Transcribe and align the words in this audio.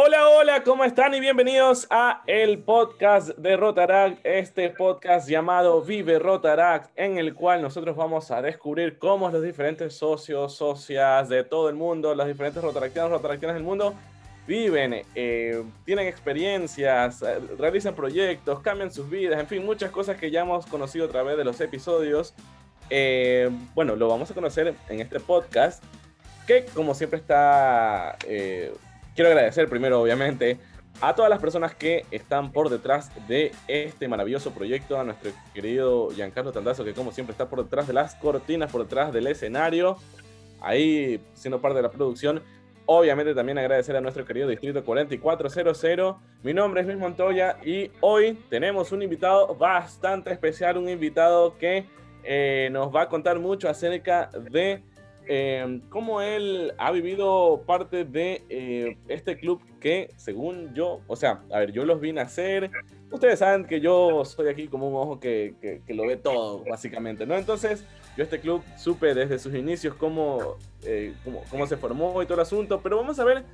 Hola, 0.00 0.28
hola, 0.28 0.62
¿cómo 0.62 0.84
están? 0.84 1.12
Y 1.14 1.18
bienvenidos 1.18 1.88
a 1.90 2.22
el 2.28 2.60
podcast 2.60 3.30
de 3.30 3.56
Rotaract, 3.56 4.24
este 4.24 4.70
podcast 4.70 5.28
llamado 5.28 5.82
Vive 5.82 6.20
Rotaract, 6.20 6.92
en 6.94 7.18
el 7.18 7.34
cual 7.34 7.62
nosotros 7.62 7.96
vamos 7.96 8.30
a 8.30 8.40
descubrir 8.40 8.96
cómo 8.98 9.28
los 9.28 9.42
diferentes 9.42 9.96
socios, 9.96 10.54
socias 10.54 11.28
de 11.28 11.42
todo 11.42 11.68
el 11.68 11.74
mundo, 11.74 12.14
los 12.14 12.28
diferentes 12.28 12.62
rotaractianos, 12.62 13.10
rotaractianas 13.10 13.56
del 13.56 13.64
mundo 13.64 13.92
viven, 14.46 15.02
eh, 15.16 15.64
tienen 15.84 16.06
experiencias, 16.06 17.20
eh, 17.22 17.40
realizan 17.58 17.96
proyectos, 17.96 18.60
cambian 18.60 18.92
sus 18.92 19.10
vidas, 19.10 19.40
en 19.40 19.48
fin, 19.48 19.66
muchas 19.66 19.90
cosas 19.90 20.16
que 20.16 20.30
ya 20.30 20.42
hemos 20.42 20.64
conocido 20.66 21.06
a 21.06 21.08
través 21.08 21.36
de 21.36 21.42
los 21.42 21.60
episodios. 21.60 22.34
Eh, 22.88 23.50
bueno, 23.74 23.96
lo 23.96 24.06
vamos 24.06 24.30
a 24.30 24.34
conocer 24.34 24.76
en 24.90 25.00
este 25.00 25.18
podcast, 25.18 25.82
que 26.46 26.66
como 26.66 26.94
siempre 26.94 27.18
está 27.18 28.16
Quiero 29.18 29.30
agradecer 29.30 29.68
primero, 29.68 30.00
obviamente, 30.00 30.58
a 31.00 31.12
todas 31.12 31.28
las 31.28 31.40
personas 31.40 31.74
que 31.74 32.06
están 32.12 32.52
por 32.52 32.70
detrás 32.70 33.10
de 33.26 33.50
este 33.66 34.06
maravilloso 34.06 34.52
proyecto, 34.52 34.96
a 34.96 35.02
nuestro 35.02 35.32
querido 35.52 36.10
Giancarlo 36.10 36.52
Tandazo, 36.52 36.84
que 36.84 36.94
como 36.94 37.10
siempre 37.10 37.32
está 37.32 37.48
por 37.48 37.64
detrás 37.64 37.88
de 37.88 37.94
las 37.94 38.14
cortinas, 38.14 38.70
por 38.70 38.84
detrás 38.84 39.12
del 39.12 39.26
escenario, 39.26 39.96
ahí 40.60 41.20
siendo 41.34 41.60
parte 41.60 41.78
de 41.78 41.82
la 41.82 41.90
producción. 41.90 42.44
Obviamente 42.86 43.34
también 43.34 43.58
agradecer 43.58 43.96
a 43.96 44.00
nuestro 44.00 44.24
querido 44.24 44.46
Distrito 44.46 44.84
4400. 44.84 46.16
Mi 46.44 46.54
nombre 46.54 46.82
es 46.82 46.86
Luis 46.86 46.98
Montoya 47.00 47.58
y 47.64 47.90
hoy 48.00 48.38
tenemos 48.48 48.92
un 48.92 49.02
invitado 49.02 49.52
bastante 49.56 50.30
especial, 50.30 50.78
un 50.78 50.88
invitado 50.88 51.58
que 51.58 51.86
eh, 52.22 52.68
nos 52.70 52.94
va 52.94 53.02
a 53.02 53.08
contar 53.08 53.40
mucho 53.40 53.68
acerca 53.68 54.30
de 54.52 54.84
eh, 55.30 55.80
cómo 55.90 56.22
él 56.22 56.72
ha 56.78 56.90
vivido 56.90 57.62
parte 57.66 58.06
de 58.06 58.42
eh, 58.48 58.96
este 59.08 59.36
club 59.36 59.60
que, 59.78 60.10
según 60.16 60.72
yo, 60.74 61.02
o 61.06 61.16
sea, 61.16 61.42
a 61.52 61.58
ver, 61.58 61.72
yo 61.72 61.84
los 61.84 62.00
vi 62.00 62.14
nacer. 62.14 62.70
Ustedes 63.10 63.38
saben 63.38 63.66
que 63.66 63.80
yo 63.80 64.24
soy 64.24 64.48
aquí 64.48 64.68
como 64.68 64.88
un 64.88 64.96
ojo 64.96 65.20
que, 65.20 65.54
que, 65.86 65.94
lo 65.94 66.06
ve 66.06 66.16
todo, 66.16 66.64
básicamente, 66.64 67.26
¿no? 67.26 67.36
Entonces, 67.36 67.84
yo 68.16 68.24
este 68.24 68.40
club 68.40 68.62
supe 68.76 69.14
desde 69.14 69.38
sus 69.38 69.54
inicios 69.54 69.94
cómo, 69.94 70.56
eh, 70.82 71.14
cómo, 71.24 71.42
cómo, 71.50 71.66
se 71.66 71.76
formó 71.76 72.22
y 72.22 72.24
todo 72.24 72.34
el 72.34 72.40
asunto, 72.40 72.80
pero 72.82 72.96
vamos 72.96 73.18
a 73.18 73.24
ver 73.24 73.44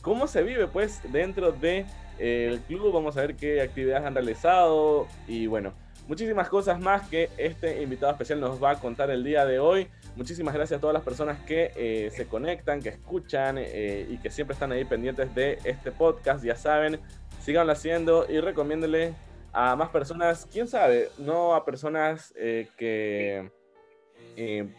cómo 0.00 0.26
se 0.26 0.42
vive, 0.42 0.68
pues, 0.68 1.00
dentro 1.12 1.52
del 1.52 1.86
de, 2.18 2.50
el 2.50 2.60
club. 2.60 2.92
Vamos 2.92 3.18
a 3.18 3.20
ver 3.20 3.36
qué 3.36 3.60
actividades 3.60 4.06
han 4.06 4.14
realizado 4.14 5.06
y, 5.28 5.46
bueno, 5.46 5.74
muchísimas 6.10 6.48
cosas 6.48 6.80
más 6.80 7.08
que 7.08 7.30
este 7.36 7.80
invitado 7.80 8.10
especial 8.10 8.40
nos 8.40 8.60
va 8.60 8.72
a 8.72 8.80
contar 8.80 9.12
el 9.12 9.22
día 9.22 9.46
de 9.46 9.60
hoy. 9.60 9.86
Muchísimas 10.16 10.52
gracias 10.52 10.78
a 10.78 10.80
todas 10.80 10.92
las 10.92 11.04
personas 11.04 11.38
que 11.44 11.70
eh, 11.76 12.10
se 12.10 12.26
conectan, 12.26 12.82
que 12.82 12.88
escuchan 12.88 13.58
eh, 13.58 14.08
y 14.10 14.18
que 14.18 14.28
siempre 14.28 14.54
están 14.54 14.72
ahí 14.72 14.84
pendientes 14.84 15.32
de 15.36 15.60
este 15.62 15.92
podcast. 15.92 16.42
Ya 16.44 16.56
saben, 16.56 16.98
síganlo 17.40 17.70
haciendo 17.70 18.26
y 18.28 18.40
recomiéndele 18.40 19.14
a 19.52 19.76
más 19.76 19.90
personas, 19.90 20.48
quién 20.50 20.66
sabe, 20.66 21.10
no 21.16 21.54
a 21.54 21.64
personas 21.64 22.34
eh, 22.36 22.66
que 22.76 23.48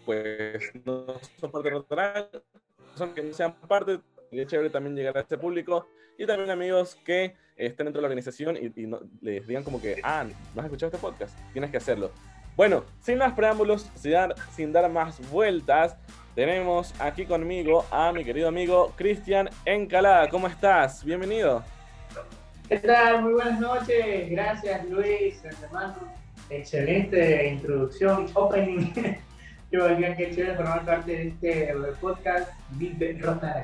pues 0.06 0.70
no 0.84 1.06
son 1.40 1.50
parte 1.50 1.70
de 1.70 2.42
son 2.96 3.14
que 3.14 3.24
no 3.24 3.34
sean 3.34 3.56
parte, 3.70 4.02
sería 4.30 4.48
chévere 4.48 4.70
también 4.70 4.98
llegar 4.98 5.18
a 5.18 5.22
este 5.22 5.38
público 5.38 5.88
y 6.22 6.28
también 6.28 6.52
amigos 6.52 6.96
que 7.04 7.34
estén 7.56 7.86
dentro 7.86 8.00
de 8.00 8.02
la 8.04 8.08
organización 8.08 8.56
y, 8.58 8.72
les 9.22 9.48
digan 9.48 9.64
como 9.64 9.82
que, 9.82 10.00
ah, 10.04 10.26
¿no 10.54 10.62
has 10.62 10.66
escuchado 10.66 10.92
este 10.92 11.02
podcast? 11.02 11.38
Tienes 11.52 11.72
que 11.72 11.78
hacerlo. 11.78 12.12
Bueno, 12.56 12.84
sin 13.00 13.18
más 13.18 13.34
preámbulos, 13.34 13.90
sin 13.96 14.12
dar, 14.12 14.36
sin 14.54 14.72
dar 14.72 14.90
más 14.92 15.20
vueltas, 15.32 15.98
tenemos 16.36 16.94
aquí 17.00 17.26
conmigo 17.26 17.86
a 17.90 18.12
mi 18.12 18.24
querido 18.24 18.48
amigo 18.48 18.94
Cristian 18.96 19.50
Encalada. 19.66 20.30
¿Cómo 20.30 20.48
estás? 20.48 21.04
Bienvenido. 21.04 21.64
¿Qué 22.70 22.78
tal? 22.78 23.24
Muy 23.24 23.34
buenas 23.34 23.60
noches. 23.60 24.30
Gracias, 24.30 24.86
Luis, 24.90 25.44
hermano. 25.44 25.96
Excelente 26.50 27.48
introducción, 27.48 28.28
opening. 28.36 28.94
Yo 29.72 29.96
bien 29.96 30.16
que 30.18 30.36
chévere 30.36 30.56
formar 30.56 30.86
parte 30.86 31.12
de 31.12 31.28
este 31.30 31.74
podcast 32.02 32.52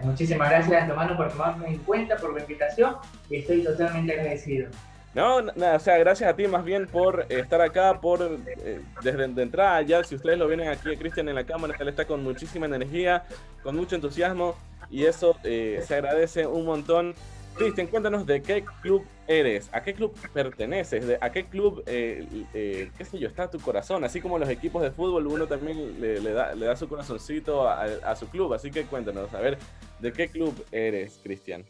Muchísimas 0.04 0.50
gracias, 0.50 0.88
hermano, 0.88 1.18
por 1.18 1.30
tomarme 1.30 1.68
en 1.68 1.78
cuenta, 1.80 2.16
por 2.16 2.34
la 2.34 2.42
invitación 2.42 2.96
estoy 3.30 3.62
totalmente 3.62 4.14
agradecido. 4.14 4.70
No, 5.14 5.42
nada, 5.42 5.76
o 5.76 5.80
sea, 5.80 5.98
gracias 5.98 6.30
a 6.30 6.36
ti 6.36 6.48
más 6.48 6.64
bien 6.64 6.88
por 6.88 7.26
estar 7.28 7.60
acá, 7.60 8.00
por 8.00 8.22
eh, 8.22 8.80
desde 9.02 9.28
de 9.28 9.42
entrada 9.42 9.82
ya, 9.82 10.04
si 10.04 10.16
ustedes 10.16 10.38
lo 10.38 10.48
vienen 10.48 10.70
aquí 10.70 10.96
Cristian 10.96 11.28
en 11.28 11.36
la 11.36 11.44
cámara, 11.44 11.76
él 11.78 11.88
está 11.90 12.06
con 12.06 12.24
muchísima 12.24 12.68
energía, 12.68 13.24
con 13.62 13.76
mucho 13.76 13.96
entusiasmo 13.96 14.56
y 14.90 15.06
eso 15.06 15.36
eh, 15.44 15.84
se 15.86 15.96
agradece 15.96 16.48
un 16.48 16.66
montón. 16.66 17.16
Cristian, 17.58 17.88
cuéntanos 17.88 18.26
de 18.28 18.42
qué 18.42 18.64
club 18.82 19.04
eres, 19.28 19.70
a 19.74 19.82
qué 19.82 19.94
club 19.94 20.14
perteneces, 20.32 21.08
de, 21.08 21.18
a 21.20 21.32
qué 21.32 21.44
club, 21.44 21.84
eh, 21.88 22.90
qué 22.96 23.04
sé 23.04 23.18
yo, 23.18 23.28
está 23.28 23.50
tu 23.50 23.60
corazón, 23.60 24.04
así 24.04 24.22
como 24.22 24.38
los 24.38 24.48
equipos 24.48 24.84
de 24.84 24.92
fútbol, 24.92 25.26
uno 25.26 25.48
también 25.48 26.00
le, 26.00 26.20
da, 26.20 26.54
le 26.54 26.68
da, 26.68 26.76
su 26.76 26.88
corazoncito 26.88 27.68
a, 27.68 28.16
su 28.16 28.30
club, 28.30 28.54
así 28.54 28.70
que 28.70 28.84
cuéntanos, 28.84 29.34
a 29.34 29.42
ver, 29.42 29.58
¿de 30.00 30.12
qué 30.14 30.28
club 30.28 30.54
eres, 30.72 31.20
Cristian? 31.24 31.66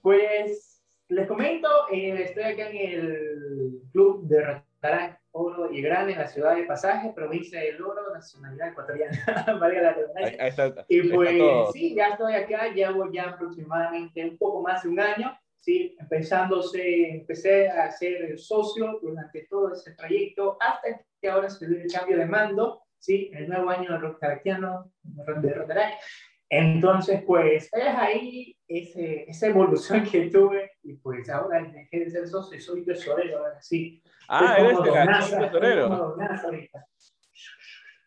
pues 0.00 0.82
les 1.08 1.26
comento, 1.26 1.68
eh, 1.92 2.22
estoy 2.22 2.44
acá 2.44 2.70
en 2.70 2.76
el 2.76 3.80
club 3.92 4.28
de 4.28 4.62
Rotaract 4.86 5.20
Oro 5.32 5.70
y 5.70 5.82
Grande 5.82 6.12
en 6.12 6.18
la 6.18 6.28
ciudad 6.28 6.56
de 6.56 6.64
Pasaje, 6.64 7.12
provincia 7.14 7.60
del 7.60 7.82
Oro, 7.82 8.12
nacionalidad 8.12 8.68
ecuatoriana, 8.68 9.18
valga 9.60 9.82
la 9.82 9.92
redundancia. 9.92 10.44
Y 10.88 11.08
pues 11.08 11.30
sí, 11.72 11.94
ya 11.94 12.08
estoy 12.08 12.34
acá, 12.34 12.68
llevo 12.72 13.10
ya 13.12 13.30
aproximadamente 13.30 14.24
un 14.24 14.38
poco 14.38 14.62
más 14.62 14.82
de 14.82 14.88
un 14.88 15.00
año, 15.00 15.38
sí, 15.60 15.96
empezándose, 16.00 17.10
empecé 17.10 17.68
a 17.68 17.90
ser 17.90 18.38
socio 18.38 18.98
durante 19.02 19.46
todo 19.50 19.72
ese 19.72 19.92
trayecto, 19.94 20.56
hasta 20.60 21.02
que 21.20 21.28
ahora 21.28 21.50
se 21.50 21.66
dio 21.66 21.80
el 21.80 21.92
cambio 21.92 22.16
de 22.16 22.26
mando, 22.26 22.82
sí, 22.98 23.30
el 23.34 23.48
nuevo 23.48 23.68
año 23.68 23.92
de 23.92 23.98
Rotaractiano, 23.98 24.90
de 25.02 25.54
Rotaract. 25.54 26.00
Entonces, 26.48 27.22
pues 27.26 27.68
es 27.72 27.86
ahí 27.96 28.56
ese, 28.68 29.28
esa 29.28 29.48
evolución 29.48 30.04
que 30.04 30.30
tuve 30.30 30.72
y 30.82 30.94
pues 30.94 31.28
ahora 31.28 31.62
dejé 31.62 32.00
de 32.00 32.10
ser 32.10 32.28
socio 32.28 32.56
y 32.56 32.60
soy 32.60 32.84
tesorero 32.84 33.38
ahora 33.38 33.60
sí. 33.60 34.02
Ah, 34.28 34.56
eres 34.58 34.78
el 34.78 34.96
actor 34.96 35.40
tesorero. 35.40 36.16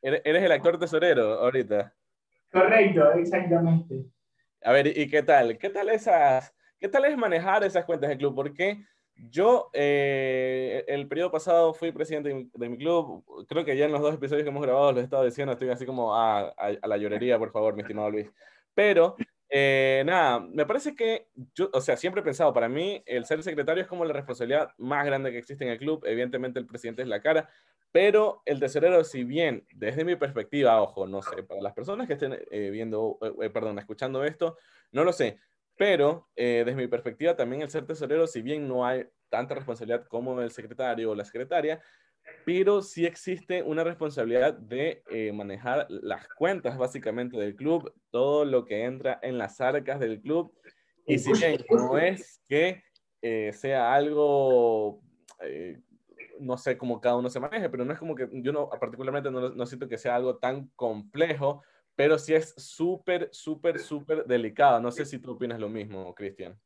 Eres 0.02 0.44
el 0.44 0.52
actor 0.52 0.80
tesorero 0.80 1.34
ahorita. 1.40 1.94
Correcto, 2.52 3.12
exactamente. 3.14 4.06
A 4.64 4.72
ver, 4.72 4.98
¿y 4.98 5.10
qué 5.10 5.24
tal? 5.24 5.58
¿Qué 5.58 5.70
tal 5.70 5.90
esas, 5.90 6.54
qué 6.80 6.88
tal 6.88 7.06
es 7.06 7.18
manejar 7.18 7.64
esas 7.64 7.86
cuentas 7.86 8.10
del 8.10 8.18
club? 8.18 8.36
Porque 8.36 8.84
yo 9.30 9.70
eh, 9.74 10.86
el 10.88 11.08
periodo 11.08 11.32
pasado 11.32 11.74
fui 11.74 11.92
presidente 11.92 12.30
de 12.54 12.70
mi, 12.70 12.78
club. 12.78 13.24
Creo 13.48 13.66
que 13.66 13.76
ya 13.76 13.86
en 13.86 13.92
los 13.92 14.02
dos 14.02 14.16
episodios 14.16 14.44
que 14.44 14.50
hemos 14.50 14.64
grabado 14.64 14.92
lo 14.92 15.00
he 15.00 15.04
estado 15.04 15.26
diciendo, 15.26 15.54
estoy 15.54 15.70
así 15.70 15.86
como 15.86 16.16
a, 16.16 16.50
a 16.50 16.88
la 16.88 16.98
llorería, 16.98 17.38
por 17.38 17.52
favor, 17.52 17.76
mi 17.76 17.82
estimado 17.82 18.10
Luis. 18.10 18.32
Pero 18.74 19.16
eh, 19.52 20.04
nada, 20.06 20.40
me 20.40 20.66
parece 20.66 20.96
que 20.96 21.28
yo, 21.56 21.70
o 21.74 21.82
sea, 21.82 21.98
siempre 21.98 22.22
he 22.22 22.24
pensado, 22.24 22.54
para 22.54 22.70
mí 22.70 23.02
el 23.08 23.26
ser 23.26 23.42
secretario 23.42 23.82
es 23.82 23.90
como 23.90 24.06
la 24.06 24.14
responsabilidad 24.14 24.72
más 24.78 25.04
grande 25.06 25.32
que 25.32 25.40
existe 25.40 25.64
en 25.66 25.72
el 25.72 25.80
club. 25.80 26.04
Evidentemente 26.06 26.60
el 26.60 26.68
presidente 26.68 27.02
es 27.02 27.08
la 27.08 27.22
cara, 27.22 27.50
pero 27.92 28.44
el 28.46 28.60
tesorero, 28.60 29.04
si 29.04 29.24
bien 29.24 29.66
desde 29.74 30.06
mi 30.06 30.16
perspectiva, 30.16 30.82
ojo, 30.82 31.08
no 31.08 31.24
sé, 31.24 31.42
para 31.44 31.62
las 31.62 31.74
personas 31.74 32.06
que 32.06 32.14
estén 32.14 32.38
eh, 32.52 32.70
viendo, 32.70 33.18
eh, 33.42 33.50
perdón, 33.50 33.80
escuchando 33.80 34.24
esto, 34.24 34.58
no 34.92 35.04
lo 35.04 35.12
sé, 35.12 35.40
pero 35.80 36.28
desde 36.36 36.76
mi 36.76 36.88
perspectiva 36.88 37.38
también 37.38 37.62
el 37.62 37.70
ser 37.70 37.88
tesorero, 37.88 38.28
si 38.28 38.42
bien 38.42 38.68
no 38.68 38.86
hay 38.86 39.06
tanta 39.30 39.56
responsabilidad 39.56 40.06
como 40.08 40.42
el 40.42 40.52
secretario 40.52 41.12
o 41.12 41.16
la 41.16 41.24
secretaria, 41.24 41.82
pero 42.46 42.82
sí 42.82 43.06
existe 43.06 43.64
una 43.64 43.84
responsabilidad 43.84 44.54
de 44.54 45.04
eh, 45.10 45.32
manejar 45.32 45.88
las 45.90 46.28
cuentas 46.30 46.78
básicamente 46.78 47.38
del 47.38 47.56
club, 47.56 47.94
todo 48.12 48.46
lo 48.46 48.66
que 48.66 48.84
entra 48.84 49.20
en 49.22 49.38
las 49.38 49.62
arcas 49.62 50.00
del 50.00 50.22
club. 50.22 50.54
Y 51.06 51.20
si 51.20 51.32
bien 51.34 51.60
no 51.70 51.98
es 51.98 52.42
que 52.48 52.84
eh, 53.22 53.52
sea 53.54 53.94
algo, 53.94 55.02
eh, 55.42 55.80
no 56.40 56.58
sé 56.58 56.78
cómo 56.78 57.02
cada 57.02 57.18
uno 57.18 57.30
se 57.30 57.40
maneje, 57.40 57.70
pero 57.70 57.86
no 57.86 57.94
es 57.94 58.00
como 58.00 58.16
que 58.16 58.30
yo 58.32 58.52
no, 58.52 58.70
particularmente 58.70 59.32
no 59.32 59.66
siento 59.66 59.88
que 59.88 59.98
sea 59.98 60.16
algo 60.16 60.38
tan 60.38 60.68
complejo, 60.76 61.64
pero 62.00 62.18
sí 62.18 62.34
es 62.34 62.54
súper, 62.56 63.28
súper, 63.34 63.78
súper 63.78 64.24
delicado. 64.24 64.80
No 64.80 64.90
sé 64.90 65.04
si 65.04 65.20
tú 65.20 65.32
opinas 65.32 65.60
lo 65.60 65.68
mismo, 65.68 66.16
Cristian. 66.16 66.58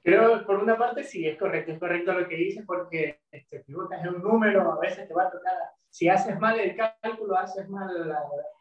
Creo, 0.00 0.46
por 0.46 0.62
una 0.62 0.78
parte, 0.78 1.02
sí, 1.02 1.26
es 1.26 1.36
correcto, 1.36 1.72
es 1.72 1.80
correcto 1.80 2.12
lo 2.12 2.28
que 2.28 2.36
dices, 2.36 2.64
porque 2.64 3.20
te 3.32 3.56
equivocas 3.56 4.00
en 4.00 4.14
un 4.14 4.22
número, 4.22 4.74
a 4.74 4.78
veces 4.78 5.08
te 5.08 5.14
va 5.14 5.24
a 5.24 5.30
tocar, 5.32 5.54
si 5.90 6.08
haces 6.08 6.38
mal 6.38 6.60
el 6.60 6.76
cálculo, 6.76 7.36
haces 7.36 7.68
mal 7.68 7.90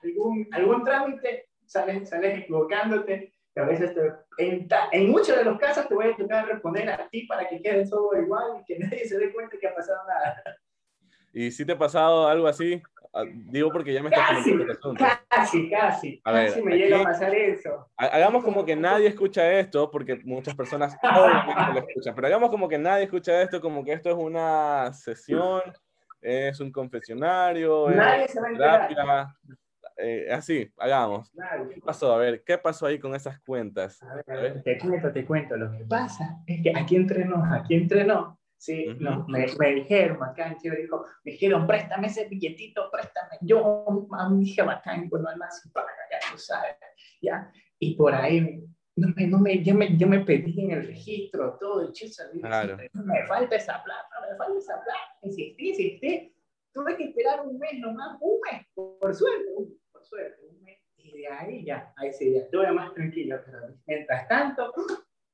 algún, 0.01 0.47
algún 0.51 0.83
trámite, 0.83 1.49
sales, 1.67 2.09
sales 2.09 2.39
equivocándote, 2.39 3.31
que 3.53 3.61
a 3.61 3.65
veces 3.65 3.93
te, 3.93 4.01
en, 4.43 4.67
en, 4.91 5.11
muchos 5.11 5.37
de 5.37 5.43
los 5.43 5.59
casos 5.59 5.87
te 5.87 5.93
voy 5.93 6.07
a 6.07 6.17
tocar 6.17 6.47
responder 6.47 6.89
a 6.89 7.07
ti 7.07 7.27
para 7.27 7.47
que 7.47 7.61
quede 7.61 7.87
todo 7.87 8.19
igual 8.19 8.61
y 8.61 8.65
que 8.65 8.79
nadie 8.83 9.07
se 9.07 9.19
dé 9.19 9.31
cuenta 9.31 9.59
que 9.59 9.67
ha 9.67 9.75
pasado 9.75 9.99
nada. 10.07 10.43
¿Y 11.33 11.51
si 11.51 11.65
te 11.65 11.73
ha 11.73 11.77
pasado 11.77 12.27
algo 12.27 12.47
así? 12.47 12.81
ah, 13.13 13.23
digo 13.27 13.71
porque 13.71 13.93
ya 13.93 14.01
me 14.01 14.09
está 14.09 14.25
casi, 14.27 14.57
casi, 15.29 15.69
casi, 15.69 16.21
a 16.23 16.31
ver, 16.31 16.49
casi 16.49 16.61
me 16.61 16.75
llega 16.75 17.01
a 17.01 17.03
pasar 17.03 17.33
eso. 17.35 17.89
Hagamos 17.97 18.43
como 18.43 18.65
que 18.65 18.75
nadie 18.75 19.07
escucha 19.07 19.51
esto, 19.59 19.89
porque 19.91 20.19
muchas 20.23 20.55
personas 20.55 20.95
obviamente 21.03 21.73
lo 21.73 21.87
escuchan, 21.87 22.15
pero 22.15 22.27
hagamos 22.27 22.49
como 22.49 22.67
que 22.67 22.77
nadie 22.77 23.05
escucha 23.05 23.41
esto, 23.41 23.61
como 23.61 23.83
que 23.83 23.93
esto 23.93 24.09
es 24.09 24.15
una 24.15 24.93
sesión, 24.93 25.61
es 26.21 26.59
un 26.59 26.71
confesionario, 26.71 27.89
nadie 27.89 28.25
es 28.25 28.31
se 28.31 28.41
va 28.41 29.35
eh, 30.03 30.27
así, 30.31 30.71
hagamos. 30.77 31.31
¿Qué 31.73 31.79
pasó? 31.81 32.13
A 32.13 32.17
ver, 32.17 32.43
¿qué 32.43 32.57
pasó 32.57 32.87
ahí 32.87 32.97
con 32.97 33.13
esas 33.13 33.39
cuentas? 33.41 34.01
A 34.01 34.35
ver, 34.35 34.63
Te 34.63 34.77
cuento, 34.79 35.11
te 35.11 35.25
cuento. 35.25 35.55
Lo 35.55 35.71
que 35.71 35.85
pasa 35.85 36.41
es 36.47 36.63
que 36.63 36.73
aquí 36.75 36.95
entrenó, 36.95 37.43
aquí 37.53 37.75
entrenó. 37.75 38.40
Sí, 38.61 38.85
me, 38.99 39.47
me, 39.57 39.73
dijeron 39.73 40.21
acá 40.21 40.55
dijo, 40.61 41.03
me 41.23 41.31
dijeron, 41.31 41.65
préstame 41.65 42.05
ese 42.05 42.27
billetito, 42.27 42.91
préstame. 42.91 43.39
Yo 43.41 44.07
a 44.11 44.29
mi 44.29 44.47
hija 44.47 44.63
bacán, 44.63 45.09
bueno, 45.09 45.29
además 45.29 45.67
paga, 45.73 45.89
ya 46.11 46.19
tú 46.31 46.37
sabes, 46.37 46.75
ya. 47.23 47.51
Y 47.79 47.95
por 47.95 48.13
ahí, 48.13 48.63
no 48.95 49.07
me, 49.15 49.25
no 49.25 49.39
me, 49.39 49.63
yo, 49.63 49.73
me, 49.73 49.97
yo 49.97 50.05
me 50.05 50.19
pedí 50.19 50.61
en 50.61 50.71
el 50.73 50.85
registro, 50.85 51.57
todo 51.59 51.81
el 51.81 51.91
chizo, 51.91 52.21
claro. 52.39 52.77
me 52.93 53.25
falta 53.25 53.55
esa 53.55 53.83
plata, 53.83 54.09
me 54.29 54.37
falta 54.37 54.59
esa 54.59 54.75
plata, 54.75 55.17
insistí, 55.23 55.69
insistí. 55.69 56.35
Tuve 56.71 56.95
que 56.97 57.05
esperar 57.05 57.41
un 57.43 57.57
mes 57.57 57.79
nomás, 57.79 58.15
un 58.21 58.41
mes, 58.41 58.67
por 58.75 59.15
suerte, 59.15 59.49
por 59.91 60.05
suerte, 60.05 60.39
un 60.47 60.61
mes. 60.61 60.77
Y 60.97 61.17
de 61.17 61.27
ahí 61.27 61.65
ya, 61.65 61.91
ahí 61.97 62.13
sí, 62.13 62.31
ya 62.31 62.41
estuve 62.41 62.71
más 62.71 62.93
tranquilo, 62.93 63.39
pero 63.43 63.73
mientras 63.87 64.27
tanto... 64.27 64.71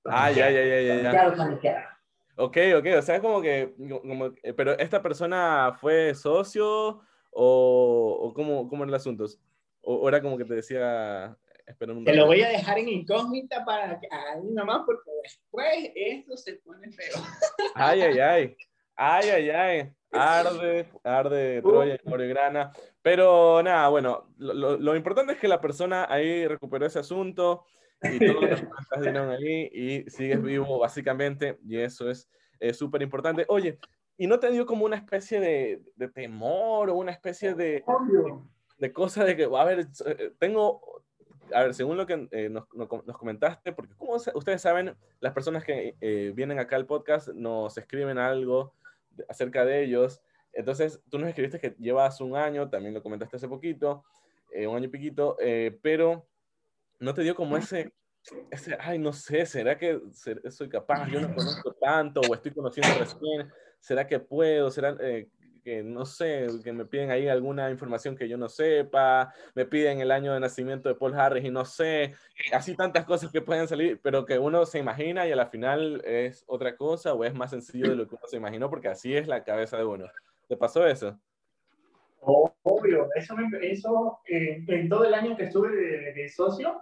Ah, 0.06 0.31
ya, 0.31 0.50
ya, 0.50 0.63
ya, 0.63 0.79
ya. 0.79 1.62
ya. 1.62 1.97
Ok, 2.39 2.57
ok, 2.78 2.86
o 3.00 3.01
sea, 3.01 3.16
es 3.16 3.22
como 3.22 3.42
que, 3.42 3.74
como, 3.89 4.28
eh, 4.44 4.54
pero 4.54 4.78
esta 4.78 5.01
persona 5.01 5.75
fue 5.81 6.13
socio 6.13 7.01
o, 7.31 8.18
o 8.22 8.34
cómo, 8.36 8.69
cómo 8.69 8.84
era 8.84 8.92
el 8.92 8.95
asunto? 8.95 9.25
O, 9.81 10.07
era 10.07 10.22
como 10.22 10.38
que 10.38 10.45
te 10.45 10.54
decía, 10.54 11.36
espera 11.66 11.94
un 11.94 12.06
Te 12.06 12.16
lo 12.16 12.28
voy 12.28 12.44
a 12.44 12.50
dejar 12.50 12.78
en 12.78 12.89
incógnita 12.89 13.66
para 13.66 14.00
que 14.00 14.07
ahí 14.12 14.51
nomás, 14.51 14.84
porque 14.86 15.10
después 15.24 15.92
esto 15.95 16.38
se 16.38 16.54
pone 16.57 16.92
feo. 16.92 17.16
Ay, 17.74 18.01
ay, 18.01 18.19
ay, 18.19 18.57
ay, 18.95 19.30
ay, 19.30 19.50
ay, 19.50 19.94
arde, 20.12 20.89
arde 21.04 21.62
Troya, 21.63 21.95
y 21.95 22.28
grana. 22.28 22.72
Pero 23.01 23.63
nada, 23.63 23.89
bueno, 23.89 24.28
lo, 24.38 24.78
lo, 24.78 24.95
importante 24.95 25.34
es 25.34 25.39
que 25.39 25.48
la 25.48 25.60
persona 25.60 26.06
ahí 26.07 26.45
recuperó 26.45 26.86
ese 26.86 27.00
asunto 27.00 27.66
y 28.02 28.20
todos 28.20 28.50
los 28.50 28.62
estás 28.82 29.02
dieron 29.02 29.30
ahí 29.30 29.70
y 29.74 30.10
sigues 30.10 30.42
vivo 30.42 30.80
básicamente 30.80 31.58
y 31.66 31.78
eso 31.78 32.10
es 32.10 32.28
súper 32.74 33.02
importante. 33.02 33.46
Oye, 33.50 33.80
¿y 34.18 34.28
no 34.28 34.40
te 34.40 34.52
dio 34.52 34.66
como 34.66 34.86
una 34.86 34.96
especie 34.96 35.40
de, 35.40 35.82
de 35.96 36.08
temor 36.08 36.90
o 36.90 36.96
una 36.96 37.12
especie 37.12 37.54
de, 37.54 37.84
de, 38.80 38.94
cosa 38.94 39.24
de 39.24 39.36
que, 39.36 39.44
a 39.44 39.64
ver, 39.64 39.88
eh, 40.06 40.34
tengo, 40.40 41.04
a 41.54 41.64
ver, 41.64 41.74
según 41.74 41.98
lo 41.98 42.06
que 42.06 42.28
eh, 42.32 42.50
nos, 42.50 42.66
nos, 42.74 43.18
comentaste, 43.18 43.72
porque 43.74 43.96
como 43.96 44.14
ustedes 44.14 44.62
saben, 44.62 44.96
las 45.20 45.34
personas 45.34 45.64
que 45.64 45.96
eh, 46.02 46.32
vienen 46.36 46.60
acá 46.60 46.76
al 46.76 46.88
podcast 46.88 47.30
nos 47.30 47.78
escriben 47.78 48.18
algo 48.18 48.74
acerca 49.30 49.66
de 49.66 49.84
ellos. 49.84 50.22
Entonces, 50.54 51.00
tú 51.10 51.20
nos 51.20 51.30
escribiste 51.30 51.60
que 51.60 51.76
llevas 51.78 52.20
un 52.20 52.36
año, 52.36 52.70
también 52.70 52.96
lo 52.96 53.04
comentaste 53.04 53.38
hace 53.38 53.48
poquito, 53.48 54.04
un 54.68 54.76
año 54.76 54.86
y 54.86 54.88
piquito, 54.88 55.38
pero 55.84 56.26
no 57.00 57.14
te 57.14 57.22
dio 57.22 57.36
como 57.36 57.58
ese, 57.58 57.94
ese, 58.52 58.78
ay, 58.80 59.00
no 59.00 59.14
sé, 59.14 59.46
¿será 59.46 59.78
que 59.78 60.00
soy 60.50 60.70
capaz? 60.70 61.08
Yo 61.10 61.22
no 61.22 61.34
conozco 61.34 61.74
tanto 61.74 62.22
o 62.22 62.34
estoy 62.34 62.52
conociendo 62.54 62.98
recién, 62.98 63.52
¿será 63.80 64.08
que 64.08 64.20
puedo? 64.20 64.72
¿Será 64.72 64.96
eh, 65.00 65.30
que, 65.64 65.84
no 65.84 66.06
sé, 66.06 66.48
que 66.64 66.74
me 66.74 66.86
piden 66.86 67.12
ahí 67.12 67.28
alguna 67.28 67.70
información 67.70 68.16
que 68.16 68.28
yo 68.28 68.38
no 68.38 68.50
sepa? 68.50 69.34
Me 69.54 69.66
piden 69.66 70.02
el 70.02 70.12
año 70.12 70.34
de 70.34 70.40
nacimiento 70.40 70.90
de 70.90 70.96
Paul 70.96 71.14
Harris 71.16 71.46
y 71.46 71.52
no 71.52 71.66
sé, 71.66 72.16
así 72.52 72.76
tantas 72.76 73.06
cosas 73.06 73.32
que 73.32 73.42
pueden 73.42 73.68
salir, 73.68 74.00
pero 74.02 74.26
que 74.26 74.40
uno 74.40 74.66
se 74.66 74.80
imagina 74.80 75.28
y 75.28 75.32
a 75.32 75.36
la 75.36 75.48
final 75.48 76.02
es 76.06 76.44
otra 76.48 76.76
cosa 76.76 77.14
o 77.14 77.24
es 77.24 77.34
más 77.34 77.52
sencillo 77.52 77.90
de 77.90 77.96
lo 77.96 78.08
que 78.08 78.16
uno 78.16 78.28
se 78.28 78.38
imaginó 78.38 78.70
porque 78.70 78.90
así 78.90 79.16
es 79.16 79.28
la 79.28 79.44
cabeza 79.44 79.78
de 79.78 79.86
uno. 79.86 80.06
¿Te 80.48 80.58
pasó 80.58 80.86
eso? 80.88 81.20
Obvio, 82.29 83.07
eso, 83.15 83.35
eso 83.62 84.19
eh, 84.27 84.63
en 84.68 84.89
todo 84.89 85.06
el 85.06 85.13
año 85.13 85.38
que 85.38 85.45
estuve 85.45 85.69
de, 86.13 86.29
socio, 86.29 86.81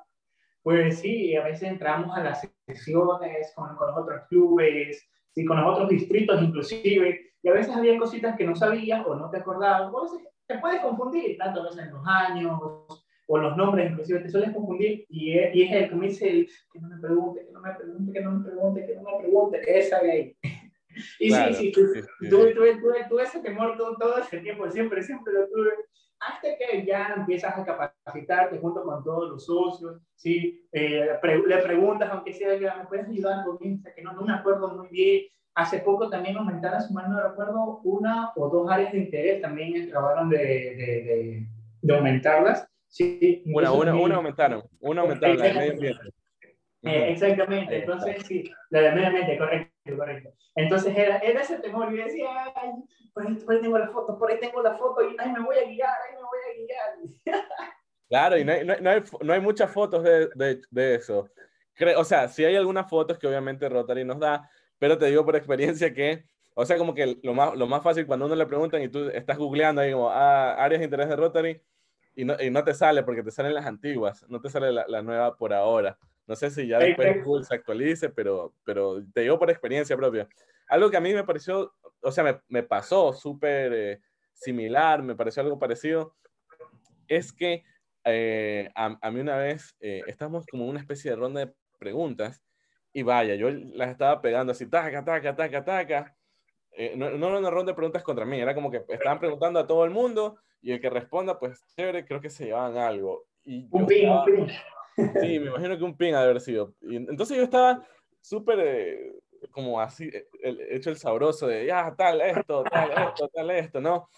pues 0.64 1.00
sí, 1.00 1.36
a 1.36 1.44
veces 1.44 1.70
entramos 1.70 2.18
a 2.18 2.24
las 2.24 2.50
sesiones 2.66 3.54
con, 3.56 3.76
con 3.76 3.88
los 3.88 3.98
otros 3.98 4.22
clubes, 4.28 5.08
sí, 5.36 5.46
con 5.46 5.62
los 5.62 5.72
otros 5.72 5.90
distritos 5.90 6.42
inclusive, 6.42 7.34
y 7.44 7.48
a 7.48 7.54
veces 7.54 7.76
había 7.76 8.00
cositas 8.00 8.36
que 8.36 8.46
no 8.46 8.56
sabías 8.56 9.06
o 9.06 9.14
no 9.14 9.30
te 9.30 9.38
acordabas, 9.38 9.94
o 9.94 10.20
te 10.48 10.58
puedes 10.58 10.82
confundir, 10.82 11.38
tanto 11.38 11.62
a 11.62 11.66
veces 11.66 11.84
en 11.84 11.94
los 11.94 12.08
años 12.08 12.60
o 13.28 13.38
los 13.38 13.56
nombres 13.56 13.92
inclusive, 13.92 14.22
te 14.22 14.30
sueles 14.30 14.52
confundir, 14.52 15.06
y 15.10 15.38
es, 15.38 15.56
y 15.56 15.64
es 15.64 15.72
el 15.74 15.90
que 15.90 15.96
me 15.96 16.08
dice 16.08 16.48
que 16.74 16.80
no 16.80 16.88
me 16.88 16.98
pregunte, 17.00 17.46
que 17.46 17.52
no 17.52 17.62
me 17.62 17.74
pregunte, 17.74 18.14
que 18.14 18.22
no 18.22 18.32
me 18.32 18.46
pregunte, 18.46 18.86
que 18.88 18.96
no 18.96 19.04
me 19.04 19.18
pregunte, 19.20 19.78
esa 19.80 20.02
de 20.02 20.12
ahí. 20.12 20.38
Y 21.20 21.32
sí, 21.32 21.54
sí, 21.54 21.72
tuve, 21.72 22.54
tuve, 22.54 22.76
tuve, 23.10 23.24
ese 23.24 23.40
temor 23.40 23.78
todo, 23.78 23.96
todo 23.98 24.18
ese 24.18 24.40
tiempo, 24.40 24.70
siempre, 24.70 25.04
siempre 25.04 25.34
lo 25.34 25.48
tuve, 25.48 25.72
hasta 26.20 26.48
que 26.58 26.86
ya 26.86 27.14
empiezas 27.18 27.58
a 27.58 27.66
capacitarte 27.66 28.58
junto 28.60 28.84
con 28.84 29.04
todos 29.04 29.30
los 29.30 29.46
socios, 29.46 30.02
¿sí? 30.16 30.66
Eh, 30.72 31.10
le 31.48 31.58
preguntas, 31.58 32.10
aunque 32.12 32.34
sea, 32.34 32.78
¿me 32.78 32.86
puedes 32.86 33.08
ayudar 33.08 33.46
con 33.46 33.58
esto? 33.62 33.90
Que 33.96 34.02
no, 34.02 34.14
no 34.14 34.22
me 34.22 34.34
acuerdo 34.34 34.76
muy 34.76 34.88
bien. 34.90 35.26
Hace 35.54 35.80
poco 35.80 36.10
también 36.10 36.36
aumentaron, 36.36 36.82
su 36.82 36.94
mano 36.94 37.14
no 37.14 37.30
recuerdo, 37.30 37.80
una 37.84 38.32
o 38.36 38.50
dos 38.50 38.70
áreas 38.70 38.92
de 38.92 39.00
interés, 39.00 39.42
también 39.42 39.90
acabaron 39.90 40.30
de, 40.30 40.38
de, 40.38 41.48
de, 41.82 41.96
aumentarlas. 41.96 42.68
Sí, 42.88 43.44
una, 43.46 43.72
una, 43.72 43.96
una 43.96 44.16
aumentaron, 44.16 44.64
una 44.80 45.02
aumentaron, 45.02 45.38
la 45.38 45.54
medio 45.54 45.74
ambiente. 45.74 46.10
Eh, 46.86 47.12
exactamente, 47.12 47.80
entonces 47.80 48.24
sí, 48.28 48.52
la 48.70 48.82
de 48.82 48.92
medio 48.92 49.08
ambiente, 49.08 49.38
correcto, 49.38 49.98
correcto. 49.98 50.30
Entonces 50.56 50.96
era, 50.96 51.18
era 51.18 51.42
ese 51.42 51.58
temor, 51.58 51.92
y 51.92 51.98
decía, 51.98 52.28
ay, 52.56 52.72
por 53.12 53.26
ahí, 53.26 53.34
por 53.36 53.56
ahí, 53.56 53.62
tengo 53.62 53.78
la 53.80 53.90
foto, 53.90 54.20
por 54.20 54.32
ahí 54.32 54.40
tengo 54.40 54.62
la 54.62 54.78
foto, 54.78 55.02
y 55.02 55.16
ay, 55.18 55.32
me 55.32 55.40
voy 55.40 55.58
a 55.58 55.66
guiar, 55.68 55.90
ay, 56.08 56.16
me 56.16 56.22
voy 56.22 56.40
a 56.48 57.34
guiar. 57.34 57.46
Claro, 58.08 58.38
y 58.38 58.46
no 58.46 58.52
hay, 58.52 58.64
no 58.64 58.90
hay, 58.92 59.04
no 59.20 59.34
hay 59.34 59.42
muchas 59.42 59.72
fotos 59.72 60.04
de, 60.04 60.28
de, 60.36 60.62
de 60.70 60.96
eso. 60.96 61.28
o 61.98 62.04
sea, 62.04 62.28
sí 62.28 62.46
hay 62.46 62.56
algunas 62.56 62.88
fotos 62.88 63.18
que 63.18 63.26
obviamente 63.26 63.68
Rotary 63.68 64.06
nos 64.06 64.20
da, 64.20 64.48
pero 64.78 64.96
te 64.96 65.08
digo 65.08 65.26
por 65.26 65.36
experiencia 65.36 65.92
que, 65.92 66.24
o 66.54 66.64
sea, 66.66 66.78
como 66.78 66.94
que 66.94 67.18
lo 67.24 67.34
más, 67.34 67.56
lo 67.56 67.66
más 67.66 67.82
fácil 67.82 68.06
cuando 68.06 68.28
uno 68.28 68.36
le 68.36 68.46
preguntan 68.46 68.84
y 68.84 68.90
tú 68.90 69.10
estás 69.10 69.40
googleando 69.40 69.82
ahí 69.82 69.92
como, 69.92 70.12
ah, 70.12 70.54
áreas 70.54 70.82
de 70.82 70.86
interés 70.86 71.10
de 71.10 71.16
Rotary, 71.16 71.62
y 72.16 72.26
no, 72.26 72.36
y 72.40 72.52
no 72.52 72.64
te 72.64 72.76
sale 72.76 73.02
porque 73.02 73.24
te 73.24 73.32
salen 73.32 73.56
las 73.56 73.66
antiguas, 73.66 74.24
no 74.30 74.40
te 74.40 74.50
sale 74.50 74.72
la, 74.72 74.86
la 74.88 75.02
nueva 75.02 75.36
por 75.36 75.52
ahora. 75.52 75.98
No 76.28 76.36
sé 76.36 76.50
si 76.50 76.68
ya 76.68 76.80
después 76.80 77.24
Google 77.24 77.46
se 77.46 77.56
actualice, 77.56 78.10
pero, 78.10 78.54
pero 78.64 79.04
te 79.14 79.22
digo 79.22 79.38
por 79.38 79.50
experiencia 79.50 79.96
propia. 79.96 80.28
Algo 80.68 80.90
que 80.90 80.98
a 80.98 81.02
mí 81.02 81.14
me 81.14 81.24
pareció, 81.24 81.74
o 82.02 82.12
sea, 82.12 82.24
me, 82.24 82.42
me 82.48 82.64
pasó 82.64 83.14
súper 83.14 83.74
eh, 83.74 84.02
similar, 84.34 85.04
me 85.04 85.16
pareció 85.16 85.44
algo 85.44 85.60
parecido, 85.60 86.16
es 87.08 87.32
que 87.32 87.64
eh, 88.04 88.70
a, 88.74 88.98
a, 89.00 89.12
mí 89.12 89.20
una 89.20 89.38
vez 89.38 89.76
eh, 89.80 90.02
estábamos 90.08 90.46
como 90.48 90.64
en 90.64 90.72
una 90.72 90.80
especie 90.80 91.12
de 91.12 91.18
ronda 91.18 91.46
de 91.46 91.54
preguntas 91.78 92.44
y 92.92 93.04
vaya, 93.04 93.36
yo 93.36 93.50
las 93.52 93.90
estaba 93.90 94.22
pegando 94.22 94.52
así, 94.52 94.68
taca, 94.68 95.04
taca, 95.04 95.36
taca, 95.36 95.64
taca. 95.64 96.18
no, 96.96 97.12
no 97.12 97.28
era 97.28 97.40
una 97.40 97.50
ronda 97.52 97.72
de 97.72 97.76
preguntas 97.76 98.04
contra 98.04 98.26
mí, 98.26 98.40
era 98.40 98.56
como 98.56 98.72
que 98.72 98.84
estaban 98.90 99.20
preguntando 99.20 99.60
a 99.60 99.68
todo 99.68 99.86
el 99.86 99.92
mundo 99.92 100.40
y 100.62 100.72
el 100.72 100.82
que 100.82 100.90
responda, 100.90 101.38
pues 101.38 101.64
chévere, 101.76 102.06
creo 102.06 102.20
que 102.20 102.32
se 102.32 102.46
llevaban 102.46 102.78
algo. 102.78 103.26
Y 103.44 103.68
un 103.70 103.86
pin, 103.86 104.10
un 104.10 104.26
pin. 104.26 104.48
Sí, 104.96 105.40
me 105.40 105.48
imagino 105.48 105.78
que 105.78 105.84
un 105.84 105.98
ping 105.98 106.14
ha 106.14 106.20
de 106.20 106.30
haber 106.30 106.42
sido. 106.42 106.74
Y 106.82 106.96
entonces 106.96 107.38
yo 107.38 107.44
estaba 107.44 107.86
súper 108.22 108.60
eh, 108.60 109.12
como 109.52 109.80
así, 109.80 110.10
eh, 110.12 110.28
el, 110.42 110.62
hecho 110.72 110.90
el 110.90 110.98
sabroso 110.98 111.48
de, 111.48 111.66
ya, 111.66 111.94
tal, 111.96 112.22
esto, 112.22 112.64
tal, 112.64 112.92
esto, 112.92 113.28
tal, 113.30 113.52
esto, 113.52 113.82
¿no? 113.82 114.10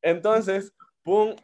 Entonces, 0.00 0.72
pum, 1.02 1.34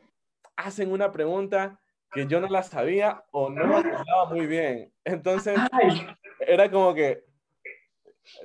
hacen 0.56 0.90
una 0.90 1.12
pregunta 1.12 1.80
que 2.12 2.26
yo 2.26 2.40
no 2.40 2.48
la 2.48 2.62
sabía 2.62 3.24
o 3.30 3.50
no 3.50 3.66
me 3.66 3.76
acordaba 3.76 4.26
muy 4.30 4.46
bien. 4.46 4.92
Entonces, 5.04 5.58
era 6.40 6.70
como 6.70 6.94
que, 6.94 7.24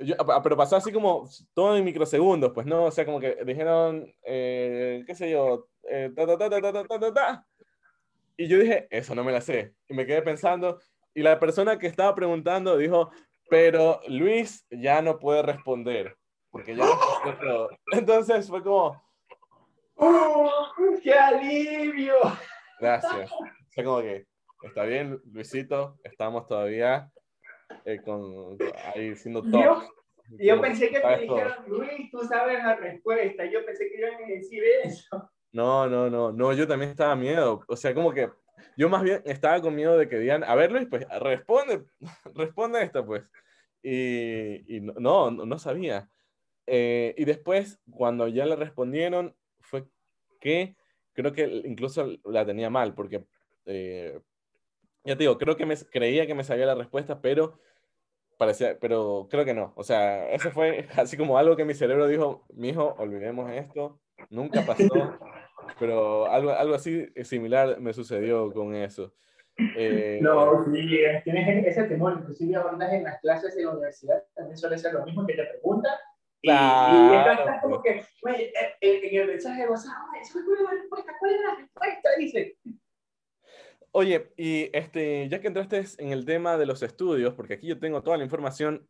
yo, 0.00 0.14
pero 0.42 0.56
pasó 0.56 0.76
así 0.76 0.92
como 0.92 1.28
todo 1.54 1.76
en 1.76 1.84
microsegundos, 1.84 2.52
pues, 2.52 2.66
¿no? 2.66 2.84
O 2.84 2.90
sea, 2.90 3.04
como 3.04 3.20
que 3.20 3.36
dijeron, 3.44 4.12
eh, 4.24 5.02
qué 5.06 5.14
sé 5.14 5.30
yo, 5.30 5.68
ta, 6.14 6.26
ta, 6.26 6.38
ta, 6.38 6.50
ta, 6.50 6.60
ta, 6.60 6.72
ta, 6.72 6.98
ta, 7.00 7.14
ta, 7.14 7.46
y 8.36 8.48
yo 8.48 8.58
dije, 8.58 8.86
eso 8.90 9.14
no 9.14 9.24
me 9.24 9.32
la 9.32 9.40
sé. 9.40 9.74
Y 9.88 9.94
me 9.94 10.06
quedé 10.06 10.22
pensando, 10.22 10.80
y 11.14 11.22
la 11.22 11.38
persona 11.38 11.78
que 11.78 11.86
estaba 11.86 12.14
preguntando 12.14 12.76
dijo, 12.76 13.10
pero 13.48 14.00
Luis 14.08 14.66
ya 14.70 15.02
no 15.02 15.18
puede 15.18 15.42
responder, 15.42 16.16
porque 16.50 16.74
ya 16.74 16.84
no 16.84 17.68
Entonces 17.92 18.48
fue 18.48 18.62
como... 18.62 19.02
¡Oh, 19.96 20.50
¡Qué 21.02 21.12
alivio! 21.12 22.14
Gracias. 22.80 23.30
Sea, 23.68 23.84
como 23.84 24.00
que, 24.00 24.26
está 24.64 24.84
bien, 24.84 25.20
Luisito, 25.32 25.96
estamos 26.02 26.48
todavía 26.48 27.10
eh, 27.84 28.00
con, 28.02 28.58
ahí 28.92 29.14
siendo 29.14 29.42
top. 29.42 29.52
Yo, 29.62 29.82
yo 30.38 30.60
pensé 30.60 30.90
que 30.90 31.00
te 31.00 31.18
dijeron, 31.18 31.54
Luis, 31.66 32.10
tú 32.10 32.20
sabes 32.24 32.58
la 32.58 32.74
respuesta. 32.74 33.44
Yo 33.44 33.64
pensé 33.64 33.88
que 33.88 33.98
iban 33.98 34.14
a 34.14 34.26
decir 34.26 34.64
eso. 34.82 35.30
No, 35.54 35.88
no, 35.88 36.10
no, 36.10 36.32
no, 36.32 36.52
yo 36.52 36.66
también 36.66 36.90
estaba 36.90 37.14
miedo. 37.14 37.62
O 37.68 37.76
sea, 37.76 37.94
como 37.94 38.12
que 38.12 38.28
yo 38.76 38.88
más 38.88 39.04
bien 39.04 39.22
estaba 39.24 39.60
con 39.62 39.76
miedo 39.76 39.96
de 39.96 40.08
que 40.08 40.18
digan, 40.18 40.42
a 40.42 40.56
ver 40.56 40.72
Luis, 40.72 40.88
pues 40.90 41.06
responde, 41.20 41.84
responde 42.34 42.82
esto, 42.82 43.06
pues. 43.06 43.22
Y, 43.80 44.80
no, 44.80 45.30
no 45.30 45.58
sabía. 45.60 46.10
Eh, 46.66 47.14
y 47.16 47.24
después, 47.24 47.80
cuando 47.88 48.26
ya 48.26 48.46
le 48.46 48.56
respondieron, 48.56 49.36
fue 49.60 49.86
que 50.40 50.76
creo 51.12 51.32
que 51.32 51.44
incluso 51.64 52.04
la 52.24 52.44
tenía 52.44 52.68
mal, 52.68 52.94
porque 52.94 53.24
eh, 53.66 54.20
ya 55.04 55.14
te 55.14 55.22
digo, 55.22 55.38
creo 55.38 55.56
que 55.56 55.66
me 55.66 55.76
creía 55.76 56.26
que 56.26 56.34
me 56.34 56.42
sabía 56.42 56.66
la 56.66 56.74
respuesta, 56.74 57.20
pero 57.20 57.60
parecía, 58.38 58.76
pero 58.80 59.28
creo 59.30 59.44
que 59.44 59.54
no. 59.54 59.72
O 59.76 59.84
sea, 59.84 60.28
eso 60.30 60.50
fue 60.50 60.88
así 60.96 61.16
como 61.16 61.38
algo 61.38 61.54
que 61.54 61.64
mi 61.64 61.74
cerebro 61.74 62.08
dijo, 62.08 62.44
mi 62.54 62.70
hijo, 62.70 62.96
olvidemos 62.98 63.52
esto, 63.52 64.00
nunca 64.30 64.66
pasó, 64.66 64.88
pero 65.78 66.30
algo, 66.30 66.50
algo 66.50 66.74
así 66.74 67.06
similar 67.24 67.80
me 67.80 67.92
sucedió 67.92 68.52
con 68.52 68.74
eso. 68.74 69.12
Eh, 69.76 70.18
no, 70.20 70.64
sí, 70.64 70.98
tienes 71.22 71.66
ese 71.66 71.84
temor, 71.84 72.16
inclusive 72.18 72.56
ahora 72.56 72.92
en 72.92 73.04
las 73.04 73.20
clases 73.20 73.54
de 73.54 73.64
la 73.64 73.70
universidad 73.70 74.24
también 74.34 74.56
suele 74.56 74.78
ser 74.78 74.94
lo 74.94 75.04
mismo 75.04 75.24
que 75.26 75.34
te 75.34 75.44
preguntan 75.44 75.94
Claro. 76.44 77.14
Y, 77.14 77.16
estás 77.16 77.62
como 77.62 77.82
que, 77.82 78.04
güey, 78.20 78.52
en 78.80 79.20
el 79.20 79.28
mensaje 79.28 79.62
de 79.62 79.68
WhatsApp, 79.68 79.94
¿cuál 80.10 80.56
es 80.58 80.62
la 80.62 80.70
respuesta? 80.72 81.12
¿Cuál 81.18 81.34
es 81.34 81.40
la 81.40 81.54
respuesta? 81.56 82.08
Dice. 82.18 82.58
Oye, 83.92 84.32
y 84.36 84.68
este, 84.76 85.28
ya 85.28 85.40
que 85.40 85.46
entraste 85.46 85.82
en 85.98 86.12
el 86.12 86.26
tema 86.26 86.58
de 86.58 86.66
los 86.66 86.82
estudios, 86.82 87.32
porque 87.32 87.54
aquí 87.54 87.66
yo 87.66 87.78
tengo 87.78 88.02
toda 88.02 88.18
la 88.18 88.24
información 88.24 88.86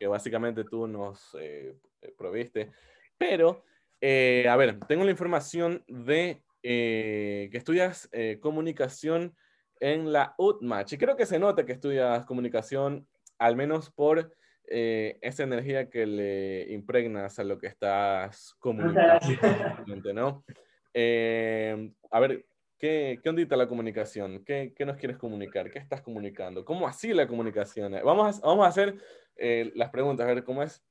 que 0.00 0.06
básicamente 0.06 0.64
tú 0.64 0.86
nos 0.86 1.36
eh, 1.38 1.76
proviste, 2.16 2.70
pero, 3.18 3.64
eh, 4.00 4.46
a 4.48 4.56
ver, 4.56 4.78
tengo 4.88 5.04
la 5.04 5.10
información 5.10 5.84
de 5.86 6.42
eh, 6.62 7.48
que 7.50 7.58
estudias 7.58 8.08
comunicación 8.40 9.34
en 9.80 10.12
la 10.12 10.34
UTMACH, 10.38 10.94
y 10.94 10.98
creo 10.98 11.16
que 11.16 11.26
se 11.26 11.38
nota 11.38 11.64
que 11.64 11.72
estudias 11.72 12.24
comunicación, 12.24 13.06
al 13.38 13.56
menos 13.56 13.90
por 13.90 14.32
eh, 14.70 15.18
esa 15.22 15.44
energía 15.44 15.88
que 15.88 16.04
le 16.04 16.72
impregnas 16.74 17.38
a 17.38 17.44
lo 17.44 17.58
que 17.58 17.68
estás 17.68 18.54
comunicando, 18.58 20.12
¿no? 20.12 20.44
Eh, 20.92 21.90
a 22.10 22.20
ver, 22.20 22.44
¿qué, 22.78 23.18
¿qué 23.22 23.28
ondita 23.30 23.56
la 23.56 23.66
comunicación? 23.66 24.44
¿Qué, 24.44 24.74
¿Qué, 24.76 24.84
nos 24.84 24.98
quieres 24.98 25.16
comunicar? 25.16 25.70
¿Qué 25.70 25.78
estás 25.78 26.02
comunicando? 26.02 26.66
¿Cómo 26.66 26.86
así 26.86 27.14
la 27.14 27.26
comunicación? 27.26 27.92
Vamos 28.04 28.42
a, 28.42 28.46
vamos 28.46 28.66
a 28.66 28.68
hacer 28.68 28.96
eh, 29.36 29.72
las 29.74 29.88
preguntas, 29.88 30.28
a 30.28 30.34
ver 30.34 30.44
cómo 30.44 30.62
es. 30.62 30.84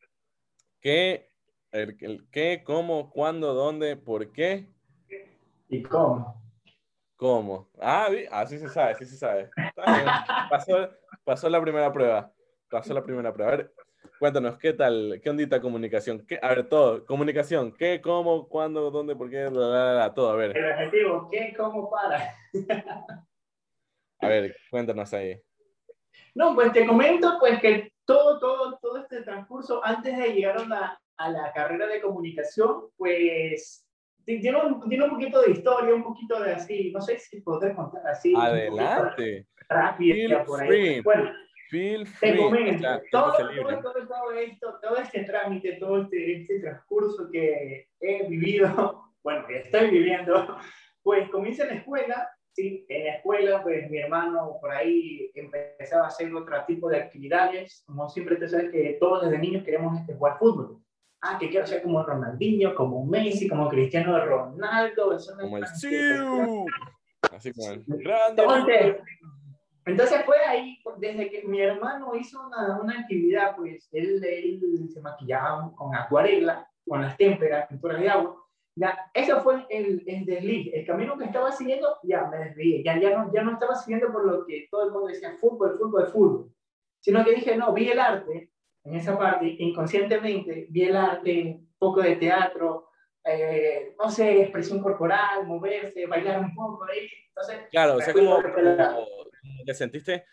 ¿Qué, 0.82 1.30
el, 1.72 2.28
qué, 2.32 2.64
cómo, 2.66 3.10
cuándo, 3.10 3.54
dónde, 3.54 3.96
por 3.96 4.32
qué? 4.32 4.68
¿Y 5.70 5.84
cómo? 5.84 6.42
¿Cómo? 7.16 7.70
Ah, 7.80 8.08
así 8.32 8.60
se 8.60 8.70
sabe, 8.70 8.92
así 8.92 9.06
se 9.06 9.18
sabe. 9.18 9.50
Pasó, 10.50 10.90
pasó 11.24 11.50
la 11.50 11.62
primera 11.62 11.92
prueba 11.92 12.32
pasó 12.70 12.94
la 12.94 13.04
primera 13.04 13.34
prueba. 13.34 13.54
A 13.54 13.56
ver, 13.56 13.74
cuéntanos, 14.20 14.58
¿qué 14.58 14.74
tal? 14.74 15.20
¿Qué 15.24 15.30
ondita 15.30 15.62
comunicación? 15.62 16.26
¿Qué, 16.26 16.40
a 16.42 16.50
ver, 16.50 16.68
todo. 16.68 17.06
Comunicación. 17.06 17.72
¿Qué, 17.74 18.02
cómo, 18.02 18.48
cuándo, 18.48 18.92
dónde, 18.92 19.16
por 19.16 19.30
qué? 19.30 19.46
todo, 19.46 20.32
a 20.32 20.36
ver. 20.36 20.56
El 20.58 20.72
objetivo, 20.72 21.28
¿qué, 21.32 21.54
cómo, 21.56 21.90
para? 21.90 22.34
a 24.22 24.28
ver, 24.28 24.56
cuéntanos 24.70 25.14
ahí. 25.14 25.42
No, 26.36 26.54
pues 26.54 26.72
te 26.72 26.86
comento 26.86 27.38
pues 27.40 27.60
que 27.60 27.92
todo, 28.06 28.40
todo, 28.40 28.78
todo 28.80 28.98
este 28.98 29.22
transcurso 29.22 29.84
antes 29.84 30.18
de 30.18 30.34
llegar 30.34 30.58
a 30.58 30.66
la, 30.66 31.02
a 31.18 31.30
la 31.30 31.52
carrera 31.54 31.88
de 31.88 32.02
comunicación, 32.02 32.86
pues 32.98 33.88
tiene 34.26 34.58
un, 34.62 34.88
tiene 34.90 35.06
un 35.06 35.12
poquito 35.12 35.42
de 35.42 35.52
historia, 35.52 35.96
un 35.96 36.04
poquito 36.04 36.40
de 36.42 36.54
así, 36.54 36.92
no 36.92 37.02
sé 37.02 37.18
si 37.18 37.42
podré 37.42 37.74
contar 37.74 38.06
así. 38.08 38.34
Adelante. 38.36 39.48
Rápido, 39.70 40.46
por 40.46 40.62
ahí. 40.62 41.02
Bueno, 41.02 41.32
Feel 41.70 42.08
free. 42.08 42.38
todo, 43.12 43.34
todo, 44.08 44.32
esto, 44.32 44.80
todo 44.82 44.98
este 44.98 45.24
trámite, 45.24 45.74
todo 45.74 46.04
este, 46.04 46.38
este, 46.38 46.60
transcurso 46.62 47.30
que 47.30 47.88
he 48.00 48.28
vivido, 48.28 49.12
bueno, 49.24 49.46
que 49.46 49.60
estoy 49.60 49.90
viviendo, 49.90 50.58
pues 51.04 51.30
comienza 51.30 51.64
en 51.64 51.70
la 51.70 51.76
escuela, 51.76 52.30
¿sí? 52.54 52.86
En 52.88 53.06
la 53.06 53.16
escuela, 53.16 53.64
pues 53.64 53.90
mi 53.90 53.98
hermano 53.98 54.58
por 54.62 54.72
ahí 54.72 55.30
empezaba 55.36 56.06
a 56.06 56.08
hacer 56.08 56.34
otro 56.34 56.56
tipo 56.66 56.90
de 56.90 56.98
actividades, 56.98 57.84
como 57.86 58.08
siempre 58.08 58.38
te 58.38 58.48
sabes 58.48 58.72
que 58.72 58.98
todos 59.00 59.26
desde 59.26 59.38
niños 59.38 59.66
queremos 59.66 60.00
este, 60.00 60.14
jugar 60.14 60.40
fútbol. 60.40 60.82
Ah, 61.22 61.38
que 61.40 61.50
quiero 61.50 61.66
ser 61.66 61.82
como 61.82 62.04
Ronaldinho, 62.04 62.76
como 62.76 63.06
Messi, 63.06 63.48
como 63.48 63.68
Cristiano 63.70 64.24
Ronaldo. 64.24 65.16
Eso 65.16 65.36
como 65.40 65.58
el 65.58 65.64
Así 65.64 67.52
como 67.54 67.72
el 67.72 67.84
grande. 67.88 69.02
Entonces 69.88 70.26
fue 70.26 70.36
ahí, 70.46 70.78
desde 70.98 71.30
que 71.30 71.44
mi 71.44 71.62
hermano 71.62 72.14
hizo 72.14 72.46
una, 72.46 72.78
una 72.82 73.00
actividad, 73.00 73.56
pues 73.56 73.88
él, 73.94 74.22
él, 74.22 74.90
se 74.90 75.00
maquillaba 75.00 75.74
con 75.76 75.96
acuarela, 75.96 76.70
con 76.86 77.02
las 77.02 77.16
témperas, 77.16 77.68
pinturas 77.70 78.02
de 78.02 78.10
agua. 78.10 78.36
Ya, 78.76 79.10
eso 79.14 79.42
fue 79.42 79.66
el, 79.70 80.04
el 80.06 80.26
desliz, 80.26 80.72
el 80.74 80.86
camino 80.86 81.18
que 81.18 81.24
estaba 81.24 81.52
siguiendo, 81.54 81.98
ya 82.04 82.26
me 82.26 82.38
desvié, 82.38 82.84
ya, 82.84 83.00
ya, 83.00 83.18
no, 83.18 83.34
ya 83.34 83.42
no 83.42 83.54
estaba 83.54 83.76
siguiendo 83.76 84.12
por 84.12 84.26
lo 84.26 84.46
que 84.46 84.68
todo 84.70 84.86
el 84.86 84.92
mundo 84.92 85.08
decía, 85.08 85.36
fútbol, 85.40 85.78
fútbol, 85.80 86.08
fútbol, 86.08 86.52
sino 87.00 87.24
que 87.24 87.36
dije, 87.36 87.56
no, 87.56 87.74
vi 87.74 87.90
el 87.90 88.00
arte, 88.00 88.52
en 88.88 88.96
esa 88.96 89.18
parte, 89.18 89.56
inconscientemente, 89.60 90.68
vi 90.70 90.84
el 90.84 90.96
arte, 90.96 91.44
un 91.44 91.76
poco 91.78 92.02
de 92.02 92.16
teatro, 92.16 92.90
eh, 93.26 93.94
no 94.00 94.10
sé, 94.10 94.42
expresión 94.42 94.82
corporal, 94.82 95.46
moverse, 95.46 96.06
bailar 96.06 96.40
un 96.40 96.56
poco 96.56 96.86
ahí. 96.86 97.10
Entonces, 97.28 97.68
claro, 97.70 97.96
o 97.96 98.02
sea, 98.02 98.14
como, 98.14 98.42
te 99.66 99.74
sentiste, 99.74 100.24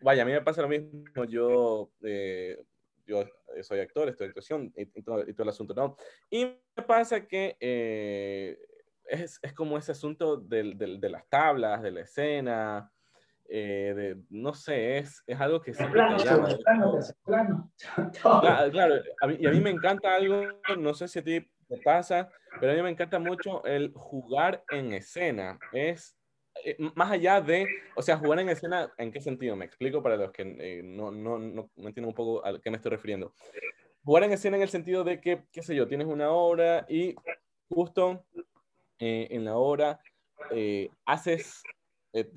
vaya, 0.00 0.22
a 0.22 0.26
mí 0.26 0.30
me 0.30 0.42
pasa 0.42 0.62
lo 0.62 0.68
mismo, 0.68 1.24
yo, 1.24 1.90
eh, 2.04 2.56
yo 3.04 3.24
soy 3.62 3.80
actor, 3.80 4.08
estoy 4.08 4.28
actuación 4.28 4.72
y, 4.76 4.86
todo, 5.02 5.24
el 5.24 5.48
asunto, 5.48 5.74
¿no? 5.74 5.96
Y 6.30 6.44
me 6.44 6.82
pasa 6.86 7.26
que 7.26 7.56
eh, 7.58 8.56
es, 9.06 9.40
es, 9.42 9.52
como 9.52 9.76
ese 9.76 9.90
asunto 9.90 10.36
del, 10.36 10.78
del, 10.78 11.00
de 11.00 11.08
las 11.08 11.28
tablas, 11.28 11.82
de 11.82 11.90
la 11.90 12.02
escena, 12.02 12.92
eh, 13.48 13.92
de, 13.94 14.16
no 14.30 14.54
sé, 14.54 14.98
es, 14.98 15.22
es 15.26 15.38
algo 15.38 15.60
que 15.60 15.74
siempre 15.74 16.00
te 16.16 16.24
llama. 16.24 16.48
Claro, 18.20 18.70
claro 18.70 18.94
y 19.38 19.46
a 19.46 19.50
mí 19.50 19.60
me 19.60 19.70
encanta 19.70 20.14
algo, 20.14 20.44
no 20.78 20.94
sé 20.94 21.08
si 21.08 21.18
a 21.18 21.24
ti 21.24 21.40
te 21.68 21.78
pasa, 21.78 22.30
pero 22.60 22.72
a 22.72 22.76
mí 22.76 22.82
me 22.82 22.90
encanta 22.90 23.18
mucho 23.18 23.64
el 23.64 23.92
jugar 23.94 24.64
en 24.70 24.92
escena. 24.92 25.58
Es 25.72 26.16
eh, 26.64 26.76
más 26.94 27.10
allá 27.10 27.40
de, 27.40 27.66
o 27.96 28.02
sea, 28.02 28.16
jugar 28.16 28.40
en 28.40 28.48
escena, 28.48 28.92
¿en 28.96 29.12
qué 29.12 29.20
sentido? 29.20 29.56
Me 29.56 29.66
explico 29.66 30.02
para 30.02 30.16
los 30.16 30.32
que 30.32 30.42
eh, 30.42 30.82
no, 30.82 31.10
no, 31.10 31.38
no, 31.38 31.70
entienden 31.76 32.06
un 32.06 32.14
poco 32.14 32.44
a 32.46 32.58
qué 32.60 32.70
me 32.70 32.76
estoy 32.76 32.92
refiriendo. 32.92 33.34
Jugar 34.04 34.24
en 34.24 34.32
escena 34.32 34.56
en 34.56 34.62
el 34.62 34.68
sentido 34.68 35.04
de 35.04 35.20
que, 35.20 35.44
qué 35.52 35.62
sé 35.62 35.74
yo, 35.74 35.86
tienes 35.86 36.06
una 36.06 36.30
obra 36.30 36.86
y 36.88 37.14
justo 37.68 38.24
en 38.98 39.44
la 39.44 39.56
obra 39.56 40.00
haces, 41.04 41.62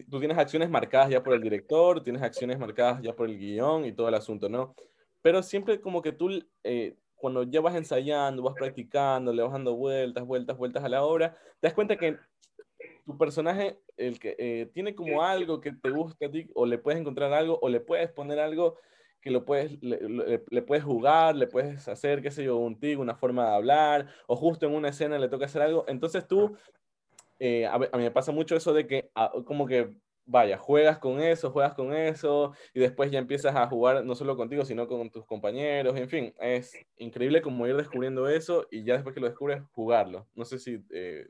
tú 0.09 0.19
tienes 0.19 0.37
acciones 0.37 0.69
marcadas 0.69 1.09
ya 1.09 1.21
por 1.21 1.33
el 1.33 1.41
director, 1.41 2.03
tienes 2.03 2.21
acciones 2.21 2.57
marcadas 2.57 3.01
ya 3.01 3.15
por 3.15 3.29
el 3.29 3.37
guion 3.37 3.85
y 3.85 3.91
todo 3.91 4.09
el 4.09 4.15
asunto, 4.15 4.49
¿no? 4.49 4.75
Pero 5.21 5.43
siempre 5.43 5.79
como 5.79 6.01
que 6.01 6.11
tú, 6.11 6.29
cuando 7.15 7.43
ya 7.43 7.61
vas 7.61 7.75
ensayando, 7.75 8.43
vas 8.43 8.55
practicando, 8.55 9.33
le 9.33 9.43
vas 9.43 9.51
dando 9.51 9.75
vueltas, 9.75 10.25
vueltas, 10.25 10.57
vueltas 10.57 10.83
a 10.83 10.89
la 10.89 11.03
obra, 11.03 11.33
te 11.59 11.67
das 11.67 11.73
cuenta 11.73 11.97
que 11.97 12.17
tu 13.07 13.17
personaje, 13.17 13.79
el 13.95 14.19
que 14.19 14.35
eh, 14.37 14.69
tiene 14.73 14.93
como 14.93 15.23
algo 15.23 15.61
que 15.61 15.71
te 15.71 15.89
gusta 15.89 16.25
a 16.25 16.29
ti, 16.29 16.49
o 16.53 16.65
le 16.65 16.77
puedes 16.77 16.99
encontrar 16.99 17.33
algo, 17.33 17.57
o 17.61 17.69
le 17.69 17.79
puedes 17.79 18.11
poner 18.11 18.37
algo 18.39 18.77
que 19.21 19.31
lo 19.31 19.45
puedes, 19.45 19.81
le, 19.81 20.61
puedes 20.61 20.83
jugar, 20.83 21.35
le 21.35 21.47
puedes 21.47 21.87
hacer, 21.87 22.21
qué 22.21 22.31
sé 22.31 22.43
yo, 22.43 22.57
un 22.57 22.79
tic, 22.79 22.99
una 22.99 23.15
forma 23.15 23.49
de 23.49 23.55
hablar, 23.55 24.07
o 24.27 24.35
justo 24.35 24.65
en 24.65 24.73
una 24.73 24.89
escena 24.89 25.17
le 25.17 25.29
toca 25.29 25.45
hacer 25.45 25.61
algo. 25.61 25.85
Entonces 25.87 26.27
tú, 26.27 26.57
eh, 27.39 27.65
a, 27.65 27.77
mí 27.77 27.87
me 27.93 28.11
pasa 28.11 28.31
mucho 28.31 28.55
eso 28.55 28.73
de 28.73 28.87
que 28.87 29.09
ah, 29.15 29.31
como 29.45 29.67
que, 29.67 29.93
vaya, 30.25 30.57
juegas 30.57 30.99
con 30.99 31.21
eso, 31.21 31.51
juegas 31.51 31.73
con 31.73 31.93
eso, 31.93 32.53
y 32.73 32.79
después 32.79 33.11
ya 33.11 33.19
empiezas 33.19 33.55
a 33.55 33.67
jugar 33.67 34.03
no 34.03 34.15
solo 34.15 34.35
contigo, 34.35 34.65
sino 34.65 34.87
con 34.87 35.09
tus 35.09 35.25
compañeros, 35.25 35.95
en 35.97 36.09
fin, 36.09 36.33
es 36.39 36.73
increíble 36.97 37.41
como 37.41 37.67
ir 37.67 37.75
descubriendo 37.75 38.27
eso 38.27 38.67
y 38.71 38.83
ya 38.83 38.95
después 38.95 39.13
que 39.13 39.21
lo 39.21 39.27
descubres, 39.27 39.63
jugarlo. 39.71 40.27
No 40.35 40.45
sé 40.45 40.59
si... 40.59 40.83
Eh, 40.91 41.27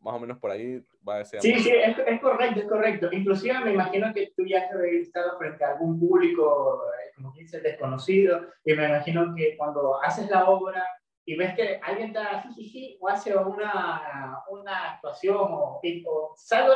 más 0.00 0.14
o 0.14 0.20
menos 0.20 0.38
por 0.38 0.50
ahí 0.50 0.82
va 1.06 1.18
a 1.18 1.24
ser. 1.24 1.40
Sí, 1.40 1.58
sí, 1.58 1.70
es, 1.70 1.96
es, 1.98 2.20
correcto, 2.20 2.60
es 2.60 2.66
correcto. 2.66 3.08
Inclusive 3.12 3.58
me 3.60 3.72
imagino 3.72 4.12
que 4.14 4.32
tú 4.36 4.44
ya 4.46 4.60
has 4.60 4.72
estado 4.72 5.38
frente 5.38 5.64
a 5.64 5.72
algún 5.72 5.98
público, 5.98 6.82
eh, 6.84 7.12
como 7.16 7.32
dices, 7.32 7.62
desconocido, 7.62 8.46
y 8.64 8.74
me 8.74 8.86
imagino 8.86 9.34
que 9.34 9.56
cuando 9.56 10.00
haces 10.02 10.30
la 10.30 10.48
obra 10.48 10.84
y 11.28 11.36
ves 11.36 11.54
que 11.54 11.78
alguien 11.82 12.08
está 12.08 12.42
sí, 12.42 12.48
sí, 12.54 12.68
sí, 12.70 12.98
o 13.02 13.06
hace 13.06 13.36
una, 13.36 14.42
una 14.48 14.92
actuación 14.94 15.36
o, 15.36 15.78
o 16.06 16.34
sale, 16.38 16.72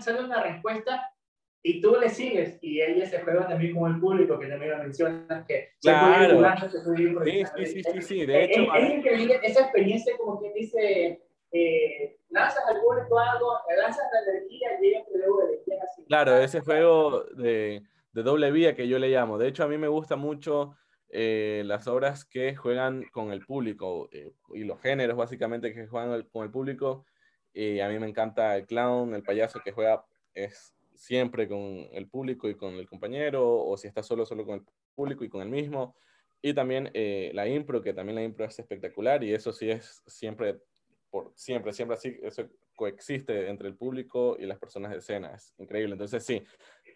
sale 0.00 0.24
una 0.24 0.42
respuesta 0.42 1.06
y 1.62 1.82
tú 1.82 1.94
le 2.00 2.08
sigues 2.08 2.58
y 2.62 2.80
ella 2.80 3.04
se 3.04 3.20
juega 3.20 3.46
también 3.46 3.76
con 3.76 3.92
el 3.92 4.00
público 4.00 4.38
que 4.38 4.46
también 4.46 4.70
lo 4.70 4.78
mencionas 4.78 5.44
que 5.46 5.72
claro. 5.82 6.40
se 6.70 6.80
puede 6.80 7.02
ir 7.02 7.44
sí, 7.54 7.66
sí, 7.66 7.82
sí, 7.82 8.00
sí, 8.00 8.24
de 8.24 8.44
hecho 8.44 8.74
es, 8.74 8.90
increíble 8.90 9.38
esa 9.42 9.64
experiencia 9.64 10.16
como 10.16 10.40
quien 10.40 10.54
dice 10.54 11.22
eh, 11.52 12.16
lanzas 12.30 12.64
al 12.68 12.80
público 12.80 13.18
algo, 13.18 13.58
lanzas 13.76 14.06
la 14.14 14.32
energía 14.32 14.68
y 14.80 14.86
ellos 14.86 15.02
te 15.12 15.18
devuelven. 15.18 15.58
Así. 15.82 16.04
Claro, 16.06 16.38
ese 16.38 16.60
juego 16.60 17.24
de, 17.34 17.82
de, 18.12 18.22
doble 18.22 18.52
vía 18.52 18.76
que 18.76 18.86
yo 18.86 19.00
le 19.00 19.08
llamo. 19.08 19.36
De 19.36 19.48
hecho, 19.48 19.64
a 19.64 19.66
mí 19.68 19.76
me 19.76 19.88
gusta 19.88 20.14
mucho 20.14 20.76
eh, 21.12 21.62
las 21.66 21.88
obras 21.88 22.24
que 22.24 22.54
juegan 22.54 23.04
con 23.12 23.32
el 23.32 23.44
público 23.44 24.08
eh, 24.12 24.32
y 24.54 24.64
los 24.64 24.80
géneros 24.80 25.16
básicamente 25.16 25.74
que 25.74 25.86
juegan 25.86 26.24
con 26.32 26.44
el 26.44 26.50
público. 26.50 27.04
Y 27.52 27.80
a 27.80 27.88
mí 27.88 27.98
me 27.98 28.08
encanta 28.08 28.56
el 28.56 28.66
clown, 28.66 29.14
el 29.14 29.24
payaso 29.24 29.60
que 29.60 29.72
juega 29.72 30.04
es 30.34 30.74
siempre 30.94 31.48
con 31.48 31.88
el 31.92 32.08
público 32.08 32.48
y 32.48 32.54
con 32.54 32.74
el 32.74 32.88
compañero, 32.88 33.64
o 33.64 33.76
si 33.76 33.88
está 33.88 34.02
solo, 34.02 34.24
solo 34.24 34.44
con 34.44 34.56
el 34.56 34.66
público 34.94 35.24
y 35.24 35.28
con 35.28 35.42
el 35.42 35.48
mismo. 35.48 35.96
Y 36.42 36.54
también 36.54 36.90
eh, 36.94 37.32
la 37.34 37.48
impro, 37.48 37.82
que 37.82 37.92
también 37.92 38.16
la 38.16 38.22
impro 38.22 38.44
es 38.44 38.58
espectacular 38.58 39.24
y 39.24 39.34
eso 39.34 39.52
sí 39.52 39.70
es 39.70 40.02
siempre, 40.06 40.58
por, 41.10 41.32
siempre, 41.34 41.72
siempre 41.72 41.96
así, 41.96 42.16
eso 42.22 42.48
coexiste 42.74 43.48
entre 43.48 43.68
el 43.68 43.76
público 43.76 44.36
y 44.38 44.46
las 44.46 44.58
personas 44.58 44.90
de 44.92 44.98
escena, 44.98 45.34
es 45.34 45.54
increíble. 45.58 45.92
Entonces 45.92 46.24
sí, 46.24 46.42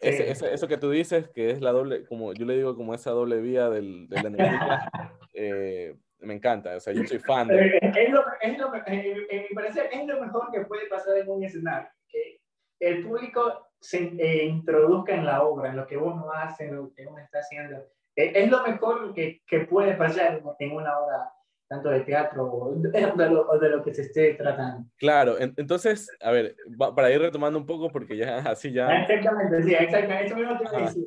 eso 0.00 0.68
que 0.68 0.76
tú 0.76 0.90
dices, 0.90 1.28
que 1.28 1.50
es 1.50 1.60
la 1.60 1.72
doble, 1.72 2.04
como 2.06 2.32
yo 2.32 2.46
le 2.46 2.56
digo, 2.56 2.76
como 2.76 2.94
esa 2.94 3.10
doble 3.10 3.40
vía 3.40 3.68
del, 3.68 4.08
de 4.08 4.22
la 4.22 4.28
energía, 4.28 4.90
eh, 5.34 5.96
me 6.20 6.34
encanta, 6.34 6.76
o 6.76 6.80
sea, 6.80 6.92
yo 6.92 7.04
soy 7.04 7.18
fan 7.18 7.48
de... 7.48 7.66
Eh, 7.66 7.80
es 7.82 8.10
lo, 8.10 8.24
es 8.40 8.58
lo, 8.58 8.72
en, 8.86 9.46
mi 9.48 9.54
parecer, 9.54 9.88
es 9.92 10.06
lo 10.06 10.20
mejor 10.20 10.50
que 10.52 10.62
puede 10.62 10.86
pasar 10.88 11.18
en 11.18 11.28
un 11.28 11.44
escenario, 11.44 11.88
que 12.08 12.40
el 12.80 13.06
público 13.06 13.68
se 13.80 14.00
introduzca 14.44 15.14
en 15.14 15.26
la 15.26 15.42
obra, 15.42 15.70
en 15.70 15.76
lo 15.76 15.86
que 15.86 15.96
uno 15.96 16.30
hace, 16.32 16.64
en 16.64 16.76
lo 16.76 16.94
que 16.94 17.06
uno 17.06 17.18
está 17.18 17.40
haciendo. 17.40 17.76
Eh, 18.16 18.32
es 18.34 18.50
lo 18.50 18.62
mejor 18.62 19.12
que, 19.12 19.42
que, 19.46 19.60
puede 19.60 19.94
pasar 19.94 20.40
en 20.58 20.72
una 20.72 20.98
obra 20.98 21.33
tanto 21.68 21.88
de 21.90 22.00
teatro 22.00 22.44
o 22.44 22.74
de, 22.74 23.00
lo, 23.30 23.58
de, 23.58 23.68
lo, 23.68 23.84
que 23.84 23.94
se 23.94 24.02
esté 24.02 24.34
tratando. 24.34 24.86
Claro, 24.96 25.36
entonces, 25.38 26.10
a 26.20 26.30
ver, 26.30 26.56
para 26.94 27.10
ir 27.10 27.20
retomando 27.20 27.58
un 27.58 27.66
poco, 27.66 27.90
porque 27.90 28.16
ya 28.16 28.38
así 28.50 28.72
ya... 28.72 28.88
Ah, 28.88 29.02
exactamente, 29.02 29.62
sí, 29.62 29.74
exactamente, 29.74 30.26
eso 30.26 30.36
mismo 30.36 30.58
te 30.58 30.64
voy 30.64 30.82
a 30.82 30.86
decir. 30.86 31.06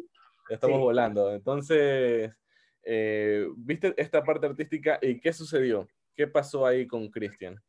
Ya 0.49 0.55
estamos 0.55 0.79
volando. 0.79 1.33
Entonces, 1.33 2.31
eh, 2.83 3.47
¿viste 3.57 3.93
esta 3.97 4.23
parte 4.23 4.45
artística 4.47 4.97
y 5.01 5.19
qué 5.19 5.33
sucedió? 5.33 5.87
¿Qué 6.15 6.27
pasó 6.27 6.65
ahí 6.65 6.87
con 6.87 7.09
Cristian? 7.09 7.61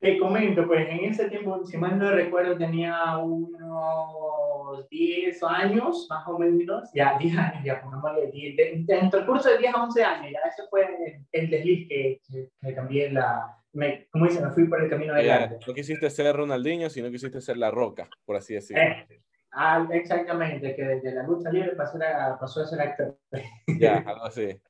Te 0.00 0.16
comento, 0.18 0.64
pues 0.66 0.88
en 0.88 1.06
ese 1.06 1.28
tiempo, 1.28 1.66
si 1.66 1.76
mal 1.76 1.98
no 1.98 2.12
recuerdo, 2.12 2.56
tenía 2.56 3.16
unos 3.16 4.88
10 4.90 5.42
años, 5.42 6.06
más 6.08 6.26
o 6.28 6.38
menos, 6.38 6.88
ya 6.94 7.18
10 7.20 7.36
años, 7.36 7.64
ya 7.64 7.80
pongámosle 7.82 8.30
10, 8.30 8.86
entre 8.88 9.20
el 9.20 9.26
curso 9.26 9.50
de 9.50 9.58
10 9.58 9.74
a 9.74 9.82
11 9.84 10.04
años, 10.04 10.32
ya 10.32 10.38
ese 10.48 10.62
fue 10.70 10.86
el 11.32 11.50
desliz 11.50 11.88
que, 11.88 12.20
que, 12.60 12.74
cambié 12.74 13.10
la, 13.10 13.58
me, 13.72 14.06
como 14.10 14.26
dicen, 14.26 14.44
me 14.44 14.52
fui 14.52 14.68
por 14.68 14.82
el 14.82 14.88
camino 14.88 15.14
de 15.14 15.58
No 15.66 15.74
quisiste 15.74 16.08
ser 16.10 16.34
Ronaldinho, 16.34 16.88
sino 16.90 17.10
quisiste 17.10 17.40
ser 17.40 17.56
La 17.56 17.72
Roca, 17.72 18.08
por 18.24 18.36
así 18.36 18.54
decirlo. 18.54 18.82
Eh, 18.82 19.20
ah, 19.52 19.84
exactamente, 19.90 20.76
que 20.76 20.84
desde 20.84 21.12
la 21.12 21.24
lucha 21.24 21.50
libre 21.50 21.72
pasó 21.72 21.98
a, 21.98 22.38
pasó 22.38 22.62
a 22.62 22.66
ser 22.66 22.80
actor. 22.80 23.18
Ya, 23.66 23.96
algo 24.06 24.24
así. 24.24 24.60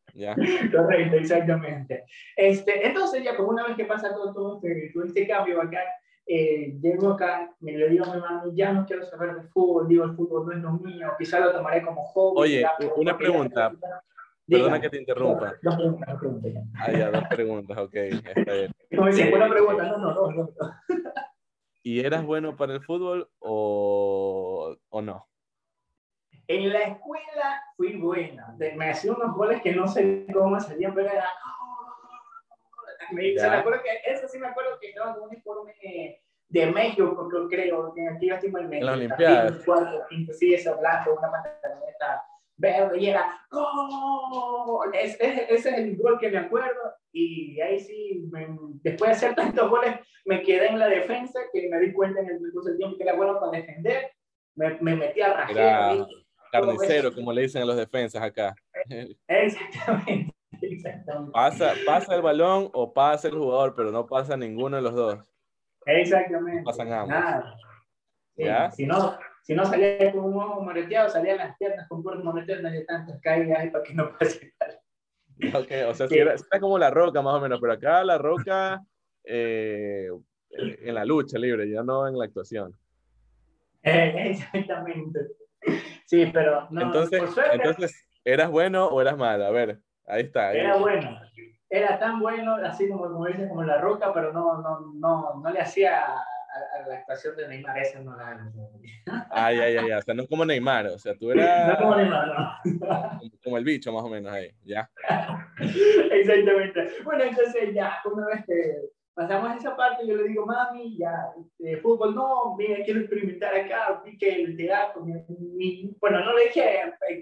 Correcto, 0.72 1.16
exactamente. 1.16 2.04
Este, 2.36 2.86
entonces, 2.86 3.22
ya 3.22 3.36
como 3.36 3.50
una 3.50 3.66
vez 3.66 3.76
que 3.76 3.84
pasa 3.84 4.14
todo, 4.14 4.32
todo, 4.32 4.60
este, 4.62 4.90
todo 4.92 5.04
este 5.04 5.26
cambio 5.26 5.60
acá, 5.62 5.80
eh, 6.26 6.76
llego 6.80 7.10
acá, 7.10 7.54
me 7.60 7.72
le 7.72 7.88
digo 7.88 8.04
a 8.04 8.14
mi 8.14 8.20
mamá, 8.20 8.44
ya 8.52 8.72
no 8.72 8.84
quiero 8.84 9.04
saber 9.04 9.34
de 9.34 9.48
fútbol, 9.48 9.88
digo, 9.88 10.04
el 10.04 10.14
fútbol 10.14 10.46
no 10.46 10.52
es 10.52 10.58
lo 10.58 10.72
mío, 10.72 11.08
quizá 11.18 11.40
lo 11.40 11.52
tomaré 11.52 11.82
como 11.82 12.02
hobby. 12.04 12.40
Oye, 12.40 12.66
una 12.96 13.16
pregunta, 13.16 13.72
perdona 14.46 14.80
que 14.80 14.90
te 14.90 14.98
interrumpa. 14.98 15.54
Dos 15.62 15.76
preguntas, 15.76 16.08
dos 16.10 16.20
preguntas. 16.20 16.64
Ah, 16.74 16.92
ya, 16.92 17.10
dos 17.10 17.24
preguntas, 17.28 17.78
ok, 17.78 17.94
está 17.94 18.52
bien. 18.52 18.72
Dice, 18.90 19.32
una 19.32 19.48
pregunta, 19.48 19.84
no, 19.84 19.98
no, 19.98 20.14
no, 20.14 20.32
no. 20.32 20.50
¿Y 21.82 22.00
eras 22.00 22.24
bueno 22.26 22.56
para 22.56 22.74
el 22.74 22.82
fútbol 22.82 23.30
o, 23.38 24.76
o 24.90 25.02
no? 25.02 25.26
En 26.48 26.72
la 26.72 26.80
escuela 26.80 27.62
fui 27.76 27.96
buena. 27.96 28.56
Me 28.76 28.90
hacía 28.90 29.12
unos 29.12 29.36
goles 29.36 29.60
que 29.60 29.72
no 29.72 29.86
sé 29.86 30.26
cómo 30.32 30.58
salían, 30.58 30.94
pero 30.94 31.10
era. 31.10 31.28
Me, 33.10 33.38
se 33.38 33.48
me 33.48 33.56
acuerdo 33.56 33.82
que, 33.82 34.10
eso 34.10 34.26
sí 34.28 34.38
me 34.38 34.48
acuerdo 34.48 34.78
que 34.80 34.88
estaba 34.88 35.14
con 35.14 35.24
un 35.24 35.28
uniforme 35.28 35.74
de 36.48 36.66
México, 36.66 37.28
creo, 37.50 37.92
que 37.94 38.08
aquí 38.08 38.30
estoy 38.30 38.48
en 38.48 38.54
México. 38.54 38.74
En 38.74 38.86
la 38.86 38.92
Olimpiada. 38.92 39.58
Sí, 40.32 40.54
ese 40.54 40.74
blanco, 40.74 41.16
una 41.18 41.30
pantaloneta 41.30 42.24
verde, 42.56 42.98
y 42.98 43.08
era 43.08 43.40
¡Gol! 43.50 44.90
Es, 44.94 45.16
ese 45.20 45.52
es 45.54 45.66
el 45.66 45.96
gol 45.96 46.18
que 46.18 46.30
me 46.30 46.38
acuerdo. 46.38 46.94
Y 47.12 47.60
ahí 47.60 47.78
sí, 47.78 48.28
después 48.82 49.10
de 49.10 49.16
hacer 49.16 49.34
tantos 49.34 49.70
goles, 49.70 49.96
me 50.24 50.42
quedé 50.42 50.68
en 50.68 50.78
la 50.78 50.88
defensa, 50.88 51.40
que 51.52 51.68
me 51.68 51.78
di 51.80 51.92
cuenta 51.92 52.20
en 52.20 52.28
el 52.28 52.52
curso 52.52 52.70
del 52.70 52.78
tiempo 52.78 52.96
que 52.96 53.04
era 53.04 53.14
bueno 53.14 53.38
para 53.38 53.52
defender. 53.52 54.12
Me, 54.54 54.76
me 54.80 54.96
metí 54.96 55.20
a 55.20 55.34
rajar. 55.34 56.06
Carnicero, 56.50 57.12
como 57.12 57.32
le 57.32 57.42
dicen 57.42 57.62
a 57.62 57.64
los 57.64 57.76
defensas 57.76 58.22
acá. 58.22 58.54
Exactamente. 59.28 60.34
Pasa, 61.32 61.72
pasa 61.86 62.14
el 62.14 62.22
balón 62.22 62.70
o 62.72 62.92
pasa 62.92 63.28
el 63.28 63.34
jugador, 63.34 63.74
pero 63.76 63.90
no 63.90 64.06
pasa 64.06 64.36
ninguno 64.36 64.76
de 64.76 64.82
los 64.82 64.94
dos. 64.94 65.32
Exactamente. 65.86 66.62
pasan 66.64 66.92
ambos. 66.92 67.16
¿Ya? 68.36 68.70
Si 68.70 68.86
no, 68.86 69.18
si 69.42 69.54
no 69.54 69.64
salía 69.64 70.12
con 70.12 70.24
un 70.24 70.40
ojo 70.40 70.62
moreteado, 70.62 71.08
salían 71.08 71.38
las 71.38 71.56
piernas 71.56 71.88
con 71.88 72.02
puros 72.02 72.22
moreteados, 72.22 72.62
no 72.62 72.68
hay 72.68 72.84
tantas 72.86 73.20
caídas 73.20 73.70
para 73.70 73.84
que 73.84 73.94
no 73.94 74.16
pase 74.16 74.52
Okay, 75.54 75.82
o 75.82 75.94
sea, 75.94 76.08
si 76.08 76.18
era, 76.18 76.34
como 76.60 76.78
la 76.78 76.90
roca 76.90 77.22
más 77.22 77.34
o 77.34 77.40
menos, 77.40 77.60
pero 77.60 77.72
acá 77.72 78.02
la 78.02 78.18
roca 78.18 78.82
eh, 79.22 80.08
en 80.50 80.94
la 80.94 81.04
lucha 81.04 81.38
libre, 81.38 81.70
ya 81.70 81.82
no 81.82 82.08
en 82.08 82.18
la 82.18 82.24
actuación. 82.24 82.74
Eh, 83.82 84.14
exactamente. 84.30 85.20
Sí, 86.08 86.24
pero 86.32 86.66
no. 86.70 86.80
Entonces, 86.80 87.22
entonces, 87.52 88.08
¿eras 88.24 88.50
bueno 88.50 88.86
o 88.86 89.00
eras 89.02 89.18
malo? 89.18 89.44
A 89.44 89.50
ver, 89.50 89.78
ahí 90.06 90.22
está. 90.22 90.54
era 90.54 90.76
bueno. 90.76 91.20
Era 91.68 91.98
tan 91.98 92.18
bueno, 92.18 92.54
así 92.64 92.88
como, 92.88 93.02
como 93.02 93.26
dices, 93.26 93.46
como 93.46 93.62
La 93.62 93.76
Roca, 93.76 94.10
pero 94.14 94.32
no, 94.32 94.62
no, 94.62 94.90
no, 94.94 95.34
no 95.42 95.50
le 95.50 95.60
hacía 95.60 96.02
a, 96.02 96.24
la 96.88 96.94
actuación 96.94 97.36
de 97.36 97.46
Neymar, 97.46 97.78
esa 97.78 98.00
no 98.00 98.16
la 98.16 98.50
Ay, 99.30 99.58
ay, 99.58 99.76
ay, 99.76 99.92
o 99.92 100.00
sea, 100.00 100.14
no 100.14 100.26
como 100.26 100.46
Neymar, 100.46 100.86
o 100.86 100.98
sea, 100.98 101.14
tú 101.14 101.30
eras... 101.30 101.68
No 101.68 101.76
como 101.76 101.96
Neymar, 101.96 102.26
no. 102.26 103.20
Como, 103.44 103.58
el 103.58 103.64
bicho, 103.64 103.92
más 103.92 104.02
o 104.02 104.08
menos, 104.08 104.32
ahí, 104.32 104.50
ya. 104.64 104.90
Exactamente. 106.10 106.88
Bueno, 107.04 107.24
entonces 107.24 107.74
ya, 107.74 108.00
una 108.06 108.26
vez 108.28 108.46
que 108.46 108.78
pasamos 109.18 109.56
esa 109.56 109.74
parte, 109.74 110.06
yo 110.06 110.14
le 110.14 110.28
digo, 110.28 110.46
mami, 110.46 110.96
ya, 110.96 111.32
este, 111.36 111.78
fútbol 111.78 112.14
no, 112.14 112.54
mira, 112.56 112.84
quiero 112.84 113.00
experimentar 113.00 113.52
acá, 113.52 114.00
que 114.16 114.28
el 114.28 114.56
teatro, 114.56 115.04
bueno, 116.00 116.24
no 116.24 116.36
le 116.36 116.44
dije 116.44 116.62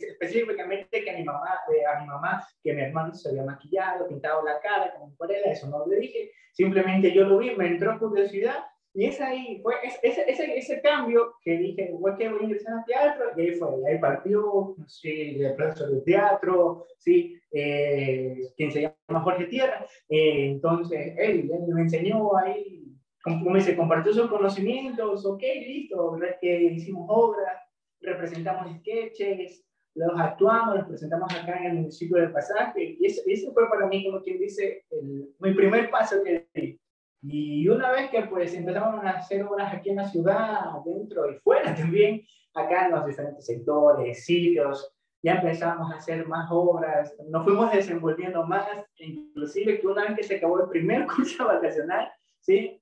específicamente 0.07 1.03
que 1.03 1.11
a 1.11 1.17
mi 1.17 1.25
mamá, 1.25 1.59
eh, 1.75 1.87
a 1.87 1.99
mi 1.99 2.07
mamá, 2.07 2.47
que 2.63 2.75
mi 2.75 2.83
hermano 2.83 3.15
se 3.15 3.31
había 3.31 3.45
maquillado, 3.45 4.07
pintado 4.09 4.45
la 4.45 4.61
cara 4.61 4.93
como 4.93 5.07
acuarela, 5.15 5.51
eso 5.51 5.69
no 5.69 5.87
le 5.87 6.01
dije, 6.01 6.33
simplemente 6.53 7.15
yo 7.15 7.25
lo 7.25 7.39
vi, 7.39 7.57
me 7.57 7.67
entró 7.67 7.99
curiosidad, 7.99 8.63
y 8.93 9.07
es 9.07 9.19
ahí, 9.23 9.61
fue 9.63 9.77
ese, 9.83 10.31
ese, 10.31 10.59
ese 10.59 10.83
cambio 10.83 11.37
que 11.43 11.57
dije, 11.57 11.93
voy 11.99 12.13
a 12.13 12.25
ingresar 12.25 12.75
al 12.75 12.85
teatro, 12.85 13.31
y 13.39 13.41
ahí 13.41 13.53
fue, 13.53 13.69
ahí 13.89 13.99
partió, 13.99 14.77
sí, 14.87 15.43
el 15.43 15.55
profesor 15.55 15.93
de 15.93 16.01
teatro, 16.03 16.87
sí, 16.99 17.41
eh, 17.53 18.53
quien 18.57 18.73
se 18.73 18.83
llama 18.83 19.23
Jorge 19.23 19.47
Tierra. 19.47 19.87
Eh, 20.09 20.51
entonces, 20.51 21.15
él, 21.19 21.51
él, 21.53 21.75
me 21.75 21.83
enseñó 21.83 22.37
ahí, 22.37 22.87
como 23.23 23.55
dice, 23.55 23.77
compartió 23.77 24.13
sus 24.13 24.29
conocimientos, 24.29 25.25
ok, 25.25 25.43
listo, 25.67 26.19
que 26.41 26.63
hicimos 26.65 27.07
obras, 27.09 27.61
representamos 28.01 28.71
sketches, 28.79 29.65
los 29.95 30.21
actuamos, 30.21 30.77
los 30.77 30.87
presentamos 30.87 31.35
acá 31.35 31.59
en 31.59 31.67
el 31.67 31.75
municipio 31.75 32.19
del 32.19 32.33
Pasaje, 32.33 32.97
y 33.01 33.07
ese, 33.07 33.51
fue 33.53 33.69
para 33.69 33.87
mí, 33.87 34.05
como 34.05 34.23
quien 34.23 34.39
dice, 34.39 34.85
el, 34.91 35.29
mi 35.41 35.55
primer 35.55 35.91
paso 35.91 36.23
que 36.23 36.47
di. 36.55 36.81
Y 37.23 37.67
una 37.69 37.91
vez 37.91 38.11
que 38.11 38.23
pues 38.23 38.55
empezamos 38.55 39.03
a 39.03 39.11
hacer 39.11 39.43
obras 39.43 39.75
aquí 39.75 39.91
en 39.91 39.97
la 39.97 40.09
ciudad, 40.09 40.61
dentro 40.85 41.29
y 41.33 41.39
fuera 41.39 41.75
también, 41.75 42.23
acá 42.55 42.87
en 42.87 42.93
los 42.93 43.07
diferentes 43.07 43.47
sectores, 43.47 44.25
sitios, 44.25 44.96
ya 45.27 45.35
empezamos 45.35 45.91
a 45.91 45.97
hacer 45.97 46.25
más 46.29 46.47
obras, 46.53 47.13
nos 47.27 47.43
fuimos 47.43 47.73
desenvolviendo 47.73 48.47
más, 48.47 48.65
inclusive 48.99 49.81
que 49.81 49.87
una 49.89 50.05
vez 50.05 50.15
que 50.15 50.23
se 50.23 50.37
acabó 50.37 50.61
el 50.61 50.69
primer 50.69 51.05
curso 51.17 51.47
vacacional, 51.47 52.13
¿sí? 52.39 52.81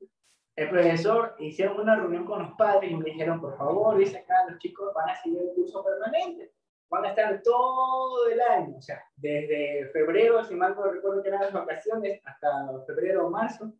el 0.55 0.69
profesor 0.69 1.35
hicieron 1.39 1.81
una 1.81 1.97
reunión 1.97 2.27
con 2.27 2.43
los 2.43 2.53
padres 2.53 2.91
y 2.91 2.97
me 2.97 3.07
dijeron, 3.07 3.41
por 3.41 3.57
favor, 3.57 3.97
dice 3.97 4.19
acá, 4.19 4.35
los 4.47 4.59
chicos 4.59 4.93
van 4.93 5.09
a 5.09 5.17
seguir 5.17 5.41
el 5.41 5.55
curso 5.55 5.83
permanente, 5.83 6.53
van 6.91 7.07
a 7.07 7.09
estar 7.09 7.41
todo 7.41 8.29
el 8.29 8.39
año, 8.43 8.77
o 8.77 8.83
sea, 8.83 9.03
desde 9.17 9.89
febrero, 9.95 10.45
si 10.45 10.55
mal 10.55 10.77
no 10.77 10.83
recuerdo 10.83 11.23
que 11.23 11.29
eran 11.29 11.41
las 11.41 11.53
vacaciones, 11.55 12.21
hasta 12.27 12.69
febrero 12.87 13.27
o 13.27 13.31
marzo, 13.31 13.73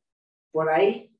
por 0.51 0.71
ahí, 0.71 1.15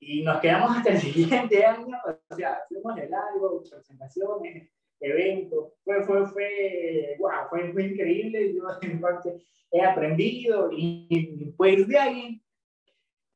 y 0.00 0.22
nos 0.22 0.40
quedamos 0.40 0.78
hasta 0.78 0.92
el 0.92 0.98
siguiente 1.12 1.62
año, 1.66 1.98
o 2.30 2.34
sea, 2.34 2.62
fuimos 2.70 2.94
de 2.94 3.10
largo, 3.10 3.62
presentaciones, 3.70 4.72
evento. 5.00 5.74
Fue, 5.84 6.02
fue, 6.04 6.26
fue, 6.28 7.16
wow, 7.18 7.48
fue, 7.50 7.72
fue 7.72 7.84
increíble. 7.86 8.54
Yo, 8.54 8.64
en 8.82 9.00
parte, 9.00 9.38
he 9.70 9.82
aprendido 9.82 10.70
y, 10.72 11.52
pues 11.56 11.86
de 11.88 11.98
ahí 11.98 12.42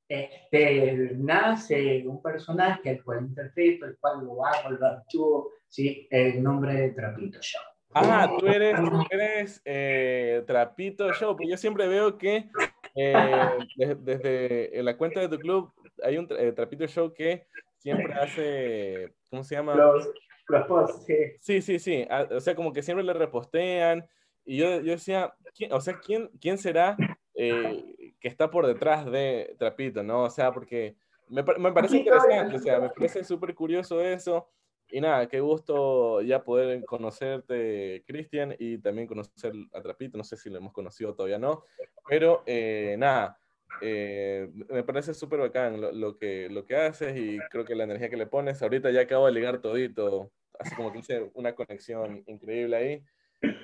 este, 0.09 1.13
nace 1.17 2.07
un 2.07 2.23
personaje 2.23 2.91
el 2.91 3.05
cual 3.05 3.27
interpreto, 3.27 3.87
el 3.87 3.99
cual 3.99 4.25
lo 4.25 4.45
hago, 4.45 4.71
lo 4.71 4.87
actúo, 4.87 5.51
¿sí? 5.69 6.07
el 6.11 6.43
nombre 6.43 6.75
de 6.75 6.91
Trapito 6.91 7.41
Show. 7.43 7.61
Ah, 7.93 8.31
tú 8.39 8.47
eres, 8.47 8.79
eres 9.11 9.63
eh, 9.65 10.45
Trapito 10.47 11.13
Show, 11.13 11.33
porque 11.33 11.51
yo 11.51 11.57
siempre 11.57 11.89
veo 11.89 12.17
que 12.17 12.49
eh, 12.95 13.51
desde, 13.77 14.83
la 14.83 14.97
cuenta 14.97 15.21
de 15.21 15.29
tu 15.29 15.39
club 15.39 15.73
hay 16.03 16.19
un 16.19 16.29
eh, 16.39 16.53
Trapito 16.53 16.87
Show 16.87 17.13
que 17.13 17.47
siempre 17.79 18.13
hace, 18.15 19.15
¿cómo 19.31 19.43
se 19.43 19.57
llama? 19.57 19.75
Los, 19.75 20.09
los 20.61 20.67
posts, 20.67 21.05
sí. 21.07 21.61
Sí, 21.61 21.79
sí, 21.79 22.07
o 22.31 22.41
sea, 22.41 22.55
como 22.55 22.73
que 22.73 22.83
siempre 22.83 23.05
le 23.05 23.13
repostean, 23.13 24.09
y 24.45 24.57
yo, 24.57 24.81
yo 24.81 24.93
decía, 24.93 25.35
o 25.71 25.81
sea, 25.81 25.99
¿quién, 26.01 26.31
quién 26.41 26.57
será 26.57 26.97
que 27.35 28.29
está 28.29 28.51
por 28.51 28.67
detrás 28.67 29.05
de 29.05 29.55
Trapito, 29.59 30.03
no? 30.03 30.25
O 30.25 30.31
sea, 30.31 30.53
porque 30.53 30.97
me, 31.29 31.43
me 31.59 31.73
parece 31.73 31.99
interesante, 31.99 32.57
o 32.57 32.59
sea, 32.59 32.81
me 32.81 32.89
parece 32.89 33.25
súper 33.25 33.55
curioso 33.55 34.01
eso. 34.01 34.49
Y 34.91 35.03
nada, 35.03 35.29
qué 35.29 35.41
gusto 35.41 36.23
ya 36.23 36.43
poder 36.43 36.83
conocerte, 36.87 38.03
Cristian, 38.07 38.57
y 38.59 38.79
también 38.79 39.07
conocer 39.07 39.53
a 39.75 39.83
Trapito. 39.83 40.17
No 40.17 40.25
sé 40.25 40.39
si 40.39 40.49
lo 40.49 40.57
hemos 40.57 40.73
conocido 40.73 41.15
todavía 41.15 41.39
no, 41.39 41.63
pero 42.09 42.43
eh, 42.47 42.97
nada, 42.99 43.39
eh, 43.81 44.51
me 44.71 44.83
parece 44.83 45.15
súper 45.15 45.41
bacán 45.41 45.81
lo, 45.81 46.17
que, 46.17 46.49
lo 46.51 46.65
que 46.65 46.77
haces 46.77 47.17
y 47.17 47.39
creo 47.51 47.65
que 47.65 47.75
la 47.75 47.85
energía 47.85 48.11
que 48.11 48.17
le 48.17 48.27
pones. 48.27 48.63
Ahorita 48.63 48.91
ya 48.91 49.03
acabo 49.03 49.27
de 49.27 49.33
ligar 49.33 49.61
todito, 49.61 50.33
así 50.59 50.75
como 50.75 50.93
que 50.93 50.99
hice 50.99 51.31
una 51.35 51.55
conexión 51.55 52.23
increíble 52.27 52.77
ahí. 52.77 53.05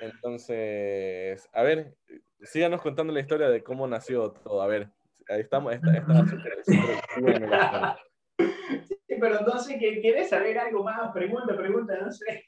Entonces, 0.01 1.49
a 1.51 1.63
ver, 1.63 1.95
síganos 2.41 2.81
contando 2.81 3.11
la 3.11 3.19
historia 3.19 3.49
de 3.49 3.63
cómo 3.63 3.87
nació 3.87 4.31
todo. 4.31 4.61
A 4.61 4.67
ver, 4.67 4.89
ahí 5.27 5.41
estamos, 5.41 5.73
está, 5.73 5.97
está 5.97 6.25
súper 6.25 6.63
bueno 7.19 7.47
Sí, 9.07 9.17
pero 9.19 9.39
entonces, 9.39 9.77
¿quieres 9.77 10.29
saber 10.29 10.57
algo 10.57 10.83
más? 10.83 11.11
Pregunta, 11.13 11.55
pregunta, 11.55 11.97
no 12.01 12.11
sé. 12.11 12.45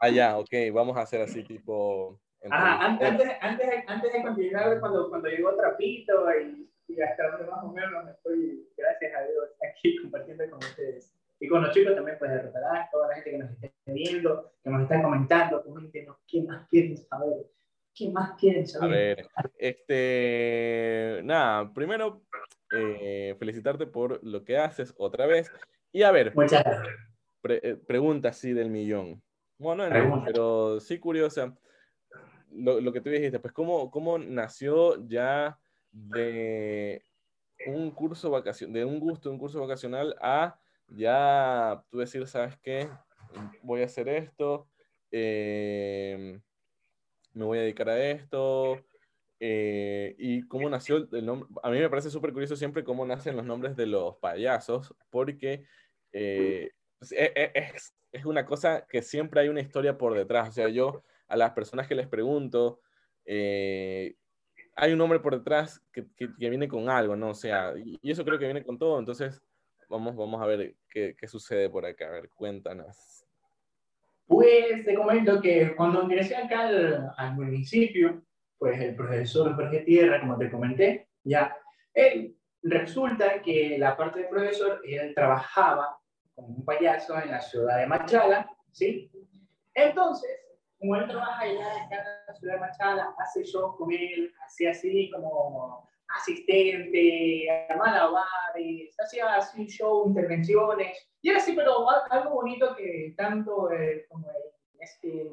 Ah, 0.00 0.08
ya, 0.08 0.38
ok, 0.38 0.50
vamos 0.72 0.96
a 0.96 1.02
hacer 1.02 1.20
así 1.22 1.44
tipo... 1.44 2.18
Ajá, 2.50 2.86
antes, 2.86 3.08
antes, 3.40 3.84
antes, 3.86 4.12
de 4.12 4.22
continuar, 4.22 4.80
cuando, 4.80 5.08
cuando 5.08 5.28
llegó 5.28 5.54
Trapito 5.54 6.24
y, 6.40 6.68
y 6.88 7.00
hasta 7.00 7.30
donde 7.30 7.50
más 7.50 7.64
o 7.64 7.72
menos 7.72 8.08
estoy, 8.08 8.68
gracias 8.76 9.14
a 9.14 9.22
Dios, 9.22 9.48
aquí 9.68 9.96
compartiendo 10.02 10.50
con 10.50 10.58
ustedes. 10.58 11.14
Y 11.40 11.48
con 11.48 11.62
los 11.62 11.72
chicos 11.72 11.96
también, 11.96 12.16
pues, 12.18 12.30
de 12.30 12.42
Rotará, 12.42 12.88
toda 12.92 13.08
la 13.08 13.14
gente 13.14 13.30
que 13.32 13.38
nos 13.38 13.50
está 13.50 13.68
viendo, 13.86 14.52
que 14.62 14.70
nos 14.70 14.82
está 14.82 15.02
comentando, 15.02 15.64
coméntenos 15.64 16.16
qué 16.28 16.42
más 16.42 16.68
quieren 16.68 16.96
saber. 16.96 17.46
¿Qué 17.94 18.10
más 18.10 18.38
quieren 18.38 18.66
saber? 18.66 18.88
A 19.36 19.42
ver, 19.42 19.50
este, 19.58 21.20
nada, 21.24 21.72
primero, 21.74 22.22
eh, 22.70 23.34
felicitarte 23.38 23.86
por 23.86 24.22
lo 24.24 24.44
que 24.44 24.56
haces 24.56 24.94
otra 24.96 25.26
vez. 25.26 25.50
Y 25.90 26.02
a 26.02 26.12
ver, 26.12 26.32
Muchas 26.34 26.64
eh, 27.48 27.76
pregunta 27.86 28.28
así 28.28 28.52
del 28.52 28.70
millón. 28.70 29.20
Bueno, 29.58 29.88
no, 29.88 30.22
pero 30.24 30.80
sí 30.80 30.98
curiosa. 30.98 31.54
Lo, 32.52 32.80
lo, 32.80 32.92
que 32.92 33.00
tú 33.00 33.10
dijiste, 33.10 33.40
pues, 33.40 33.52
¿cómo, 33.52 33.90
¿cómo 33.90 34.16
nació 34.18 35.06
ya 35.08 35.58
de 35.92 37.04
un 37.66 37.90
curso 37.90 38.30
vacacional, 38.30 38.74
de 38.74 38.84
un 38.84 38.98
gusto, 38.98 39.30
un 39.30 39.38
curso 39.38 39.60
vacacional 39.60 40.16
a 40.20 40.58
ya 40.88 41.84
tú 41.90 41.98
decir, 41.98 42.26
¿sabes 42.26 42.56
qué? 42.62 42.88
Voy 43.62 43.82
a 43.82 43.86
hacer 43.86 44.08
esto, 44.08 44.68
eh, 45.10 46.40
me 47.32 47.44
voy 47.44 47.58
a 47.58 47.62
dedicar 47.62 47.88
a 47.88 48.10
esto, 48.10 48.84
eh, 49.40 50.14
y 50.18 50.42
cómo 50.42 50.68
nació 50.68 51.08
el 51.10 51.26
nombre. 51.26 51.48
A 51.62 51.70
mí 51.70 51.78
me 51.78 51.90
parece 51.90 52.10
súper 52.10 52.32
curioso 52.32 52.56
siempre 52.56 52.84
cómo 52.84 53.06
nacen 53.06 53.36
los 53.36 53.46
nombres 53.46 53.74
de 53.76 53.86
los 53.86 54.16
payasos, 54.16 54.94
porque 55.10 55.64
eh, 56.12 56.70
pues, 56.98 57.12
e, 57.12 57.32
e, 57.34 57.52
es, 57.54 57.94
es, 58.12 58.24
una 58.24 58.44
cosa 58.44 58.86
que 58.86 59.02
siempre 59.02 59.40
hay 59.40 59.48
una 59.48 59.60
historia 59.60 59.96
por 59.96 60.14
detrás. 60.14 60.50
O 60.50 60.52
sea, 60.52 60.68
yo 60.68 61.02
a 61.28 61.36
las 61.36 61.52
personas 61.52 61.88
que 61.88 61.94
les 61.94 62.06
pregunto, 62.06 62.80
hay 64.74 64.92
un 64.92 64.98
nombre 64.98 65.20
por 65.20 65.36
detrás 65.36 65.80
que, 65.92 66.06
que, 66.16 66.26
viene 66.38 66.68
con 66.68 66.88
algo, 66.88 67.16
¿no? 67.16 67.30
O 67.30 67.34
sea, 67.34 67.74
y, 67.76 67.98
eso 68.02 68.24
creo 68.24 68.38
que 68.38 68.46
viene 68.46 68.64
con 68.64 68.78
todo. 68.78 68.98
Entonces, 68.98 69.40
vamos, 69.88 70.16
vamos 70.16 70.40
a 70.40 70.46
ver 70.46 70.74
qué, 70.88 71.14
qué 71.18 71.26
sucede 71.26 71.68
por 71.68 71.84
acá. 71.84 72.08
A 72.08 72.12
ver, 72.12 72.30
cuéntanos. 72.30 73.24
Pues 74.26 74.84
te 74.84 74.94
comento 74.94 75.40
que 75.40 75.74
cuando 75.76 76.02
ingresé 76.02 76.36
acá 76.36 76.68
al, 76.68 77.12
al 77.16 77.34
municipio, 77.34 78.22
pues 78.58 78.80
el 78.80 78.94
profesor 78.94 79.54
Jorge 79.54 79.80
Tierra, 79.80 80.20
como 80.20 80.38
te 80.38 80.50
comenté, 80.50 81.08
ya, 81.24 81.56
él 81.92 82.36
resulta 82.62 83.42
que 83.42 83.76
la 83.78 83.96
parte 83.96 84.20
del 84.20 84.28
profesor, 84.28 84.80
él 84.84 85.14
trabajaba 85.14 85.98
como 86.34 86.48
un 86.48 86.64
payaso 86.64 87.20
en 87.20 87.30
la 87.30 87.40
ciudad 87.40 87.78
de 87.78 87.86
Machala, 87.86 88.48
¿sí? 88.70 89.10
Entonces, 89.74 90.30
como 90.82 90.96
él 90.96 91.06
trabaja 91.06 91.44
allá 91.44 91.84
en 91.84 91.90
la 92.26 92.34
ciudad 92.34 92.54
de 92.54 92.60
Machala, 92.60 93.14
hace 93.16 93.44
show 93.44 93.76
con 93.76 93.92
él, 93.92 94.32
hacía 94.44 94.72
así 94.72 95.10
como 95.12 95.88
asistente, 96.08 97.46
malabares, 97.78 98.94
hacía 98.98 99.36
así 99.36 99.64
show, 99.66 100.08
intervenciones, 100.08 101.08
y 101.22 101.30
era 101.30 101.38
así, 101.38 101.52
pero 101.52 101.86
algo 102.10 102.34
bonito 102.34 102.74
que 102.74 103.14
tanto 103.16 103.70
eh, 103.70 104.06
como 104.08 104.26
este 104.80 105.30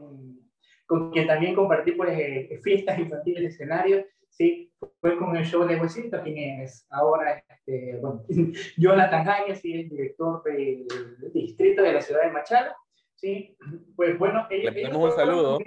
con 0.86 1.12
quien 1.12 1.28
también 1.28 1.56
compartí 1.56 1.92
pues, 1.92 2.18
eh, 2.18 2.60
fiestas 2.64 2.98
infantiles, 2.98 3.54
escenarios, 3.54 4.06
¿sí? 4.30 4.72
fue 5.02 5.18
con 5.18 5.36
el 5.36 5.46
show 5.46 5.66
de 5.66 5.80
Huesito, 5.80 6.22
quien 6.22 6.62
es 6.62 6.86
ahora 6.90 7.44
este, 7.50 7.98
bueno, 7.98 8.24
Jonathan 8.78 9.28
Áñez, 9.28 9.64
y 9.66 9.82
el 9.82 9.90
director 9.90 10.44
del 10.44 10.88
distrito 11.34 11.82
de 11.82 11.94
la 11.94 12.02
ciudad 12.02 12.24
de 12.24 12.32
Machala. 12.32 12.76
¿Sí? 13.20 13.58
Pues 13.96 14.18
bueno, 14.18 14.48
ellos, 14.50 14.74
Le 14.74 14.96
un 14.96 15.12
saludo. 15.12 15.60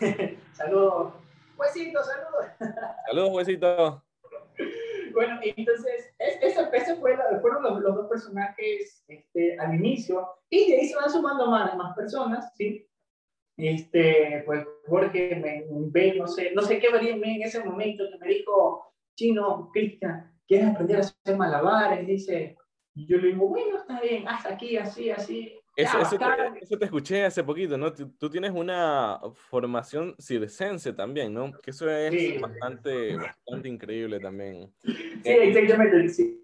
saludos. 0.52 1.14
Huesito, 1.56 2.02
saludos. 2.02 2.46
Saludos, 3.06 3.30
Huesito. 3.32 4.02
Bueno, 5.12 5.40
entonces, 5.42 6.14
eso, 6.18 6.70
eso 6.72 6.96
fue, 6.96 7.16
fueron 7.40 7.62
los, 7.62 7.80
los, 7.80 7.94
dos 7.94 8.08
personajes 8.08 9.02
este, 9.08 9.58
al 9.58 9.74
inicio, 9.74 10.28
y 10.50 10.70
de 10.70 10.78
ahí 10.78 10.86
se 10.88 10.96
van 10.96 11.08
sumando 11.08 11.46
más, 11.46 11.74
más 11.74 11.96
personas, 11.96 12.54
¿sí? 12.54 12.86
este, 13.56 14.42
pues 14.44 14.66
Jorge 14.86 15.36
me 15.36 15.64
ve, 15.90 16.14
no 16.18 16.26
sé, 16.26 16.52
no 16.54 16.62
sé 16.62 16.78
qué 16.78 16.90
vería 16.90 17.14
en 17.14 17.20
mí 17.20 17.36
en 17.36 17.42
ese 17.42 17.64
momento, 17.64 18.04
que 18.10 18.18
me 18.18 18.28
dijo, 18.28 18.92
chino, 19.16 19.70
Cristian, 19.72 20.32
¿quieres 20.46 20.68
aprender 20.68 20.98
a 20.98 21.00
hacer 21.00 21.36
malabares? 21.36 22.06
Dice, 22.06 22.56
y 22.94 23.06
yo 23.06 23.18
le 23.18 23.28
digo, 23.28 23.48
bueno, 23.48 23.78
está 23.78 24.00
bien, 24.00 24.28
haz 24.28 24.46
aquí, 24.46 24.76
así, 24.76 25.10
así. 25.10 25.58
Eso, 25.76 26.78
te, 26.78 26.84
escuché 26.86 27.26
hace 27.26 27.44
poquito, 27.44 27.76
¿no? 27.76 27.92
Tú, 27.92 28.30
tienes 28.30 28.50
una 28.50 29.20
formación 29.50 30.16
circense 30.18 30.94
también, 30.94 31.34
¿no? 31.34 31.52
Que 31.52 31.70
eso 31.70 31.90
es 31.90 32.40
bastante, 32.40 33.14
bastante 33.14 33.68
increíble 33.68 34.18
también. 34.18 34.72
Sí, 34.82 34.96
exactamente, 35.22 36.08
sí. 36.08 36.40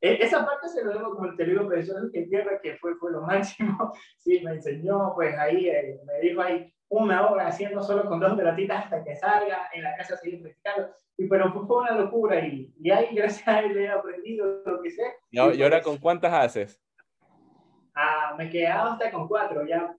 E, 0.00 0.24
esa 0.24 0.46
parte 0.46 0.68
se 0.68 0.84
lo 0.84 0.92
debo, 0.92 1.16
como 1.16 1.34
te 1.34 1.44
digo, 1.44 1.66
profesor 1.66 2.12
que 2.12 2.22
tierra, 2.22 2.60
que 2.62 2.76
fue, 2.76 2.94
fue 2.94 3.10
lo 3.10 3.22
máximo. 3.26 3.92
Sí, 4.18 4.40
me 4.44 4.52
enseñó, 4.52 5.12
pues 5.16 5.36
ahí, 5.36 5.68
eh, 5.68 6.00
me 6.06 6.28
dijo 6.28 6.40
ahí 6.40 6.72
una 6.88 7.28
hora 7.28 7.48
haciendo 7.48 7.82
solo 7.82 8.08
con 8.08 8.20
dos 8.20 8.36
pelotitas 8.36 8.84
hasta 8.84 9.02
que 9.02 9.16
salga, 9.16 9.68
en 9.74 9.82
la 9.82 9.96
casa 9.96 10.16
seguir 10.16 10.42
practicando. 10.42 10.90
Y, 11.18 11.26
pero 11.26 11.52
fue 11.66 11.78
una 11.78 11.98
locura 11.98 12.38
y, 12.38 12.72
y 12.80 12.90
ahí, 12.92 13.08
gracias 13.16 13.48
a 13.48 13.60
él, 13.60 13.76
he 13.76 13.88
aprendido 13.88 14.62
lo 14.64 14.80
que 14.80 14.92
sé. 14.92 15.02
¿Y, 15.32 15.38
y 15.38 15.62
ahora 15.64 15.82
con 15.82 15.98
cuántas 15.98 16.32
haces? 16.32 16.80
Ah, 17.96 18.34
me 18.36 18.44
he 18.44 18.50
quedado 18.50 18.92
hasta 18.92 19.10
con 19.10 19.26
cuatro 19.26 19.66
ya. 19.66 19.96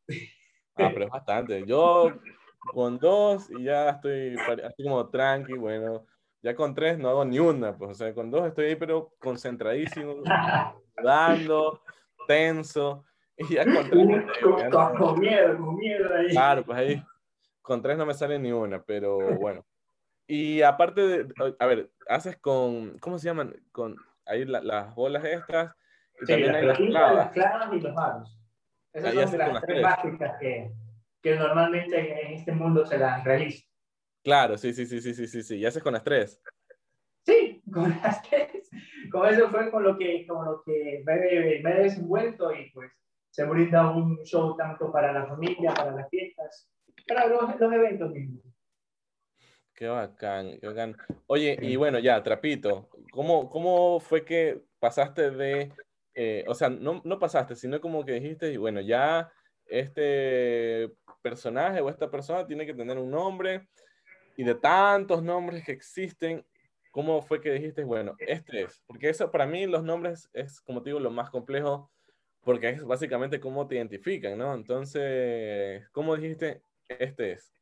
Ah, 0.76 0.92
pero 0.94 1.06
es 1.06 1.10
bastante. 1.10 1.66
Yo 1.66 2.14
con 2.72 3.00
dos 3.00 3.50
y 3.50 3.64
ya 3.64 3.90
estoy 3.90 4.38
así 4.64 4.84
como 4.84 5.10
tranqui, 5.10 5.54
bueno, 5.54 6.06
ya 6.44 6.56
con 6.56 6.76
tres 6.76 7.00
no 7.00 7.10
hago 7.10 7.26
ni 7.26 7.40
una, 7.40 7.76
pues, 7.76 7.92
o 7.92 7.94
sea, 7.96 8.14
con 8.14 8.30
dos 8.30 8.48
estoy 8.48 8.66
ahí, 8.68 8.76
pero 8.76 9.14
concentradísimo, 9.18 10.18
dando, 11.04 11.82
tenso, 12.28 13.04
y 13.36 13.56
ya 13.56 13.66
con 13.66 13.90
tres. 13.90 14.24
con, 14.40 15.20
miedo, 15.20 15.58
con 15.58 15.76
miedo 15.76 16.14
ahí. 16.14 16.30
Claro, 16.30 16.64
pues 16.64 16.78
ahí, 16.78 17.04
con 17.64 17.82
tres 17.82 17.98
no 17.98 18.06
me 18.06 18.14
sale 18.14 18.38
ni 18.38 18.52
una, 18.52 18.84
pero 18.84 19.18
bueno. 19.40 19.66
Y 20.28 20.62
aparte 20.62 21.02
de, 21.02 21.56
a 21.58 21.66
ver, 21.66 21.90
haces 22.08 22.38
con, 22.38 23.00
¿cómo 23.00 23.18
se 23.18 23.28
llaman? 23.28 23.56
Con 23.72 23.96
ahí 24.26 24.46
las 24.46 24.94
bolas 24.94 25.24
estas, 25.24 25.74
y 26.22 26.26
también 26.26 26.56
hay 26.56 26.66
las 26.66 26.78
clavas. 26.78 27.74
y 27.74 27.80
los 27.80 27.94
malos. 27.94 28.40
Esas 28.94 29.14
son 29.14 29.32
de 29.32 29.38
las 29.38 29.62
tres 29.62 29.84
básicas 29.84 30.40
que, 30.40 30.72
que 31.22 31.36
normalmente 31.36 32.26
en 32.26 32.34
este 32.34 32.52
mundo 32.52 32.86
se 32.86 32.98
las 32.98 33.24
realiza. 33.24 33.66
Claro, 34.24 34.58
sí, 34.58 34.74
sí, 34.74 34.86
sí, 34.86 35.00
sí, 35.02 35.14
sí, 35.14 35.28
sí, 35.28 35.44
sí. 35.44 35.58
¿Y 35.58 35.66
haces 35.66 35.84
con 35.84 35.94
las 35.94 36.04
tres? 36.04 36.42
Sí, 37.26 37.62
con 37.74 37.90
las 37.90 38.22
tres. 38.24 38.70
Con 39.12 39.28
eso 39.28 39.50
fue 39.50 39.70
con 39.72 39.84
lo 39.84 39.98
que, 39.98 40.26
con 40.26 40.46
lo 40.46 40.64
que 40.64 41.04
me, 41.06 41.62
me 41.62 41.72
he 41.72 41.84
desenvuelto 41.84 42.52
y 42.54 42.70
pues 42.72 42.92
se 43.30 43.46
brinda 43.46 43.92
un 43.92 44.18
show 44.24 44.56
tanto 44.58 44.92
para 44.92 45.14
la 45.14 45.28
familia, 45.28 45.74
para 45.74 45.92
las 45.92 46.10
fiestas, 46.10 46.70
para 47.08 47.28
los, 47.28 47.60
los 47.60 47.72
eventos 47.74 48.12
mismos. 48.12 48.44
Qué 49.74 49.88
bacán, 49.88 50.58
qué 50.60 50.68
bacán. 50.68 50.98
Oye, 51.28 51.56
y 51.62 51.76
bueno, 51.76 52.00
ya, 52.00 52.24
Trapito, 52.24 52.90
¿cómo, 53.12 53.48
cómo 53.48 54.00
fue 54.00 54.26
que 54.26 54.64
pasaste 54.80 55.30
de, 55.30 55.72
eh, 56.20 56.44
o 56.48 56.56
sea, 56.56 56.68
no, 56.68 57.00
no 57.06 57.20
pasaste, 57.20 57.56
sino 57.56 57.80
como 57.80 58.04
que 58.04 58.14
dijiste, 58.14 58.58
bueno, 58.58 58.82
ya 58.82 59.32
este 59.68 60.92
personaje 61.22 61.80
o 61.80 61.90
esta 61.90 62.10
persona 62.10 62.48
tiene 62.48 62.66
que 62.66 62.74
tener 62.74 62.98
un 62.98 63.12
nombre, 63.12 63.68
y 64.36 64.44
de 64.44 64.56
tantos 64.56 65.22
nombres 65.22 65.64
que 65.64 65.74
existen, 65.74 66.44
¿cómo 66.90 67.22
fue 67.22 67.40
que 67.40 67.52
dijiste, 67.52 67.84
bueno, 67.84 68.16
este 68.18 68.64
es? 68.64 68.82
Porque 68.88 69.10
eso 69.10 69.32
para 69.32 69.46
mí 69.46 69.68
los 69.68 69.84
nombres 69.84 70.28
es, 70.34 70.60
como 70.62 70.82
te 70.82 70.90
digo, 70.90 71.00
lo 71.00 71.12
más 71.12 71.30
complejo, 71.30 71.92
porque 72.44 72.70
es 72.70 72.84
básicamente 72.84 73.40
cómo 73.40 73.68
te 73.68 73.76
identifican, 73.76 74.40
¿no? 74.40 74.56
Entonces, 74.56 75.88
¿cómo 75.92 76.16
dijiste, 76.16 76.64
este 76.88 77.34
es? 77.34 77.54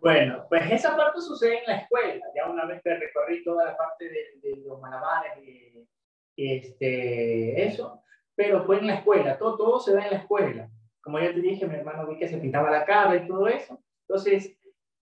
Bueno, 0.00 0.44
pues 0.48 0.72
esa 0.72 0.96
parte 0.96 1.20
sucede 1.20 1.58
en 1.58 1.66
la 1.66 1.76
escuela, 1.76 2.24
ya 2.34 2.50
una 2.50 2.66
vez 2.66 2.82
que 2.82 2.96
recorrí 2.96 3.44
toda 3.44 3.64
la 3.64 3.76
parte 3.76 4.08
de, 4.08 4.56
los 4.66 4.80
malabares 4.80 5.38
y 5.38 5.86
este, 6.36 7.66
eso, 7.66 8.02
pero 8.34 8.64
fue 8.64 8.78
en 8.78 8.88
la 8.88 8.94
escuela, 8.96 9.38
todo, 9.38 9.56
todo 9.56 9.80
se 9.80 9.94
da 9.94 10.04
en 10.04 10.12
la 10.12 10.18
escuela. 10.18 10.70
Como 11.02 11.18
ya 11.18 11.32
te 11.32 11.40
dije, 11.40 11.66
mi 11.66 11.74
hermano 11.74 12.06
vi 12.06 12.18
que 12.18 12.28
se 12.28 12.38
pintaba 12.38 12.70
la 12.70 12.84
cara 12.84 13.16
y 13.16 13.26
todo 13.26 13.46
eso. 13.46 13.78
Entonces, 14.08 14.58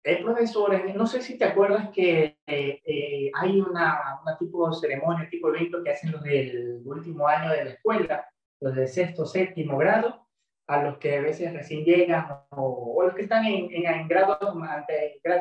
hay 0.05 0.23
profesores, 0.23 0.95
no 0.95 1.07
sé 1.07 1.21
si 1.21 1.37
te 1.37 1.45
acuerdas 1.45 1.91
que 1.91 2.37
eh, 2.47 2.81
eh, 2.85 3.31
hay 3.35 3.61
una, 3.61 4.21
una, 4.23 4.39
tipo 4.39 4.69
de 4.69 4.77
ceremonia, 4.77 5.29
tipo 5.29 5.51
de 5.51 5.59
evento 5.59 5.83
que 5.83 5.91
hacen 5.91 6.13
los 6.13 6.23
del 6.23 6.83
último 6.85 7.27
año 7.27 7.51
de 7.51 7.65
la 7.65 7.71
escuela, 7.71 8.29
los 8.61 8.75
de 8.77 8.87
sexto, 8.87 9.27
séptimo 9.27 9.77
grado, 9.79 10.27
a 10.69 10.83
los 10.83 10.99
que 10.99 11.17
a 11.17 11.23
veces 11.23 11.53
recién 11.53 11.85
llegan 11.85 12.27
o, 12.51 13.03
los 13.03 13.15
que 13.15 13.23
están 13.23 13.45
en, 13.45 13.69
en, 13.73 14.09
grados, 14.09 14.39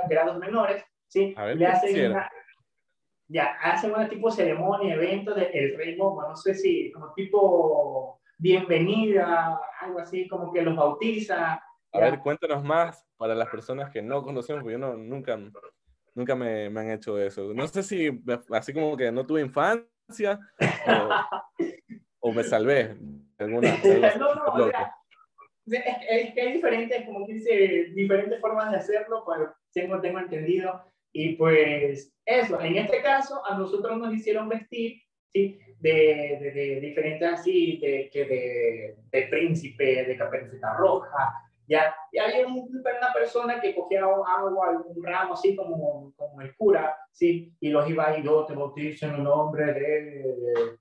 grados 0.10 0.40
menores, 0.40 0.84
¿sí? 1.08 1.36
Le 1.56 1.68
hacen 1.68 2.12
una, 2.12 2.30
ya, 3.28 3.58
hacen 3.62 3.92
una 3.94 4.08
tipo 4.08 4.30
de 4.30 4.36
ceremonia, 4.36 4.96
evento 4.96 5.34
del 5.34 5.52
de 5.52 5.76
Rey 5.78 5.96
Momo, 5.96 6.22
no 6.22 6.36
sé 6.36 6.54
si 6.54 6.92
como 6.92 7.14
tipo 7.14 8.20
bienvenida, 8.38 9.60
algo 9.80 10.00
así, 10.00 10.28
como 10.28 10.52
que 10.52 10.62
los 10.62 10.76
bautiza. 10.76 11.62
A 11.92 12.00
ver, 12.00 12.20
cuéntanos 12.20 12.64
más 12.64 13.08
para 13.18 13.36
las 13.36 13.50
personas 13.50 13.90
que 13.90 14.02
no 14.02 14.24
conocemos, 14.24 14.62
porque 14.62 14.74
yo 14.74 14.80
no, 14.80 14.96
nunca, 14.96 15.40
nunca 16.14 16.36
me, 16.36 16.70
me 16.70 16.82
han 16.82 16.92
hecho 16.92 17.18
eso. 17.20 17.54
No 17.54 17.68
sé 17.68 17.84
si 17.84 18.22
así 18.52 18.74
como 18.74 18.98
que 18.98 19.12
no 19.12 19.26
tuve 19.26 19.42
infancia 19.42 20.40
o, 20.60 22.30
o 22.30 22.34
me 22.34 22.44
salvé. 22.44 22.98
Alguna, 23.38 23.70
no, 24.20 24.36
no, 24.58 24.72
es, 25.68 26.34
que 26.34 26.42
hay 26.42 26.54
diferentes, 26.54 27.06
como 27.06 27.26
dice, 27.26 27.92
diferentes 27.96 28.40
formas 28.40 28.72
de 28.72 28.78
hacerlo, 28.78 29.24
pues 29.26 29.40
tengo, 29.74 30.00
tengo 30.00 30.20
entendido. 30.20 30.84
Y 31.18 31.38
pues 31.38 32.14
eso, 32.26 32.60
en 32.60 32.76
este 32.76 33.02
caso 33.02 33.42
a 33.50 33.58
nosotros 33.58 33.98
nos 33.98 34.14
hicieron 34.14 34.50
vestir, 34.50 35.02
¿sí? 35.32 35.58
De, 35.80 36.38
de, 36.42 36.52
de 36.52 36.80
diferentes 36.82 37.32
así, 37.32 37.78
de, 37.78 38.10
de, 38.14 38.96
de 39.10 39.28
príncipe, 39.28 40.04
de 40.04 40.18
caperucita 40.18 40.76
roja, 40.76 41.34
ya. 41.70 41.96
Y 42.12 42.18
había 42.18 42.46
una 42.46 43.14
persona 43.14 43.62
que 43.62 43.74
cogía 43.74 44.02
agua, 44.04 44.68
algún 44.68 45.02
ramo 45.02 45.36
así 45.36 45.56
como, 45.56 46.12
como 46.18 46.42
el 46.42 46.54
cura, 46.58 46.98
¿sí? 47.14 47.56
Y 47.62 47.70
los 47.70 47.90
iba 47.90 48.18
y 48.20 48.24
yo 48.24 48.46
te 48.46 48.54
bautizo 48.54 49.06
en 49.06 49.16
el 49.16 49.24
nombre 49.24 49.74
de 49.74 50.78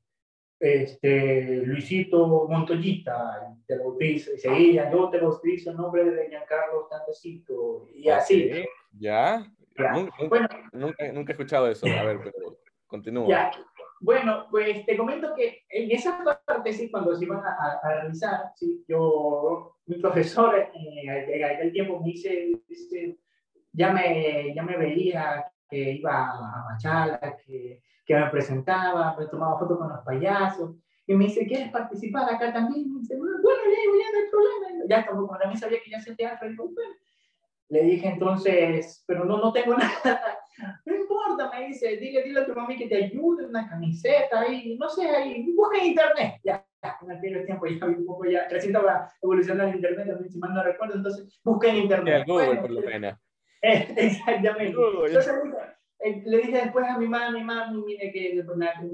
este, 0.59 1.59
Luisito 1.65 2.49
Montoyita, 2.49 3.57
te 3.69 3.79
bautizo, 3.79 4.35
y 4.35 4.39
seguía, 4.39 4.91
yo 4.91 5.11
te 5.11 5.19
bautizo 5.19 5.71
en 5.71 5.77
nombre 5.77 6.11
de 6.11 6.29
Giancarlo 6.29 6.89
Tandecito, 6.91 7.87
y 7.95 8.09
así. 8.09 8.51
¿Ya? 8.99 9.47
Nunca, 9.77 10.15
bueno, 10.29 10.49
nunca, 10.73 11.13
nunca, 11.13 11.33
he 11.33 11.35
escuchado 11.35 11.69
eso, 11.69 11.87
a 11.87 12.03
ver, 12.05 12.21
pero 12.23 12.59
continúa. 12.87 13.29
Ya. 13.29 13.51
Bueno, 14.01 14.47
pues 14.51 14.85
te 14.87 14.97
comento 14.97 15.35
que 15.35 15.63
en 15.69 15.91
esa 15.91 16.23
parte, 16.47 16.73
sí, 16.73 16.91
cuando 16.91 17.15
se 17.17 17.25
iban 17.25 17.41
a, 17.41 17.81
a, 17.83 17.95
realizar, 17.95 18.53
sí, 18.55 18.85
yo, 18.87 19.77
mi 19.87 19.97
profesor 19.97 20.57
eh, 20.59 21.27
en 21.29 21.45
aquel 21.45 21.73
tiempo 21.73 22.01
me 22.01 22.13
dice, 22.13 22.51
dice, 22.69 23.19
ya, 23.73 23.93
me, 23.93 24.55
ya 24.55 24.63
me 24.63 24.77
veía 24.77 25.47
que 25.69 25.93
iba 25.93 26.31
a 26.31 26.65
Machala, 26.69 27.19
que 27.47 27.83
que 28.05 28.15
me 28.15 28.27
presentaba, 28.27 29.17
me 29.19 29.27
tomaba 29.27 29.59
fotos 29.59 29.79
con 29.79 29.89
los 29.89 30.05
payasos, 30.05 30.77
y 31.07 31.15
me 31.15 31.25
dice, 31.27 31.47
¿quieres 31.47 31.71
participar 31.71 32.33
acá 32.33 32.53
también? 32.53 32.87
Y 32.87 32.91
me 32.91 33.01
dice, 33.01 33.17
bueno, 33.17 33.41
ya, 33.43 33.51
ya 33.51 34.13
no 34.13 34.19
hay 34.19 34.31
problema. 34.31 34.85
Ya 34.89 35.07
como 35.07 35.39
también 35.39 35.59
sabía 35.59 35.79
que 35.83 35.91
ya 35.91 35.99
hacía 35.99 36.17
teatro, 36.17 36.47
y 36.47 36.51
digo, 36.51 36.65
bueno. 36.65 36.95
Le 37.69 37.83
dije 37.83 38.09
entonces, 38.09 39.03
pero 39.07 39.25
no, 39.25 39.39
no 39.39 39.53
tengo 39.53 39.77
nada. 39.77 40.39
No 40.85 40.95
importa, 40.95 41.51
me 41.51 41.67
dice, 41.67 41.97
dile, 41.97 42.23
dile 42.23 42.41
a 42.41 42.47
tu 42.47 42.55
mami 42.55 42.77
que 42.77 42.89
te 42.89 43.05
ayude, 43.05 43.47
una 43.47 43.69
camiseta, 43.69 44.41
ahí, 44.41 44.77
no 44.79 44.89
sé, 44.89 45.09
ahí, 45.09 45.53
busca 45.55 45.79
en 45.79 45.87
internet. 45.87 46.41
Ya, 46.45 46.65
en 47.03 47.11
aquel 47.11 47.47
tiempo 47.47 47.67
ya 47.67 47.87
un 47.87 48.07
poco 48.07 48.25
ya, 48.27 48.47
recién 48.49 48.75
estaba 48.75 49.11
evolucionando 49.21 49.71
en 49.71 49.77
internet, 49.77 50.07
también 50.07 50.31
si 50.31 50.39
mal 50.39 50.55
no 50.55 50.63
recuerdo, 50.63 50.95
entonces 50.95 51.41
busqué 51.43 51.71
en 51.71 51.77
internet. 51.77 52.25
Google, 52.27 52.47
bueno, 52.47 52.61
por 52.61 52.71
lo 52.71 52.81
menos. 52.83 53.19
Exactamente. 53.63 54.75
Google. 54.75 55.09
Entonces, 55.09 55.35
le 56.27 56.37
dije 56.37 56.57
después 56.59 56.87
a 56.87 56.99
mi 56.99 57.09
mami, 57.09 57.43
mami, 57.43 57.83
mire 57.83 58.13
que 58.13 58.33
en 58.33 58.47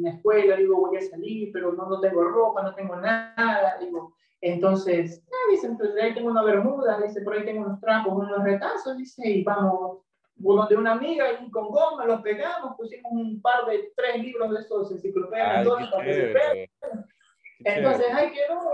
la 0.03 0.11
escuela, 0.11 0.57
digo, 0.57 0.77
voy 0.77 0.97
a 0.97 1.01
salir, 1.01 1.51
pero 1.53 1.73
no, 1.73 1.89
no 1.89 2.01
tengo 2.01 2.23
ropa, 2.23 2.63
no 2.63 2.75
tengo 2.75 2.97
nada, 2.97 3.77
digo, 3.81 4.15
entonces, 4.41 5.23
ah, 5.27 5.51
dice, 5.51 5.67
entonces 5.67 6.03
ahí 6.03 6.15
tengo 6.15 6.31
una 6.31 6.43
bermuda, 6.43 7.01
dice, 7.01 7.21
por 7.21 7.35
ahí 7.35 7.45
tengo 7.45 7.63
unos 7.63 7.81
trapos, 7.81 8.15
unos 8.15 8.43
retazos, 8.43 8.97
dice, 8.97 9.29
y 9.29 9.45
vamos, 9.45 9.99
de 10.37 10.77
una 10.77 10.93
amiga, 10.93 11.27
y 11.33 11.51
con 11.51 11.69
goma 11.69 12.07
los 12.07 12.23
pegamos, 12.23 12.75
pusimos 12.77 13.13
un 13.13 13.43
par 13.43 13.67
de 13.67 13.93
tres 13.95 14.23
libros 14.23 14.51
de 14.51 14.61
esos 14.61 14.91
enciclopedias, 14.93 15.67
entonces 17.65 18.07
ahí 18.15 18.33
quedó, 18.33 18.73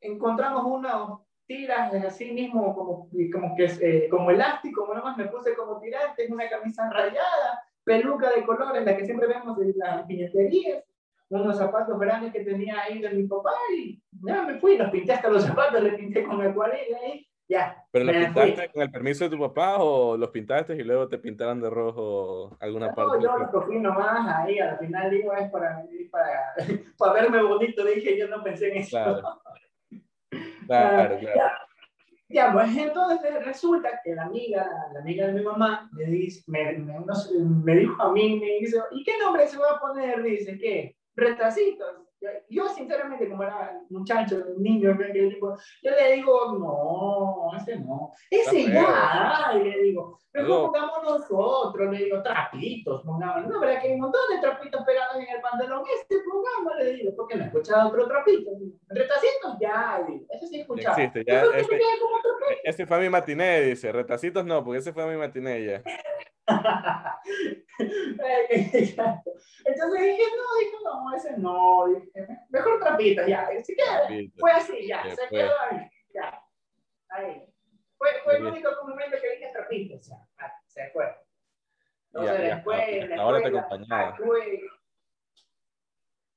encontramos 0.00 0.64
unos 0.64 1.20
tiras 1.46 1.92
así 2.04 2.30
mismo, 2.30 2.74
como, 2.74 3.08
como 3.32 3.56
que 3.56 3.64
eh, 3.80 4.08
como 4.08 4.30
elástico, 4.30 4.94
nomás 4.94 5.16
me 5.16 5.26
puse 5.26 5.56
como 5.56 5.80
tirante, 5.80 6.28
una 6.30 6.48
camisa 6.48 6.88
rayada, 6.90 7.64
peluca 7.82 8.30
de 8.30 8.44
colores, 8.44 8.84
la 8.84 8.96
que 8.96 9.04
siempre 9.04 9.26
vemos 9.26 9.58
en 9.60 9.72
las 9.76 10.06
piñaterías, 10.06 10.84
unos 11.30 11.58
zapatos 11.58 11.98
grandes 11.98 12.32
que 12.32 12.44
tenía 12.44 12.82
ahí 12.82 13.00
de 13.00 13.10
mi 13.10 13.24
papá 13.24 13.52
y 13.76 14.00
ya 14.26 14.42
me 14.42 14.58
fui, 14.58 14.76
los 14.76 14.90
pinté 14.90 15.12
hasta 15.12 15.28
los 15.28 15.44
zapatos, 15.44 15.82
le 15.82 15.92
pinté 15.92 16.24
con 16.24 16.40
acuarela 16.40 16.98
ahí, 17.04 17.28
ya. 17.48 17.84
¿Pero 17.90 18.04
los 18.06 18.16
pintaste 18.16 18.70
con 18.72 18.82
el 18.82 18.90
permiso 18.90 19.24
de 19.24 19.30
tu 19.30 19.38
papá 19.38 19.76
o 19.78 20.16
los 20.16 20.30
pintaste 20.30 20.74
y 20.74 20.82
luego 20.82 21.08
te 21.08 21.18
pintaron 21.18 21.60
de 21.60 21.70
rojo 21.70 22.56
alguna 22.60 22.94
parte? 22.94 23.16
No, 23.16 23.22
yo 23.22 23.38
los 23.38 23.50
cogí 23.50 23.78
nomás 23.78 24.26
ahí, 24.36 24.58
al 24.58 24.78
final 24.78 25.10
digo, 25.10 25.32
es 25.34 25.50
para, 25.50 25.84
para, 26.10 26.54
para 26.98 27.12
verme 27.12 27.42
bonito, 27.42 27.84
dije, 27.84 28.18
yo 28.18 28.28
no 28.28 28.42
pensé 28.42 28.68
en 28.68 28.78
eso. 28.78 28.90
Claro, 28.90 29.22
claro. 30.66 31.18
claro. 31.18 31.68
Ya, 32.30 32.52
pues 32.52 32.76
entonces 32.76 33.42
resulta 33.42 34.00
que 34.04 34.14
la 34.14 34.24
amiga, 34.24 34.68
la 34.92 35.00
amiga 35.00 35.28
de 35.28 35.32
mi 35.32 35.42
mamá, 35.42 35.88
me, 35.92 36.04
dice, 36.04 36.42
me, 36.46 36.74
me, 36.74 36.94
me 37.40 37.74
dijo 37.74 38.02
a 38.02 38.12
mí, 38.12 38.38
me 38.38 38.58
dice, 38.60 38.78
¿y 38.90 39.02
qué 39.02 39.12
nombre 39.18 39.46
se 39.46 39.56
va 39.56 39.76
a 39.76 39.80
poner? 39.80 40.22
Dice, 40.22 40.58
¿qué? 40.58 40.97
Retracitos. 41.18 41.96
Yo, 42.48 42.68
sinceramente, 42.68 43.28
como 43.28 43.42
era 43.42 43.80
muchacho, 43.90 44.44
niño, 44.56 44.96
yo 44.96 45.90
le 45.90 46.12
digo, 46.12 46.58
no, 46.58 47.50
ese 47.56 47.78
no. 47.78 48.12
Ese 48.30 48.70
ya, 48.70 49.52
y 49.54 49.64
le 49.64 49.82
digo, 49.82 50.18
mejor 50.32 50.66
pongamos 50.66 51.02
nosotros, 51.04 51.92
le 51.92 52.04
digo, 52.04 52.22
trapitos, 52.22 53.02
pongamos. 53.02 53.48
No, 53.48 53.60
verdad 53.60 53.80
que 53.80 53.88
hay 53.88 53.94
un 53.94 54.00
montón 54.00 54.20
de 54.30 54.40
trapitos 54.40 54.84
pegados 54.84 55.16
en 55.16 55.28
el 55.28 55.40
pantalón. 55.40 55.82
Este 55.92 56.16
pongamos, 56.28 56.76
le 56.78 56.92
digo, 56.94 57.12
porque 57.16 57.36
no 57.36 57.44
he 57.44 57.46
escuchado 57.46 57.88
otro 57.88 58.08
trapito. 58.08 58.50
Retacitos, 58.88 59.56
ya, 59.60 60.04
digo, 60.06 60.26
ese 60.30 60.46
sí 60.48 60.56
he 60.56 60.60
escuchado. 60.60 60.96
Existe, 60.96 61.24
ya. 61.24 61.42
Ese, 61.54 61.78
ese, 62.64 62.86
fue 62.86 63.00
mi 63.00 63.08
matiné, 63.08 63.60
dice. 63.62 63.92
Retacitos 63.92 64.44
no, 64.44 64.64
porque 64.64 64.78
ese 64.78 64.92
fue 64.92 65.06
mi 65.06 65.16
matiné 65.16 65.64
ya. 65.64 65.82
Entonces 69.64 70.00
dije, 70.00 70.22
no, 70.36 70.58
dije, 70.58 70.76
no, 70.84 71.14
ese 71.14 71.36
no, 71.38 71.86
dije, 71.88 72.26
mejor 72.48 72.80
trapito, 72.80 73.26
ya, 73.26 73.48
si 73.62 73.74
quieres, 73.74 74.32
fue 74.38 74.50
así, 74.52 74.86
ya, 74.86 75.04
se 75.14 75.28
quedó 75.28 75.52
ahí, 75.70 75.88
ya, 76.14 76.42
ahí. 77.10 77.44
Fue, 77.96 78.08
fue 78.24 78.36
el 78.36 78.46
único 78.46 78.70
momento 78.86 79.16
que 79.20 79.36
dije 79.36 79.52
trapito, 79.52 79.96
o 79.96 80.02
sea, 80.02 80.18
se 80.66 80.88
fue. 80.90 81.04
Entonces 82.12 82.38
ya, 82.38 82.54
después, 82.54 83.08
ya, 83.08 83.16
ahora 83.16 83.42
te 83.42 83.48
acompañaba. 83.48 84.16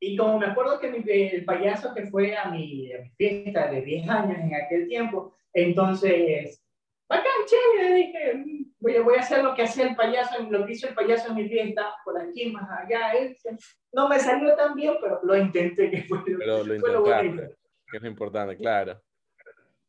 Y 0.03 0.17
como 0.17 0.39
me 0.39 0.47
acuerdo 0.47 0.79
que 0.79 0.89
mi, 0.89 1.03
el 1.07 1.45
payaso 1.45 1.93
que 1.93 2.07
fue 2.07 2.35
a 2.35 2.45
mi, 2.45 2.91
a 2.91 3.01
mi 3.01 3.09
fiesta 3.11 3.67
de 3.67 3.81
10 3.81 4.09
años 4.09 4.39
en 4.39 4.55
aquel 4.55 4.87
tiempo, 4.87 5.35
entonces, 5.53 6.63
bacán, 7.11 7.45
chévere, 7.45 7.93
dije, 7.95 8.65
voy, 8.79 8.99
voy 8.99 9.15
a 9.15 9.19
hacer 9.19 9.43
lo 9.43 9.53
que 9.53 9.63
hacía 9.63 9.89
el 9.89 9.95
payaso, 9.95 10.41
lo 10.49 10.65
que 10.65 10.71
hizo 10.71 10.87
el 10.87 10.95
payaso 10.95 11.29
en 11.29 11.35
mi 11.35 11.49
fiesta, 11.49 11.93
por 12.05 12.19
aquí, 12.19 12.51
más 12.51 12.67
allá. 12.69 13.11
no 13.91 14.07
me 14.07 14.19
salió 14.19 14.55
tan 14.55 14.75
bien, 14.75 14.93
pero 15.01 15.19
lo 15.23 15.35
intenté, 15.35 15.91
que 15.91 16.03
fue, 16.03 16.23
pero 16.25 16.63
lo, 16.63 16.79
fue 16.79 17.51
que 17.91 17.97
es 17.97 18.03
importante, 18.05 18.55
claro. 18.55 19.01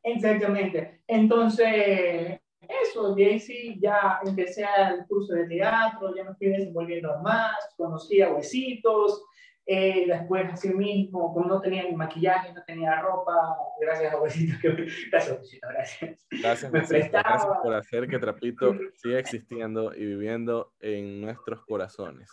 Exactamente. 0.03 1.03
Entonces, 1.07 2.41
eso, 2.69 3.15
de 3.15 3.25
ahí 3.25 3.39
sí 3.39 3.79
ya 3.81 4.19
empecé 4.25 4.65
el 4.91 5.07
curso 5.07 5.35
de 5.35 5.47
teatro, 5.47 6.15
ya 6.17 6.25
me 6.25 6.35
fui 6.35 6.49
desenvolviendo 6.49 7.17
más, 7.23 7.55
conocí 7.77 8.21
a 8.21 8.33
Huesitos, 8.33 9.25
eh, 9.65 10.07
después, 10.09 10.53
así 10.53 10.75
mismo, 10.75 11.33
como 11.33 11.47
no 11.47 11.61
tenía 11.61 11.85
ni 11.85 11.95
maquillaje, 11.95 12.53
no 12.53 12.65
tenía 12.65 13.01
ropa, 13.01 13.57
gracias 13.81 14.13
a 14.13 14.21
Huesitos, 14.21 14.61
que, 14.61 14.69
gracias, 15.11 15.39
Huesitos, 15.39 15.71
gracias. 15.71 16.27
Gracias, 16.31 16.73
gracias 16.73 17.59
por 17.63 17.75
hacer 17.75 18.09
que 18.09 18.19
Trapito 18.19 18.75
siga 18.97 19.21
existiendo 19.21 19.95
y 19.95 20.05
viviendo 20.05 20.73
en 20.81 21.21
nuestros 21.21 21.65
corazones. 21.65 22.29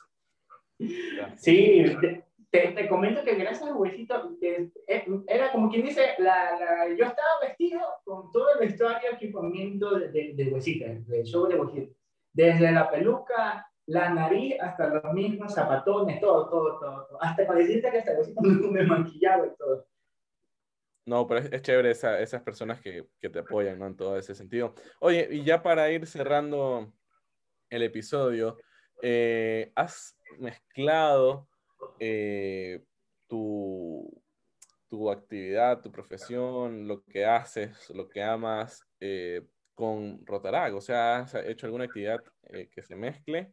Sí, 1.35 1.85
te, 2.49 2.71
te, 2.71 2.87
comento 2.87 3.23
que 3.23 3.35
gracias 3.35 3.69
a 3.69 3.75
Huesito, 3.75 4.37
eh, 4.41 4.71
era 5.27 5.51
como 5.51 5.69
quien 5.69 5.85
dice, 5.85 6.01
la, 6.17 6.57
la, 6.59 6.87
yo 6.89 7.05
estaba 7.05 7.41
vestido 7.43 7.79
con 8.03 8.31
todo 8.31 8.53
el 8.53 8.67
vestuario 8.67 9.11
equipamiento 9.13 9.99
de, 9.99 10.09
de, 10.09 10.33
de 10.33 10.51
Huesito, 10.51 10.85
del 10.85 11.23
show 11.25 11.47
de 11.47 11.59
Huesito. 11.59 11.93
Desde 12.33 12.71
la 12.71 12.89
peluca, 12.89 13.68
la 13.89 14.13
nariz, 14.13 14.55
hasta 14.61 14.87
los 14.87 15.13
mismos 15.13 15.53
zapatones, 15.53 16.21
todo, 16.21 16.47
todo, 16.47 16.79
todo. 16.79 17.07
todo. 17.07 17.23
Hasta 17.23 17.47
parecía 17.47 17.91
que 17.91 17.97
hasta 17.97 18.13
me 18.71 18.83
maquillaba 18.83 19.47
y 19.47 19.55
todo. 19.57 19.87
No, 21.07 21.25
pero 21.25 21.39
es, 21.39 21.61
chévere 21.63 21.89
esa, 21.89 22.19
esas 22.19 22.43
personas 22.43 22.79
que, 22.81 23.07
que, 23.19 23.29
te 23.29 23.39
apoyan 23.39 23.79
¿no? 23.79 23.87
en 23.87 23.95
todo 23.95 24.15
ese 24.15 24.35
sentido. 24.35 24.75
Oye, 24.99 25.27
y 25.31 25.43
ya 25.43 25.63
para 25.63 25.89
ir 25.89 26.05
cerrando 26.05 26.93
el 27.67 27.81
episodio, 27.81 28.57
eh, 29.01 29.71
has 29.75 30.15
mezclado 30.37 31.47
eh, 31.99 32.83
tu, 33.27 34.21
tu, 34.87 35.09
actividad, 35.09 35.81
tu 35.81 35.91
profesión, 35.91 36.87
lo 36.87 37.03
que 37.05 37.25
haces, 37.25 37.89
lo 37.89 38.07
que 38.07 38.21
amas 38.21 38.85
eh, 38.99 39.47
con 39.73 40.23
Rotarac? 40.27 40.75
O 40.75 40.81
sea, 40.81 41.19
¿has 41.19 41.33
hecho 41.33 41.65
alguna 41.65 41.85
actividad 41.85 42.19
que 42.71 42.83
se 42.83 42.95
mezcle? 42.95 43.51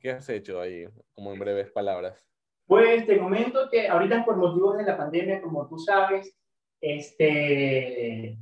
¿Qué 0.00 0.10
has 0.10 0.28
hecho 0.30 0.60
ahí, 0.60 0.86
como 1.14 1.32
en 1.32 1.38
breves 1.38 1.70
palabras? 1.70 2.26
Pues 2.66 3.06
te 3.06 3.18
comento 3.18 3.68
que 3.70 3.86
ahorita 3.86 4.24
por 4.24 4.36
motivos 4.36 4.78
de 4.78 4.84
la 4.84 4.96
pandemia, 4.96 5.42
como 5.42 5.68
tú 5.68 5.78
sabes, 5.78 6.34
este, 6.80 8.38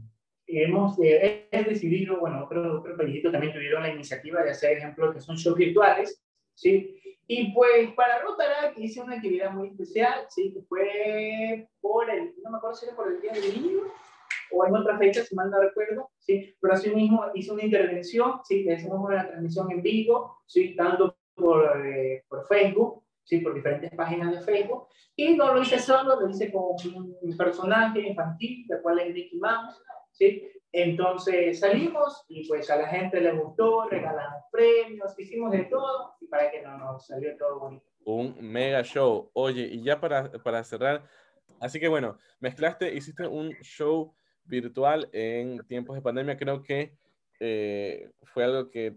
hemos 0.47 0.97
eh, 1.03 1.49
decidido, 1.51 2.21
bueno, 2.21 2.45
otro, 2.45 2.81
otro 2.81 2.97
también 3.33 3.53
tuvieron 3.53 3.83
la 3.83 3.91
iniciativa 3.91 4.43
de 4.43 4.51
hacer 4.51 4.79
ejemplos 4.79 5.15
que 5.15 5.21
son 5.21 5.35
shows 5.35 5.57
virtuales, 5.57 6.23
¿sí? 6.55 6.95
Y 7.27 7.53
pues 7.53 7.91
para 7.93 8.21
Rotaract 8.21 8.79
hice 8.79 9.03
una 9.03 9.17
actividad 9.17 9.51
muy 9.51 9.69
especial, 9.69 10.27
sí, 10.29 10.55
que 10.55 10.63
fue 10.63 11.69
por 11.81 12.09
el, 12.09 12.35
no 12.43 12.51
me 12.51 12.59
acuerdo 12.59 12.77
si 12.77 12.87
era 12.87 12.97
por 12.97 13.13
el 13.13 13.21
Día 13.21 13.33
del 13.33 13.63
Niño 13.63 13.81
o 14.53 14.65
en 14.65 14.77
otra 14.77 14.97
fecha, 14.97 15.25
si 15.25 15.35
mal 15.35 15.51
no 15.51 15.61
recuerdo, 15.61 16.11
sí, 16.19 16.55
pero 16.61 16.75
así 16.75 16.89
mismo 16.91 17.25
hice 17.35 17.53
una 17.53 17.65
intervención, 17.65 18.41
sí, 18.45 18.65
que 18.65 18.75
hicimos 18.75 19.01
una 19.01 19.27
transmisión 19.27 19.71
en 19.73 19.83
vivo, 19.83 20.39
sí, 20.47 20.75
tanto 20.77 21.18
por, 21.39 21.87
eh, 21.87 22.25
por 22.29 22.47
Facebook, 22.47 23.05
sí, 23.25 23.39
por 23.39 23.55
diferentes 23.55 23.95
páginas 23.95 24.33
de 24.33 24.41
Facebook, 24.41 24.89
y 25.17 25.35
no 25.35 25.55
lo 25.55 25.63
hice 25.63 25.79
solo, 25.79 26.21
lo 26.21 26.29
hice 26.29 26.53
con 26.53 26.77
un 27.23 27.37
personaje 27.37 28.01
infantil, 28.01 28.67
de 28.69 28.81
cual 28.83 28.99
es 29.01 29.15
Mickey 29.15 29.39
Mouse, 29.39 29.83
sí, 30.13 30.49
entonces 30.73 31.61
salimos 31.61 32.25
y 32.29 32.47
pues 32.47 32.71
a 32.71 32.77
la 32.77 32.89
gente 32.89 33.21
le 33.21 33.33
gustó, 33.33 33.89
regalamos 33.89 34.43
premios, 34.53 35.19
hicimos 35.19 35.51
de 35.51 35.65
todo 35.65 36.17
y 36.21 36.27
para 36.27 36.51
que 36.51 36.63
no 36.63 36.77
nos 36.77 37.07
salió 37.07 37.37
todo 37.39 37.61
bonito. 37.61 37.87
Un 38.05 38.37
mega 38.41 38.83
show. 38.83 39.31
Oye, 39.33 39.63
y 39.63 39.83
ya 39.83 39.99
para, 40.01 40.31
para 40.31 40.63
cerrar, 40.65 41.05
así 41.61 41.81
que 41.81 41.89
bueno, 41.89 42.19
mezclaste, 42.41 42.95
hiciste 42.95 43.27
un 43.27 43.51
show 43.63 44.15
virtual 44.45 45.09
en 45.13 45.59
tiempos 45.67 45.97
de 45.97 46.03
pandemia, 46.03 46.37
creo 46.37 46.63
que 46.63 46.97
eh, 47.41 48.11
fue 48.25 48.45
algo 48.45 48.71
que 48.71 48.97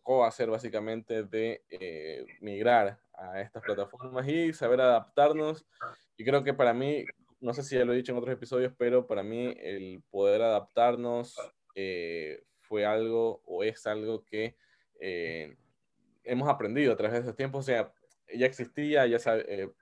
tocó 0.00 0.24
hacer 0.24 0.50
básicamente 0.50 1.22
de 1.24 1.62
eh, 1.70 2.26
migrar 2.40 2.98
a 3.12 3.40
estas 3.40 3.62
plataformas 3.62 4.26
y 4.26 4.52
saber 4.52 4.80
adaptarnos. 4.80 5.66
Y 6.16 6.24
creo 6.24 6.42
que 6.42 6.54
para 6.54 6.72
mí 6.72 7.04
no 7.40 7.54
sé 7.54 7.62
si 7.62 7.76
ya 7.76 7.84
lo 7.84 7.92
he 7.92 7.96
dicho 7.96 8.12
en 8.12 8.18
otros 8.18 8.34
episodios, 8.34 8.72
pero 8.76 9.06
para 9.06 9.22
mí 9.22 9.54
el 9.60 10.02
poder 10.10 10.42
adaptarnos 10.42 11.36
eh, 11.74 12.42
fue 12.60 12.84
algo 12.84 13.42
o 13.46 13.62
es 13.62 13.86
algo 13.86 14.24
que 14.24 14.56
eh, 15.00 15.56
hemos 16.24 16.48
aprendido 16.48 16.92
a 16.92 16.96
través 16.96 17.14
de 17.14 17.20
esos 17.20 17.36
tiempos. 17.36 17.60
O 17.60 17.66
sea, 17.66 17.92
ya 18.34 18.46
existía, 18.46 19.06
ya 19.06 19.18
sabe, 19.18 19.72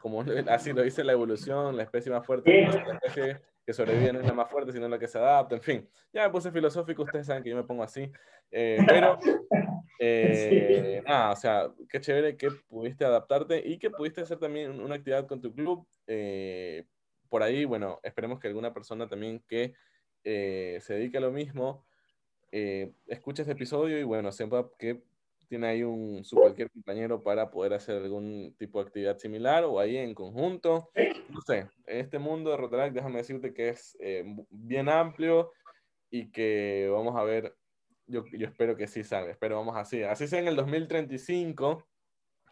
como 0.00 0.22
así 0.48 0.72
lo 0.72 0.82
dice 0.82 1.04
la 1.04 1.12
evolución, 1.12 1.76
la 1.76 1.84
especie 1.84 2.12
más 2.12 2.26
fuerte, 2.26 2.66
la 2.66 2.98
especie 3.02 3.40
que 3.68 3.74
sobrevive 3.74 4.14
no 4.14 4.20
es 4.20 4.26
la 4.26 4.32
más 4.32 4.50
fuerte, 4.50 4.72
sino 4.72 4.88
la 4.88 4.98
que 4.98 5.06
se 5.06 5.18
adapta, 5.18 5.54
en 5.54 5.60
fin. 5.60 5.88
Ya 6.10 6.22
me 6.22 6.30
puse 6.30 6.50
filosófico, 6.50 7.02
ustedes 7.02 7.26
saben 7.26 7.42
que 7.42 7.50
yo 7.50 7.56
me 7.56 7.64
pongo 7.64 7.82
así, 7.82 8.10
pero 8.50 9.18
eh, 10.00 11.02
ah, 11.06 11.32
o 11.34 11.36
sea, 11.36 11.70
qué 11.86 12.00
chévere 12.00 12.38
que 12.38 12.48
pudiste 12.66 13.04
adaptarte 13.04 13.62
y 13.62 13.78
que 13.78 13.90
pudiste 13.90 14.22
hacer 14.22 14.38
también 14.38 14.80
una 14.80 14.94
actividad 14.94 15.26
con 15.26 15.42
tu 15.42 15.54
club. 15.54 15.86
Eh, 16.06 16.86
por 17.28 17.42
ahí, 17.42 17.66
bueno, 17.66 18.00
esperemos 18.02 18.40
que 18.40 18.48
alguna 18.48 18.72
persona 18.72 19.06
también 19.06 19.44
que 19.46 19.74
eh, 20.24 20.78
se 20.80 20.94
dedique 20.94 21.18
a 21.18 21.20
lo 21.20 21.30
mismo 21.30 21.84
eh, 22.50 22.94
escuche 23.06 23.42
este 23.42 23.52
episodio 23.52 23.98
y 23.98 24.02
bueno, 24.02 24.32
sepa 24.32 24.70
que 24.78 25.02
tiene 25.48 25.66
ahí 25.66 25.82
un, 25.82 26.24
su 26.24 26.36
cualquier 26.36 26.70
compañero 26.70 27.22
para 27.22 27.50
poder 27.50 27.74
hacer 27.74 28.02
algún 28.02 28.54
tipo 28.58 28.78
de 28.78 28.86
actividad 28.86 29.18
similar 29.18 29.64
o 29.64 29.80
ahí 29.80 29.96
en 29.96 30.14
conjunto. 30.14 30.90
No 31.30 31.40
sé, 31.40 31.68
este 31.86 32.18
mundo 32.18 32.50
de 32.50 32.58
Rotaract, 32.58 32.94
déjame 32.94 33.18
decirte 33.18 33.54
que 33.54 33.70
es 33.70 33.96
eh, 34.00 34.24
bien 34.50 34.88
amplio 34.88 35.52
y 36.10 36.30
que 36.30 36.88
vamos 36.92 37.16
a 37.16 37.24
ver, 37.24 37.56
yo, 38.06 38.24
yo 38.32 38.46
espero 38.46 38.76
que 38.76 38.86
sí 38.86 39.02
salga, 39.02 39.30
espero 39.30 39.56
vamos 39.56 39.76
así, 39.76 40.02
así 40.02 40.28
sea 40.28 40.40
en 40.40 40.48
el 40.48 40.56
2035, 40.56 41.86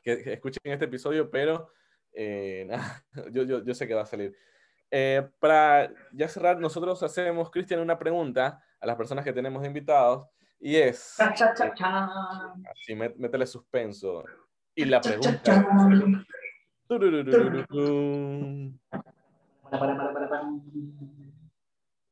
que, 0.02 0.22
que 0.22 0.32
escuchen 0.34 0.60
este 0.64 0.86
episodio, 0.86 1.30
pero 1.30 1.70
eh, 2.12 2.68
yo, 3.32 3.42
yo, 3.44 3.64
yo 3.64 3.74
sé 3.74 3.86
que 3.86 3.94
va 3.94 4.02
a 4.02 4.06
salir. 4.06 4.36
Eh, 4.90 5.28
para 5.38 5.92
ya 6.12 6.28
cerrar, 6.28 6.58
nosotros 6.58 7.02
hacemos, 7.02 7.50
Cristian, 7.50 7.80
una 7.80 7.98
pregunta 7.98 8.62
a 8.80 8.86
las 8.86 8.96
personas 8.96 9.24
que 9.24 9.32
tenemos 9.32 9.64
invitados 9.66 10.28
y 10.60 10.76
es... 10.76 11.14
Cha, 11.16 11.32
cha, 11.34 11.54
cha, 11.54 12.08
así, 12.70 12.94
métele 12.94 13.46
suspenso. 13.46 14.24
Y 14.74 14.84
la 14.84 15.00
pregunta... 15.00 15.66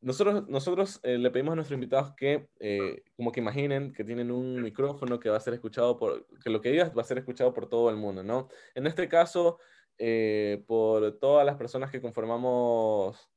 Nosotros, 0.01 0.49
nosotros 0.49 1.01
eh, 1.03 1.17
le 1.17 1.31
pedimos 1.31 1.53
a 1.53 1.57
nuestros 1.57 1.77
invitados 1.77 2.13
que, 2.15 2.49
eh, 2.61 3.03
como 3.17 3.33
que 3.33 3.41
imaginen 3.41 3.93
que 3.93 4.05
tienen 4.05 4.31
un 4.31 4.61
micrófono 4.61 5.19
que 5.19 5.31
va 5.31 5.39
a 5.39 5.41
ser 5.41 5.55
escuchado 5.55 5.97
por, 5.97 6.27
que 6.43 6.51
lo 6.51 6.61
que 6.61 6.71
digas 6.71 6.93
va 6.97 7.01
a 7.01 7.07
ser 7.07 7.17
escuchado 7.17 7.55
por 7.55 7.69
todo 7.69 7.89
el 7.89 7.97
mundo, 7.97 8.23
¿no? 8.23 8.49
En 8.75 8.87
este 8.87 9.09
caso, 9.09 9.59
eh, 9.97 10.63
por 10.67 11.19
todas 11.19 11.47
las 11.47 11.57
personas 11.57 11.91
que 11.91 12.03
conformamos 12.03 13.31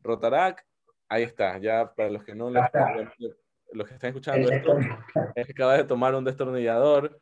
Rotarac. 0.00 0.66
Ahí 1.08 1.24
está, 1.24 1.58
ya 1.58 1.92
para 1.94 2.10
los 2.10 2.24
que 2.24 2.34
no 2.34 2.50
los, 2.50 2.64
los 3.74 3.88
que 3.88 3.94
están 3.94 4.08
escuchando 4.08 4.50
esto, 4.50 4.78
es 5.34 5.46
que 5.46 5.52
acaba 5.52 5.76
de 5.76 5.84
tomar 5.84 6.14
un 6.14 6.24
destornillador 6.24 7.18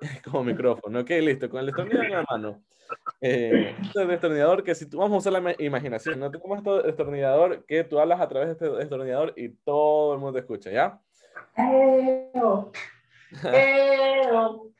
como 0.24 0.44
micrófono. 0.44 1.00
Ok, 1.00 1.10
listo, 1.10 1.48
con 1.48 1.60
el 1.60 1.66
destornillador 1.66 2.06
en 2.06 2.12
la 2.12 2.24
mano. 2.28 2.62
Eh, 3.20 3.74
este 3.82 4.06
destornillador 4.06 4.62
que 4.62 4.74
si 4.74 4.86
tú 4.86 4.98
vamos 4.98 5.14
a 5.14 5.30
usar 5.30 5.42
la 5.42 5.54
imaginación, 5.58 6.20
no 6.20 6.30
tengo 6.30 6.56
este 6.56 6.88
destornillador 6.88 7.64
que 7.64 7.84
tú 7.84 7.98
hablas 7.98 8.20
a 8.20 8.28
través 8.28 8.48
de 8.48 8.52
este 8.52 8.68
destornillador 8.70 9.32
y 9.36 9.48
todo 9.64 10.14
el 10.14 10.20
mundo 10.20 10.34
te 10.34 10.40
escucha, 10.40 10.70
¿ya? 10.70 11.00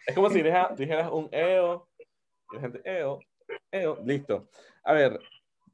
es 0.06 0.14
como 0.14 0.28
si 0.30 0.42
dijeras 0.42 1.10
un 1.10 1.28
EO, 1.32 1.88
y 2.52 2.56
la 2.56 2.60
gente 2.60 2.82
EO, 2.84 3.98
listo. 4.04 4.48
A 4.84 4.92
ver, 4.92 5.18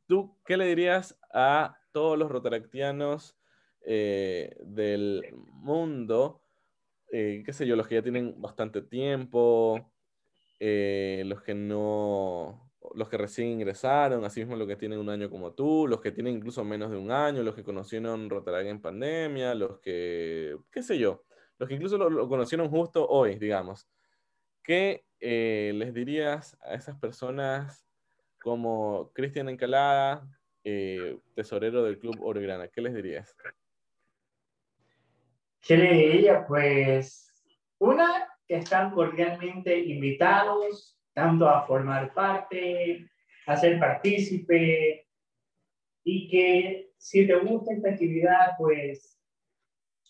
¿tú 0.06 0.36
qué 0.46 0.56
le 0.56 0.66
dirías 0.66 1.18
a 1.32 1.76
todos 1.92 2.16
los 2.18 2.30
rotaractianos 2.30 3.36
eh, 3.84 4.56
del 4.60 5.24
mundo? 5.52 6.42
Eh, 7.10 7.42
qué 7.44 7.52
sé 7.52 7.66
yo, 7.66 7.76
los 7.76 7.86
que 7.88 7.96
ya 7.96 8.02
tienen 8.02 8.40
bastante 8.40 8.82
tiempo, 8.82 9.92
eh, 10.58 11.22
los 11.26 11.42
que 11.42 11.54
no, 11.54 12.72
los 12.94 13.08
que 13.08 13.18
recién 13.18 13.48
ingresaron, 13.48 14.24
así 14.24 14.40
mismo 14.40 14.56
los 14.56 14.68
que 14.68 14.76
tienen 14.76 14.98
un 14.98 15.10
año 15.10 15.28
como 15.30 15.52
tú, 15.52 15.86
los 15.88 16.00
que 16.00 16.12
tienen 16.12 16.36
incluso 16.36 16.64
menos 16.64 16.90
de 16.90 16.96
un 16.96 17.10
año, 17.10 17.42
los 17.42 17.54
que 17.54 17.64
conocieron 17.64 18.30
Rotaract 18.30 18.68
en 18.68 18.80
pandemia, 18.80 19.54
los 19.54 19.80
que, 19.80 20.56
qué 20.70 20.82
sé 20.82 20.98
yo, 20.98 21.24
los 21.58 21.68
que 21.68 21.74
incluso 21.74 21.98
lo, 21.98 22.28
conocieron 22.28 22.68
justo 22.68 23.06
hoy, 23.08 23.36
digamos. 23.36 23.88
¿Qué 24.62 25.04
les 25.20 25.92
dirías 25.92 26.56
a 26.62 26.74
esas 26.74 26.96
personas 26.98 27.86
como 28.40 29.12
Cristian 29.12 29.48
Encalada, 29.48 30.26
eh, 30.64 31.18
tesorero 31.34 31.82
del 31.84 31.98
Club 31.98 32.16
Orgrana. 32.22 32.68
¿Qué 32.68 32.80
les 32.80 32.94
dirías? 32.94 33.36
¿Qué 35.62 35.76
le 35.76 35.92
diría? 35.92 36.46
Pues 36.46 37.32
una, 37.78 38.28
que 38.46 38.56
están 38.56 38.90
cordialmente 38.90 39.78
invitados 39.78 40.98
tanto 41.12 41.48
a 41.48 41.66
formar 41.66 42.12
parte, 42.14 43.08
a 43.46 43.56
ser 43.56 43.78
partícipe 43.78 45.06
y 46.04 46.28
que 46.28 46.90
si 46.96 47.26
te 47.26 47.36
gusta 47.36 47.74
esta 47.74 47.90
actividad, 47.90 48.56
pues 48.58 49.18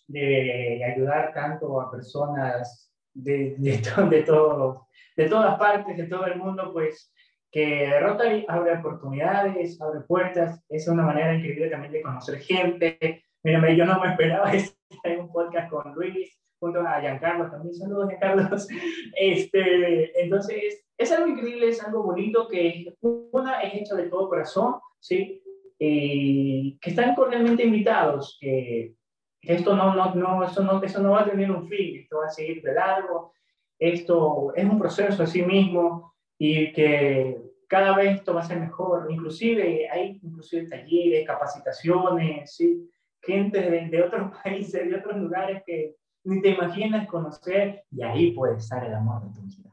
de 0.06 0.84
ayudar 0.84 1.32
tanto 1.32 1.80
a 1.80 1.90
personas 1.90 2.92
de, 3.14 3.54
de, 3.58 4.22
todo, 4.22 4.88
de 5.16 5.28
todas 5.28 5.58
partes, 5.58 5.96
de 5.96 6.04
todo 6.04 6.26
el 6.26 6.36
mundo, 6.36 6.72
pues 6.72 7.12
que 7.50 7.98
Rotary 8.00 8.44
abre 8.48 8.78
oportunidades, 8.78 9.80
abre 9.80 10.00
puertas, 10.00 10.64
es 10.68 10.86
una 10.88 11.02
manera 11.02 11.34
increíble 11.34 11.68
también 11.68 11.92
de 11.92 12.02
conocer 12.02 12.38
gente. 12.40 13.24
Mírame, 13.42 13.76
yo 13.76 13.84
no 13.84 14.00
me 14.00 14.10
esperaba 14.10 14.52
estar 14.52 14.79
en 15.04 15.20
un 15.20 15.32
podcast 15.32 15.70
con 15.70 15.94
Luis, 15.94 16.40
junto 16.58 16.80
a 16.80 17.00
Giancarlo 17.00 17.50
también, 17.50 17.74
saludos 17.74 18.08
Giancarlo. 18.08 18.56
Este, 19.16 20.22
entonces, 20.22 20.84
es 20.96 21.12
algo 21.12 21.28
increíble, 21.28 21.68
es 21.68 21.82
algo 21.82 22.02
bonito 22.02 22.46
que 22.48 22.94
una 23.02 23.62
es 23.62 23.74
hecho 23.74 23.96
de 23.96 24.08
todo 24.08 24.28
corazón, 24.28 24.76
¿sí? 24.98 25.42
Y 25.78 26.78
que 26.78 26.90
están 26.90 27.14
cordialmente 27.14 27.64
invitados, 27.64 28.36
que 28.40 28.94
esto 29.42 29.74
no, 29.74 29.94
no, 29.94 30.14
no, 30.14 30.44
eso 30.44 30.62
no, 30.62 30.82
eso 30.82 31.00
no 31.00 31.12
va 31.12 31.22
a 31.22 31.30
tener 31.30 31.50
un 31.50 31.66
fin, 31.66 32.00
esto 32.00 32.18
va 32.18 32.26
a 32.26 32.30
seguir 32.30 32.62
de 32.62 32.74
largo, 32.74 33.32
esto 33.78 34.52
es 34.54 34.64
un 34.64 34.78
proceso 34.78 35.22
a 35.22 35.26
sí 35.26 35.42
mismo 35.42 36.14
y 36.38 36.70
que 36.72 37.40
cada 37.66 37.96
vez 37.96 38.16
esto 38.16 38.34
va 38.34 38.40
a 38.40 38.44
ser 38.44 38.60
mejor, 38.60 39.06
inclusive 39.10 39.88
hay 39.88 40.20
inclusive 40.22 40.68
talleres, 40.68 41.26
capacitaciones, 41.26 42.54
¿sí? 42.54 42.90
Gente 43.22 43.60
de, 43.60 44.02
otros 44.02 44.32
países, 44.44 44.88
de 44.88 44.96
otros 44.96 45.16
lugares 45.16 45.62
que 45.66 45.96
ni 46.24 46.42
te 46.42 46.50
imaginas 46.50 47.08
conocer 47.08 47.84
y 47.90 48.02
ahí 48.02 48.32
puede 48.32 48.56
estar 48.56 48.84
el 48.84 48.94
amor 48.94 49.22
de 49.22 49.34
tu 49.34 49.42
vida. 49.42 49.70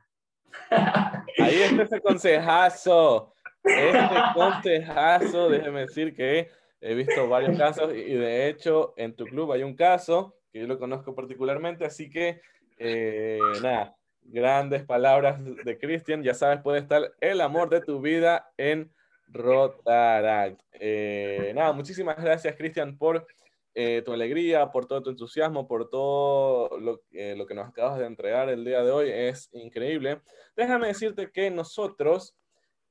Ahí 1.39 1.62
está 1.62 1.84
ese 1.84 2.02
consejazo, 2.02 3.34
este 3.64 4.16
consejazo, 4.34 5.50
déjeme 5.50 5.82
decir 5.82 6.16
que 6.16 6.50
he 6.82 6.95
visto 6.95 7.28
varios 7.30 7.58
casos 7.58 7.93
y 7.93 8.14
de 8.14 8.50
hecho 8.50 8.93
en 8.98 9.16
tu 9.16 9.26
club 9.26 9.52
hay 9.52 9.64
un 9.64 9.76
caso 9.76 10.36
que 10.52 10.62
yo 10.62 10.68
lo 10.68 10.80
conozco 10.80 11.14
particularmente, 11.14 11.86
así 11.86 12.10
que 12.10 12.41
eh, 12.80 13.39
nada, 13.62 13.95
grandes 14.24 14.84
palabras 14.84 15.43
de 15.43 15.78
Cristian, 15.78 16.24
ya 16.24 16.34
sabes, 16.34 16.62
puede 16.62 16.80
estar 16.80 17.14
el 17.22 17.41
amor 17.41 17.70
de 17.70 17.82
tu 17.82 18.02
vida 18.02 18.52
en 18.58 18.91
Rotaract. 19.28 20.61
Eh, 20.73 21.51
nada, 21.55 21.73
muchísimas 21.73 22.17
gracias 22.17 22.55
Cristian 22.55 22.97
por 22.97 23.25
eh, 23.73 24.01
tu 24.03 24.13
alegría, 24.13 24.71
por 24.71 24.88
todo 24.88 25.03
tu 25.03 25.09
entusiasmo, 25.11 25.67
por 25.67 25.89
todo 25.89 26.80
lo, 26.80 27.01
lo, 27.11 27.45
que 27.45 27.53
nos 27.53 27.67
acabas 27.67 27.99
de 27.99 28.05
entregar 28.05 28.49
el 28.49 28.65
día 28.65 28.84
de 28.84 28.91
hoy. 28.91 29.09
Es 29.11 29.49
increíble. 29.53 30.21
Déjame 30.55 30.88
decirte 30.88 31.30
que 31.32 31.51
nosotros 31.51 32.36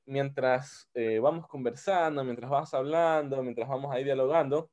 mientras 0.07 0.89
eh, 0.93 1.19
vamos 1.19 1.47
conversando, 1.47 2.23
mientras 2.23 2.49
vas 2.49 2.73
hablando, 2.73 3.43
mientras 3.43 3.67
vamos 3.67 3.93
ahí 3.93 4.03
dialogando, 4.03 4.71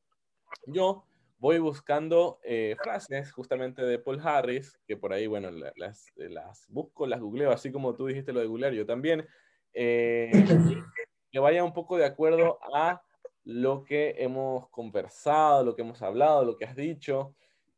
yo 0.66 1.04
voy 1.38 1.58
buscando 1.58 2.38
eh, 2.42 2.76
frases 2.82 3.32
justamente 3.32 3.82
de 3.82 3.98
Paul 3.98 4.20
Harris, 4.20 4.78
que 4.86 4.96
por 4.96 5.12
ahí, 5.12 5.26
bueno, 5.26 5.50
las, 5.50 6.06
las 6.16 6.66
busco, 6.68 7.06
las 7.06 7.20
googleo, 7.20 7.50
así 7.50 7.70
como 7.70 7.94
tú 7.94 8.06
dijiste 8.06 8.32
lo 8.32 8.40
de 8.40 8.46
googlear, 8.46 8.72
yo 8.72 8.86
también, 8.86 9.26
eh, 9.74 10.30
que 11.34 11.40
vaya 11.40 11.64
un 11.64 11.72
poco 11.72 11.96
de 11.96 12.04
acuerdo 12.04 12.60
a 12.72 13.02
lo 13.42 13.82
que 13.82 14.14
hemos 14.18 14.68
conversado, 14.68 15.64
lo 15.64 15.74
que 15.74 15.82
hemos 15.82 16.00
hablado, 16.00 16.44
lo 16.44 16.56
que 16.56 16.64
has 16.64 16.76
dicho, 16.76 17.34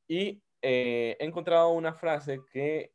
y 0.06 0.42
he 0.60 1.16
encontrado 1.20 1.70
una 1.70 1.94
frase 1.94 2.42
que 2.52 2.92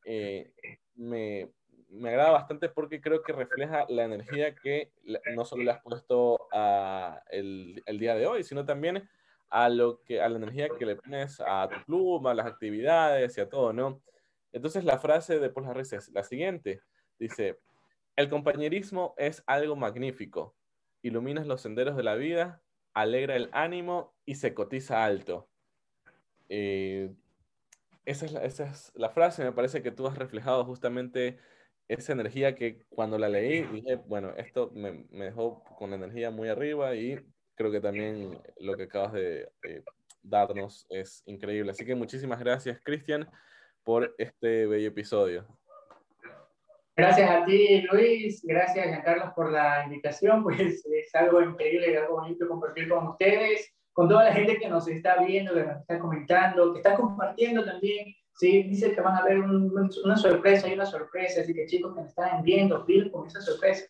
me, 0.93 1.49
me 1.89 2.09
agrada 2.09 2.29
bastante 2.29 2.69
porque 2.69 3.01
creo 3.01 3.23
que 3.23 3.33
refleja 3.33 3.87
la 3.89 4.03
energía 4.03 4.53
que 4.53 4.91
no 5.33 5.45
solo 5.45 5.63
le 5.63 5.71
has 5.71 5.81
puesto 5.81 6.47
a 6.53 7.23
el, 7.31 7.81
el, 7.87 7.97
día 7.97 8.13
de 8.13 8.27
hoy, 8.27 8.43
sino 8.43 8.63
también 8.63 9.09
a, 9.49 9.67
lo 9.67 10.03
que, 10.03 10.21
a 10.21 10.29
la 10.29 10.37
energía 10.37 10.69
que 10.77 10.85
le 10.85 10.95
pones 10.95 11.41
a 11.43 11.67
tu 11.73 11.83
club, 11.85 12.27
a 12.27 12.35
las 12.35 12.45
actividades 12.45 13.35
y 13.35 13.41
a 13.41 13.49
todo, 13.49 13.73
¿no? 13.73 14.03
Entonces 14.51 14.83
la 14.83 14.99
frase 14.99 15.39
de 15.39 15.49
Paul 15.49 15.65
Harris 15.65 15.93
es 15.93 16.09
la 16.09 16.21
siguiente. 16.21 16.81
Dice, 17.17 17.57
el 18.15 18.29
compañerismo 18.29 19.13
es 19.17 19.43
algo 19.47 19.75
magnífico. 19.75 20.55
Iluminas 21.01 21.47
los 21.47 21.61
senderos 21.61 21.95
de 21.95 22.03
la 22.03 22.15
vida, 22.15 22.61
alegra 22.93 23.35
el 23.35 23.49
ánimo 23.53 24.13
y 24.25 24.35
se 24.35 24.53
cotiza 24.53 25.05
alto. 25.05 25.49
Eh, 26.49 27.13
esa, 28.05 28.25
es 28.43 28.59
la, 28.59 28.73
la 29.07 29.09
frase, 29.09 29.43
me 29.43 29.51
parece 29.51 29.81
que 29.81 29.91
tú 29.91 30.07
has 30.07 30.17
reflejado 30.17 30.65
justamente 30.65 31.39
esa 31.87 32.13
energía 32.13 32.55
que 32.55 32.85
cuando 32.89 33.17
la 33.17 33.29
leí 33.29 33.63
dije, 33.63 33.95
bueno, 33.95 34.33
esto 34.37 34.71
me, 34.73 35.05
dejó 35.11 35.63
con 35.77 35.93
energía 35.93 36.31
muy 36.31 36.47
arriba 36.47 36.95
y 36.95 37.19
creo 37.55 37.71
que 37.71 37.81
también 37.81 38.39
lo 38.59 38.77
que 38.77 38.83
acabas 38.83 39.13
de 39.13 39.49
darnos 40.23 40.85
es 40.89 41.23
increíble. 41.25 41.71
Así 41.71 41.85
que 41.85 41.95
muchísimas 41.95 42.39
gracias, 42.39 42.79
Cristian, 42.83 43.29
por 43.83 44.15
este 44.17 44.67
bello 44.67 44.87
episodio. 44.87 45.45
Gracias 47.01 47.29
a 47.29 47.45
ti, 47.45 47.81
Luis. 47.91 48.41
Gracias, 48.43 48.87
Juan 48.87 49.01
Carlos, 49.01 49.29
por 49.35 49.51
la 49.51 49.83
invitación. 49.85 50.43
Pues 50.43 50.85
es 50.85 51.15
algo 51.15 51.41
increíble, 51.41 51.97
algo 51.97 52.21
bonito 52.21 52.47
compartir 52.47 52.89
con 52.89 53.07
ustedes, 53.07 53.73
con 53.93 54.07
toda 54.07 54.25
la 54.25 54.33
gente 54.33 54.57
que 54.57 54.69
nos 54.69 54.87
está 54.87 55.23
viendo, 55.23 55.53
que 55.53 55.63
nos 55.63 55.81
está 55.81 55.99
comentando, 55.99 56.73
que 56.73 56.79
está 56.79 56.95
compartiendo 56.95 57.65
también 57.65 58.15
Sí, 58.41 58.63
dice 58.63 58.93
que 58.93 59.01
van 59.01 59.17
a 59.17 59.23
ver 59.23 59.39
una 59.39 60.17
sorpresa, 60.17 60.67
hay 60.67 60.73
una 60.73 60.85
sorpresa, 60.85 61.41
así 61.41 61.53
que 61.53 61.67
chicos 61.67 61.93
que 61.93 62.01
me 62.01 62.07
están 62.07 62.41
viendo, 62.41 62.85
piden 62.85 63.09
con 63.09 63.27
esa 63.27 63.41
sorpresa. 63.41 63.85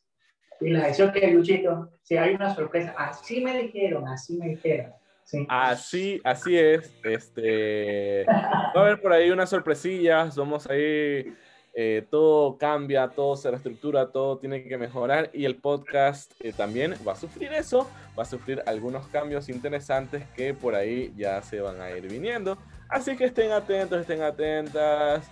Y 0.60 0.72
la 0.72 0.88
decía 0.88 1.12
que 1.12 1.26
Luchito, 1.32 1.90
sí, 2.02 2.18
hay 2.18 2.36
una 2.36 2.54
sorpresa. 2.54 2.94
Así 2.98 3.42
me 3.42 3.64
dijeron, 3.64 4.08
así 4.08 4.38
me 4.38 4.50
dijeron. 4.50 4.92
Sí. 5.24 5.46
Así, 5.48 6.22
así 6.24 6.58
es. 6.58 6.94
Este, 7.04 8.26
va 8.26 8.74
a 8.76 8.82
haber 8.82 9.02
por 9.02 9.14
ahí 9.14 9.32
unas 9.32 9.50
sorpresillas, 9.50 10.36
somos 10.36 10.70
ahí, 10.70 11.34
eh, 11.74 12.06
todo 12.10 12.58
cambia, 12.58 13.08
todo 13.10 13.38
se 13.38 13.50
reestructura, 13.50 14.12
todo 14.12 14.38
tiene 14.38 14.64
que 14.64 14.78
mejorar 14.78 15.30
y 15.34 15.46
el 15.46 15.56
podcast 15.56 16.34
eh, 16.42 16.52
también 16.52 16.96
va 17.08 17.14
a 17.14 17.16
sufrir 17.16 17.54
eso, 17.54 17.90
va 18.18 18.24
a 18.24 18.26
sufrir 18.26 18.62
algunos 18.66 19.08
cambios 19.08 19.48
interesantes 19.48 20.24
que 20.36 20.54
por 20.54 20.76
ahí 20.76 21.14
ya 21.16 21.42
se 21.42 21.62
van 21.62 21.80
a 21.80 21.90
ir 21.92 22.08
viniendo. 22.10 22.58
Así 22.90 23.16
que 23.16 23.26
estén 23.26 23.52
atentos, 23.52 24.02
estén 24.02 24.22
atentas, 24.22 25.26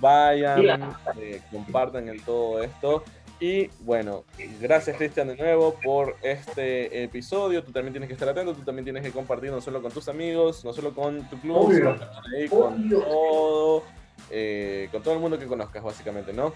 vayan, 0.00 0.94
eh, 1.18 1.40
compartan 1.50 2.08
el 2.08 2.22
todo 2.22 2.62
esto. 2.62 3.02
Y 3.40 3.68
bueno, 3.80 4.24
gracias 4.60 4.98
Cristian 4.98 5.28
de 5.28 5.36
nuevo 5.36 5.74
por 5.82 6.16
este 6.20 7.04
episodio. 7.04 7.64
Tú 7.64 7.72
también 7.72 7.94
tienes 7.94 8.08
que 8.08 8.12
estar 8.12 8.28
atento, 8.28 8.52
tú 8.52 8.60
también 8.60 8.84
tienes 8.84 9.02
que 9.02 9.12
compartir 9.12 9.50
no 9.50 9.62
solo 9.62 9.80
con 9.80 9.90
tus 9.90 10.10
amigos, 10.10 10.62
no 10.62 10.74
solo 10.74 10.94
con 10.94 11.26
tu 11.30 11.40
club, 11.40 11.72
sino 11.72 11.96
también 11.96 12.48
con 12.50 12.90
todo, 12.90 13.84
eh, 14.30 14.88
con 14.92 15.02
todo 15.02 15.14
el 15.14 15.20
mundo 15.20 15.38
que 15.38 15.46
conozcas 15.46 15.82
básicamente, 15.82 16.32
¿no? 16.32 16.52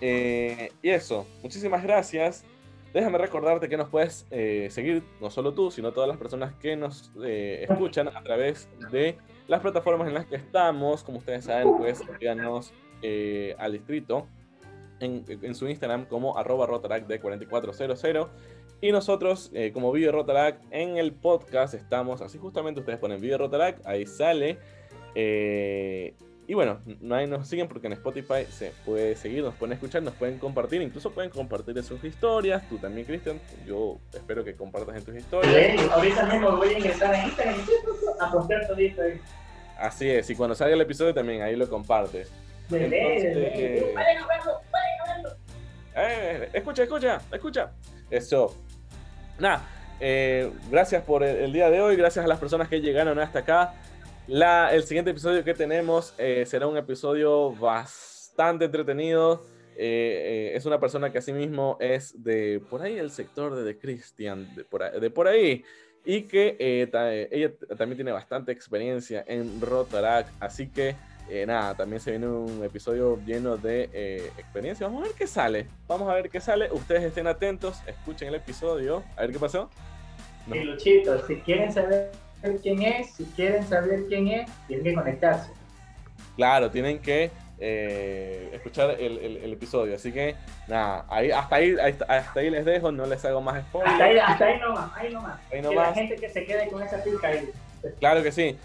Eh, 0.00 0.72
y 0.82 0.90
eso, 0.90 1.26
muchísimas 1.42 1.82
gracias. 1.82 2.44
Déjame 2.92 3.18
recordarte 3.18 3.68
que 3.68 3.76
nos 3.76 3.88
puedes 3.90 4.26
seguir, 4.70 5.02
no 5.20 5.30
solo 5.30 5.52
tú, 5.52 5.70
sino 5.70 5.92
todas 5.92 6.08
las 6.08 6.16
personas 6.16 6.54
que 6.54 6.76
nos 6.76 7.12
escuchan 7.20 8.08
a 8.08 8.22
través 8.22 8.70
de 8.90 9.18
las 9.48 9.60
plataformas 9.60 10.08
en 10.08 10.14
las 10.14 10.26
que 10.26 10.36
estamos. 10.36 11.02
Como 11.02 11.18
ustedes 11.18 11.44
saben, 11.44 11.76
pues 11.76 12.02
síganos 12.18 12.72
eh, 13.02 13.54
al 13.58 13.72
distrito 13.72 14.26
en, 15.00 15.54
su 15.54 15.68
Instagram 15.68 16.06
como 16.06 16.38
arroba 16.38 16.66
de 17.06 17.20
4400 17.20 18.28
Y 18.80 18.92
nosotros, 18.92 19.50
eh, 19.54 19.70
como 19.72 19.92
Video 19.92 20.12
Rotarac, 20.12 20.60
en 20.70 20.96
el 20.96 21.12
podcast 21.12 21.74
estamos, 21.74 22.22
así 22.22 22.38
justamente 22.38 22.80
ustedes 22.80 22.98
ponen 22.98 23.20
Video 23.20 23.38
Rotarac, 23.38 23.80
ahí 23.86 24.06
sale. 24.06 24.58
Eh, 25.14 26.14
y 26.48 26.54
bueno, 26.54 26.78
ahí 27.10 27.26
nos 27.26 27.48
siguen 27.48 27.66
porque 27.66 27.88
en 27.88 27.94
Spotify 27.94 28.44
se 28.48 28.72
puede 28.84 29.16
seguir, 29.16 29.42
nos 29.42 29.54
pueden 29.56 29.72
escuchar, 29.72 30.02
nos 30.02 30.14
pueden 30.14 30.38
compartir, 30.38 30.80
incluso 30.80 31.10
pueden 31.10 31.30
compartir 31.30 31.76
en 31.76 31.82
sus 31.82 32.02
historias. 32.04 32.68
Tú 32.68 32.78
también, 32.78 33.04
Cristian, 33.04 33.40
yo 33.66 33.98
espero 34.12 34.44
que 34.44 34.54
compartas 34.54 34.96
en 34.96 35.04
tus 35.04 35.16
historias. 35.16 35.90
ahorita 35.90 36.26
mismo 36.26 36.56
voy 36.56 36.68
a 36.68 36.78
ingresar 36.78 37.12
a 37.12 37.24
Instagram 37.24 37.56
a 38.20 38.30
postear 38.30 38.66
todo 38.68 38.76
esto. 38.78 39.02
Así 39.76 40.08
es, 40.08 40.30
y 40.30 40.36
cuando 40.36 40.54
salga 40.54 40.74
el 40.74 40.80
episodio 40.80 41.12
también 41.12 41.42
ahí 41.42 41.56
lo 41.56 41.68
compartes. 41.68 42.30
Entonces, 42.70 43.34
eh, 45.96 46.48
escucha, 46.52 46.82
escucha, 46.84 47.20
escucha. 47.32 47.72
Eso. 48.08 48.56
Nada, 49.38 49.68
eh, 49.98 50.50
gracias 50.70 51.02
por 51.02 51.24
el, 51.24 51.36
el 51.36 51.52
día 51.52 51.70
de 51.70 51.80
hoy, 51.80 51.96
gracias 51.96 52.24
a 52.24 52.28
las 52.28 52.38
personas 52.38 52.68
que 52.68 52.80
llegaron 52.80 53.18
hasta 53.18 53.40
acá. 53.40 53.74
La, 54.28 54.74
el 54.74 54.82
siguiente 54.82 55.12
episodio 55.12 55.44
que 55.44 55.54
tenemos 55.54 56.12
eh, 56.18 56.44
será 56.46 56.66
un 56.66 56.76
episodio 56.76 57.52
bastante 57.52 58.64
entretenido. 58.64 59.44
Eh, 59.76 60.50
eh, 60.52 60.56
es 60.56 60.66
una 60.66 60.80
persona 60.80 61.12
que 61.12 61.18
asimismo 61.18 61.76
es 61.80 62.24
de 62.24 62.60
por 62.68 62.82
ahí 62.82 62.98
el 62.98 63.10
sector 63.10 63.54
de 63.54 63.72
The 63.72 63.78
Christian, 63.78 64.52
de 64.56 64.64
por 64.64 64.82
ahí, 64.82 64.98
de 64.98 65.10
por 65.10 65.28
ahí 65.28 65.64
y 66.04 66.22
que 66.22 66.56
ella 67.30 67.52
también 67.76 67.96
tiene 67.96 68.10
bastante 68.10 68.50
experiencia 68.50 69.24
en 69.26 69.60
Rotaract, 69.60 70.30
así 70.40 70.68
que 70.68 70.94
nada, 71.46 71.74
también 71.74 72.00
se 72.00 72.12
viene 72.12 72.28
un 72.28 72.62
episodio 72.64 73.18
lleno 73.26 73.56
de 73.56 74.30
experiencia. 74.38 74.86
Vamos 74.86 75.02
a 75.02 75.08
ver 75.08 75.16
qué 75.16 75.26
sale, 75.26 75.66
vamos 75.88 76.08
a 76.08 76.14
ver 76.14 76.30
qué 76.30 76.40
sale. 76.40 76.70
Ustedes 76.70 77.02
estén 77.02 77.26
atentos, 77.26 77.80
escuchen 77.88 78.28
el 78.28 78.36
episodio. 78.36 79.02
A 79.16 79.22
ver 79.22 79.32
qué 79.32 79.38
pasó. 79.40 79.68
No. 80.46 80.54
Y 80.54 80.62
Luchito, 80.62 81.26
si 81.26 81.36
quieren 81.40 81.72
saber 81.72 82.12
quién 82.62 82.82
es, 82.82 83.14
si 83.14 83.24
quieren 83.24 83.66
saber 83.66 84.04
quién 84.08 84.28
es, 84.28 84.50
tienen 84.66 84.84
que 84.84 84.94
conectarse. 84.94 85.50
Claro, 86.36 86.70
tienen 86.70 86.98
que 86.98 87.30
eh, 87.58 88.50
escuchar 88.52 88.90
el, 89.00 89.18
el, 89.18 89.52
episodio. 89.52 89.94
Así 89.94 90.12
que 90.12 90.36
nada, 90.68 91.06
ahí, 91.08 91.30
hasta, 91.30 91.56
ahí, 91.56 91.74
hasta 91.78 92.40
ahí 92.40 92.50
les 92.50 92.64
dejo, 92.64 92.92
no 92.92 93.06
les 93.06 93.24
hago 93.24 93.40
más 93.40 93.62
spoilers. 93.64 93.92
Hasta 93.92 94.04
ahí, 94.04 94.18
hasta 94.18 94.44
ahí 94.44 94.60
nomás, 94.60 94.90
ahí 94.96 95.12
nomás. 95.12 95.40
Ahí 95.52 95.62
nomás. 95.62 95.78
Que 95.78 95.90
la 95.90 95.94
gente 95.94 96.16
que 96.16 96.28
se 96.28 96.44
quede 96.44 96.68
con 96.68 96.82
esa 96.82 97.02
pica 97.02 97.28
ahí. 97.28 97.50
Claro 97.98 98.22
que 98.22 98.32
sí. 98.32 98.58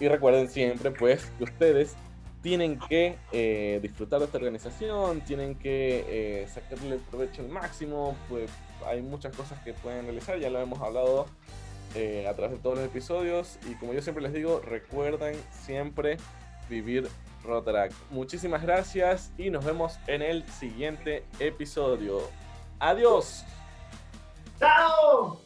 Y 0.00 0.08
recuerden 0.08 0.48
siempre, 0.48 0.90
pues, 0.90 1.30
que 1.38 1.44
ustedes 1.44 1.96
tienen 2.42 2.78
que 2.88 3.16
eh, 3.30 3.78
disfrutar 3.80 4.18
de 4.18 4.26
esta 4.26 4.38
organización, 4.38 5.20
tienen 5.20 5.54
que 5.54 6.04
eh, 6.08 6.48
sacarle 6.48 6.98
provecho 7.10 7.42
al 7.42 7.48
máximo, 7.48 8.16
pues 8.28 8.50
hay 8.84 9.00
muchas 9.00 9.34
cosas 9.36 9.60
que 9.60 9.72
pueden 9.74 10.06
realizar, 10.06 10.38
ya 10.40 10.50
lo 10.50 10.60
hemos 10.60 10.80
hablado 10.80 11.26
eh, 11.94 12.26
a 12.28 12.34
través 12.34 12.56
de 12.56 12.62
todos 12.62 12.78
los 12.78 12.86
episodios 12.86 13.58
y 13.70 13.74
como 13.74 13.92
yo 13.92 14.02
siempre 14.02 14.22
les 14.22 14.32
digo, 14.32 14.60
recuerden 14.60 15.36
siempre 15.50 16.16
vivir 16.68 17.08
Rotaract. 17.44 17.94
Muchísimas 18.10 18.62
gracias 18.62 19.32
y 19.36 19.50
nos 19.50 19.64
vemos 19.64 19.98
en 20.06 20.22
el 20.22 20.48
siguiente 20.48 21.24
episodio. 21.38 22.20
Adiós. 22.78 23.44
¡Chao! 24.58 25.41